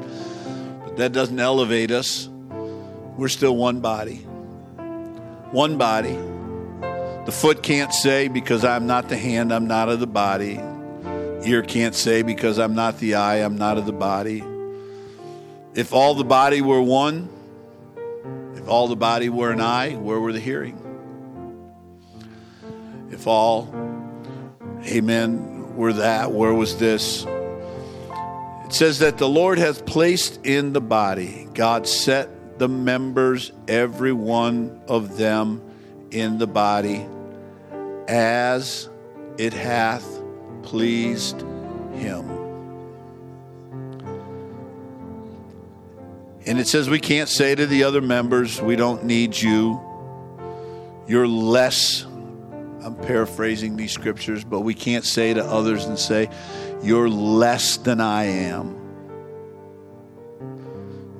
But 0.84 0.98
that 0.98 1.12
doesn't 1.12 1.40
elevate 1.40 1.92
us. 1.92 2.30
We're 3.18 3.30
still 3.30 3.56
one 3.56 3.80
body. 3.80 4.18
One 5.52 5.78
body. 5.78 6.18
The 7.26 7.32
foot 7.32 7.64
can't 7.64 7.94
say, 7.94 8.28
because 8.28 8.66
I'm 8.66 8.86
not 8.86 9.08
the 9.08 9.16
hand, 9.16 9.54
I'm 9.54 9.66
not 9.66 9.88
of 9.88 10.02
the 10.02 10.08
body. 10.08 10.60
Ear 11.46 11.62
can't 11.62 11.96
say, 11.96 12.22
because 12.22 12.60
I'm 12.60 12.76
not 12.76 13.00
the 13.00 13.16
eye, 13.16 13.38
I'm 13.38 13.58
not 13.58 13.78
of 13.78 13.86
the 13.86 13.94
body. 13.94 14.44
If 15.74 15.94
all 15.94 16.16
the 16.16 16.26
body 16.26 16.62
were 16.62 16.82
one, 16.82 17.30
if 18.56 18.68
all 18.68 18.90
the 18.90 18.98
body 18.98 19.30
were 19.30 19.52
an 19.52 19.62
eye, 19.62 19.96
where 19.96 20.20
were 20.20 20.34
the 20.34 20.40
hearing? 20.40 20.78
If 23.10 23.26
all, 23.26 23.74
amen, 24.86 25.76
were 25.78 25.94
that, 25.94 26.32
where 26.32 26.54
was 26.54 26.78
this? 26.78 27.26
It 28.66 28.74
says 28.74 29.00
that 29.00 29.18
the 29.18 29.30
Lord 29.30 29.60
hath 29.60 29.86
placed 29.86 30.46
in 30.46 30.74
the 30.74 30.82
body, 30.82 31.48
God 31.54 31.88
set 31.88 32.60
the 32.60 32.68
members, 32.68 33.54
every 33.68 34.12
one 34.14 34.82
of 34.88 35.18
them 35.18 35.62
in 36.12 36.38
the 36.38 36.48
body, 36.48 37.06
as 38.08 38.90
it 39.38 39.54
hath 39.54 40.22
pleased 40.64 41.42
him. 41.94 42.30
And 46.46 46.60
it 46.60 46.68
says 46.68 46.90
we 46.90 47.00
can't 47.00 47.30
say 47.30 47.56
to 47.56 47.66
the 47.66 47.84
other 47.84 48.02
members, 48.02 48.62
we 48.62 48.76
don't 48.76 49.06
need 49.06 49.36
you. 49.38 49.80
You're 51.08 51.28
less. 51.28 52.04
I'm 52.04 52.96
paraphrasing 52.96 53.78
these 53.78 53.94
scriptures, 53.94 54.44
but 54.44 54.60
we 54.62 54.74
can't 54.74 55.06
say 55.06 55.34
to 55.34 55.44
others 55.44 55.86
and 55.86 55.98
say, 55.98 56.30
you're 56.82 57.10
less 57.10 57.78
than 57.78 58.02
I 58.02 58.26
am. 58.26 58.80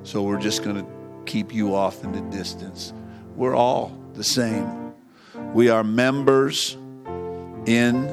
So 0.02 0.22
we're 0.22 0.40
just 0.40 0.62
going 0.62 0.76
to 0.76 0.86
keep 1.24 1.54
you 1.54 1.74
off 1.74 2.04
in 2.04 2.12
the 2.12 2.20
distance. 2.36 2.92
We're 3.34 3.56
all 3.56 3.98
the 4.12 4.24
same. 4.24 4.83
We 5.54 5.68
are 5.68 5.84
members 5.84 6.76
in 7.64 8.12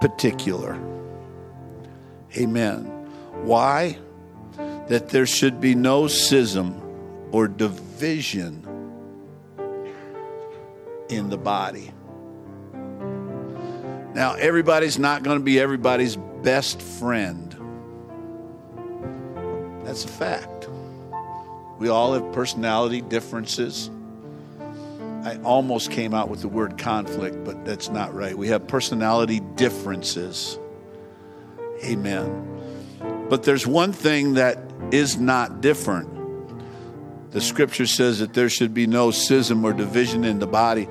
particular. 0.00 0.78
Amen. 2.38 2.84
Why? 3.42 3.98
That 4.88 5.10
there 5.10 5.26
should 5.26 5.60
be 5.60 5.74
no 5.74 6.06
schism 6.08 6.80
or 7.32 7.48
division 7.48 8.64
in 11.10 11.28
the 11.28 11.36
body. 11.36 11.92
Now, 14.14 14.32
everybody's 14.32 14.98
not 14.98 15.22
going 15.22 15.38
to 15.38 15.44
be 15.44 15.60
everybody's 15.60 16.16
best 16.16 16.80
friend. 16.80 17.54
That's 19.84 20.06
a 20.06 20.08
fact. 20.08 20.66
We 21.78 21.90
all 21.90 22.14
have 22.14 22.32
personality 22.32 23.02
differences. 23.02 23.90
I 25.28 25.36
almost 25.42 25.90
came 25.90 26.14
out 26.14 26.30
with 26.30 26.40
the 26.40 26.48
word 26.48 26.78
conflict, 26.78 27.44
but 27.44 27.62
that's 27.66 27.90
not 27.90 28.14
right. 28.14 28.34
We 28.34 28.48
have 28.48 28.66
personality 28.66 29.40
differences. 29.56 30.58
Amen. 31.84 33.26
But 33.28 33.42
there's 33.42 33.66
one 33.66 33.92
thing 33.92 34.34
that 34.34 34.58
is 34.90 35.18
not 35.18 35.60
different. 35.60 36.08
The 37.32 37.42
scripture 37.42 37.84
says 37.86 38.20
that 38.20 38.32
there 38.32 38.48
should 38.48 38.72
be 38.72 38.86
no 38.86 39.10
schism 39.10 39.66
or 39.66 39.74
division 39.74 40.24
in 40.24 40.38
the 40.38 40.46
body, 40.46 40.88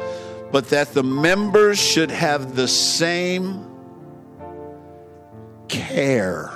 but 0.52 0.70
that 0.70 0.94
the 0.94 1.02
members 1.02 1.80
should 1.80 2.12
have 2.12 2.56
the 2.56 2.68
same 2.68 3.68
care. 5.68 6.52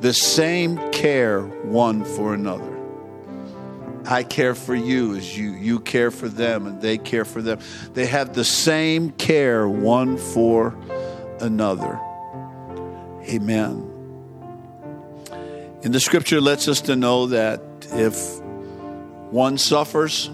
The 0.00 0.12
same 0.12 0.76
care 0.92 1.40
one 1.40 2.04
for 2.04 2.34
another. 2.34 2.75
I 4.08 4.22
care 4.22 4.54
for 4.54 4.74
you 4.74 5.16
as 5.16 5.36
you 5.36 5.50
you 5.50 5.80
care 5.80 6.10
for 6.10 6.28
them 6.28 6.66
and 6.66 6.80
they 6.80 6.96
care 6.96 7.24
for 7.24 7.42
them. 7.42 7.58
They 7.92 8.06
have 8.06 8.34
the 8.34 8.44
same 8.44 9.10
care 9.10 9.68
one 9.68 10.16
for 10.16 10.76
another. 11.40 11.98
Amen. 13.28 13.92
And 15.82 15.92
the 15.92 16.00
scripture 16.00 16.40
lets 16.40 16.68
us 16.68 16.82
to 16.82 16.96
know 16.96 17.26
that 17.26 17.60
if 17.92 18.40
one 19.30 19.58
suffers, 19.58 20.30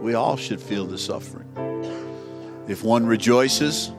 we 0.00 0.14
all 0.14 0.36
should 0.36 0.60
feel 0.60 0.86
the 0.86 0.98
suffering. 0.98 1.48
If 2.68 2.82
one 2.84 3.06
rejoices, 3.06 3.90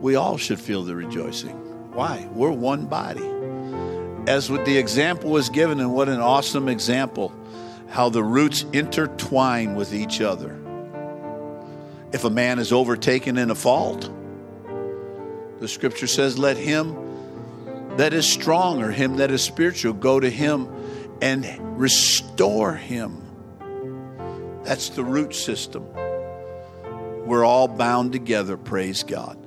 we 0.00 0.16
all 0.16 0.36
should 0.36 0.60
feel 0.60 0.82
the 0.82 0.96
rejoicing. 0.96 1.56
Why? 1.92 2.28
We're 2.32 2.50
one 2.50 2.86
body 2.86 3.35
as 4.26 4.50
with 4.50 4.64
the 4.64 4.76
example 4.76 5.30
was 5.30 5.48
given, 5.48 5.80
and 5.80 5.92
what 5.94 6.08
an 6.08 6.20
awesome 6.20 6.68
example, 6.68 7.32
how 7.88 8.08
the 8.08 8.22
roots 8.22 8.64
intertwine 8.72 9.74
with 9.74 9.94
each 9.94 10.20
other. 10.20 10.58
If 12.12 12.24
a 12.24 12.30
man 12.30 12.58
is 12.58 12.72
overtaken 12.72 13.38
in 13.38 13.50
a 13.50 13.54
fault, 13.54 14.10
the 15.60 15.68
scripture 15.68 16.06
says, 16.06 16.38
Let 16.38 16.56
him 16.56 16.96
that 17.96 18.12
is 18.12 18.30
strong 18.30 18.82
or 18.82 18.90
him 18.90 19.16
that 19.16 19.30
is 19.30 19.42
spiritual 19.42 19.94
go 19.94 20.20
to 20.20 20.28
him 20.28 20.68
and 21.22 21.46
restore 21.78 22.74
him. 22.74 23.22
That's 24.64 24.90
the 24.90 25.04
root 25.04 25.34
system. 25.34 25.86
We're 27.24 27.44
all 27.44 27.68
bound 27.68 28.12
together, 28.12 28.56
praise 28.56 29.02
God. 29.02 29.38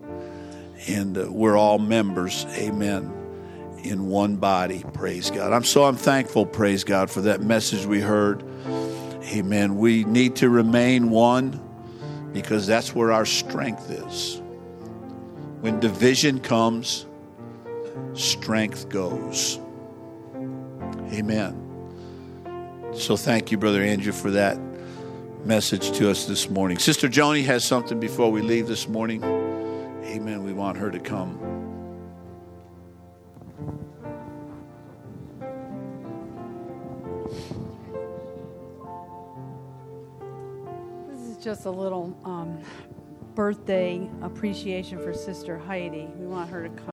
And 0.88 1.18
uh, 1.18 1.28
we're 1.30 1.58
all 1.58 1.78
members, 1.78 2.46
amen 2.52 3.19
in 3.84 4.08
one 4.08 4.36
body. 4.36 4.84
Praise 4.94 5.32
God. 5.32 5.54
I'm 5.54 5.64
so 5.64 5.86
I'm 5.86 5.96
thankful, 5.96 6.46
praise 6.46 6.84
God, 6.84 7.10
for 7.10 7.22
that 7.22 7.42
message 7.42 7.86
we 7.86 8.02
heard. 8.02 8.44
Amen. 9.34 9.78
We 9.78 10.04
need 10.06 10.38
to 10.38 10.50
remain 10.50 11.10
one 11.10 11.60
because 12.34 12.66
that's 12.68 12.96
where 12.96 13.12
our 13.12 13.26
strength 13.26 13.90
is. 13.90 14.42
When 15.62 15.80
division 15.80 16.40
comes, 16.40 17.06
strength 18.14 18.90
goes. 18.90 19.60
Amen. 21.12 21.66
So 22.94 23.16
thank 23.18 23.52
you, 23.52 23.58
Brother 23.58 23.84
Andrew, 23.84 24.14
for 24.14 24.32
that 24.32 24.60
message 25.46 25.92
to 25.98 26.10
us 26.10 26.26
this 26.26 26.50
morning. 26.50 26.80
Sister 26.80 27.08
Joni 27.08 27.46
has 27.46 27.64
something 27.64 28.00
before 28.00 28.32
we 28.32 28.42
leave 28.42 28.68
this 28.68 28.88
morning. 28.88 29.24
Amen. 29.24 30.44
We 30.44 30.54
want 30.54 30.78
her 30.78 30.92
to 30.92 31.00
come. 31.00 31.49
Just 41.40 41.66
a 41.66 41.72
little 41.72 42.18
um, 42.26 42.60
birthday 43.36 44.10
appreciation 44.22 45.00
for 45.00 45.14
Sister 45.14 45.58
Heidi. 45.58 46.08
We 46.18 46.28
want 46.28 46.50
her 46.50 46.64
to 46.64 46.70
come. 46.70 46.86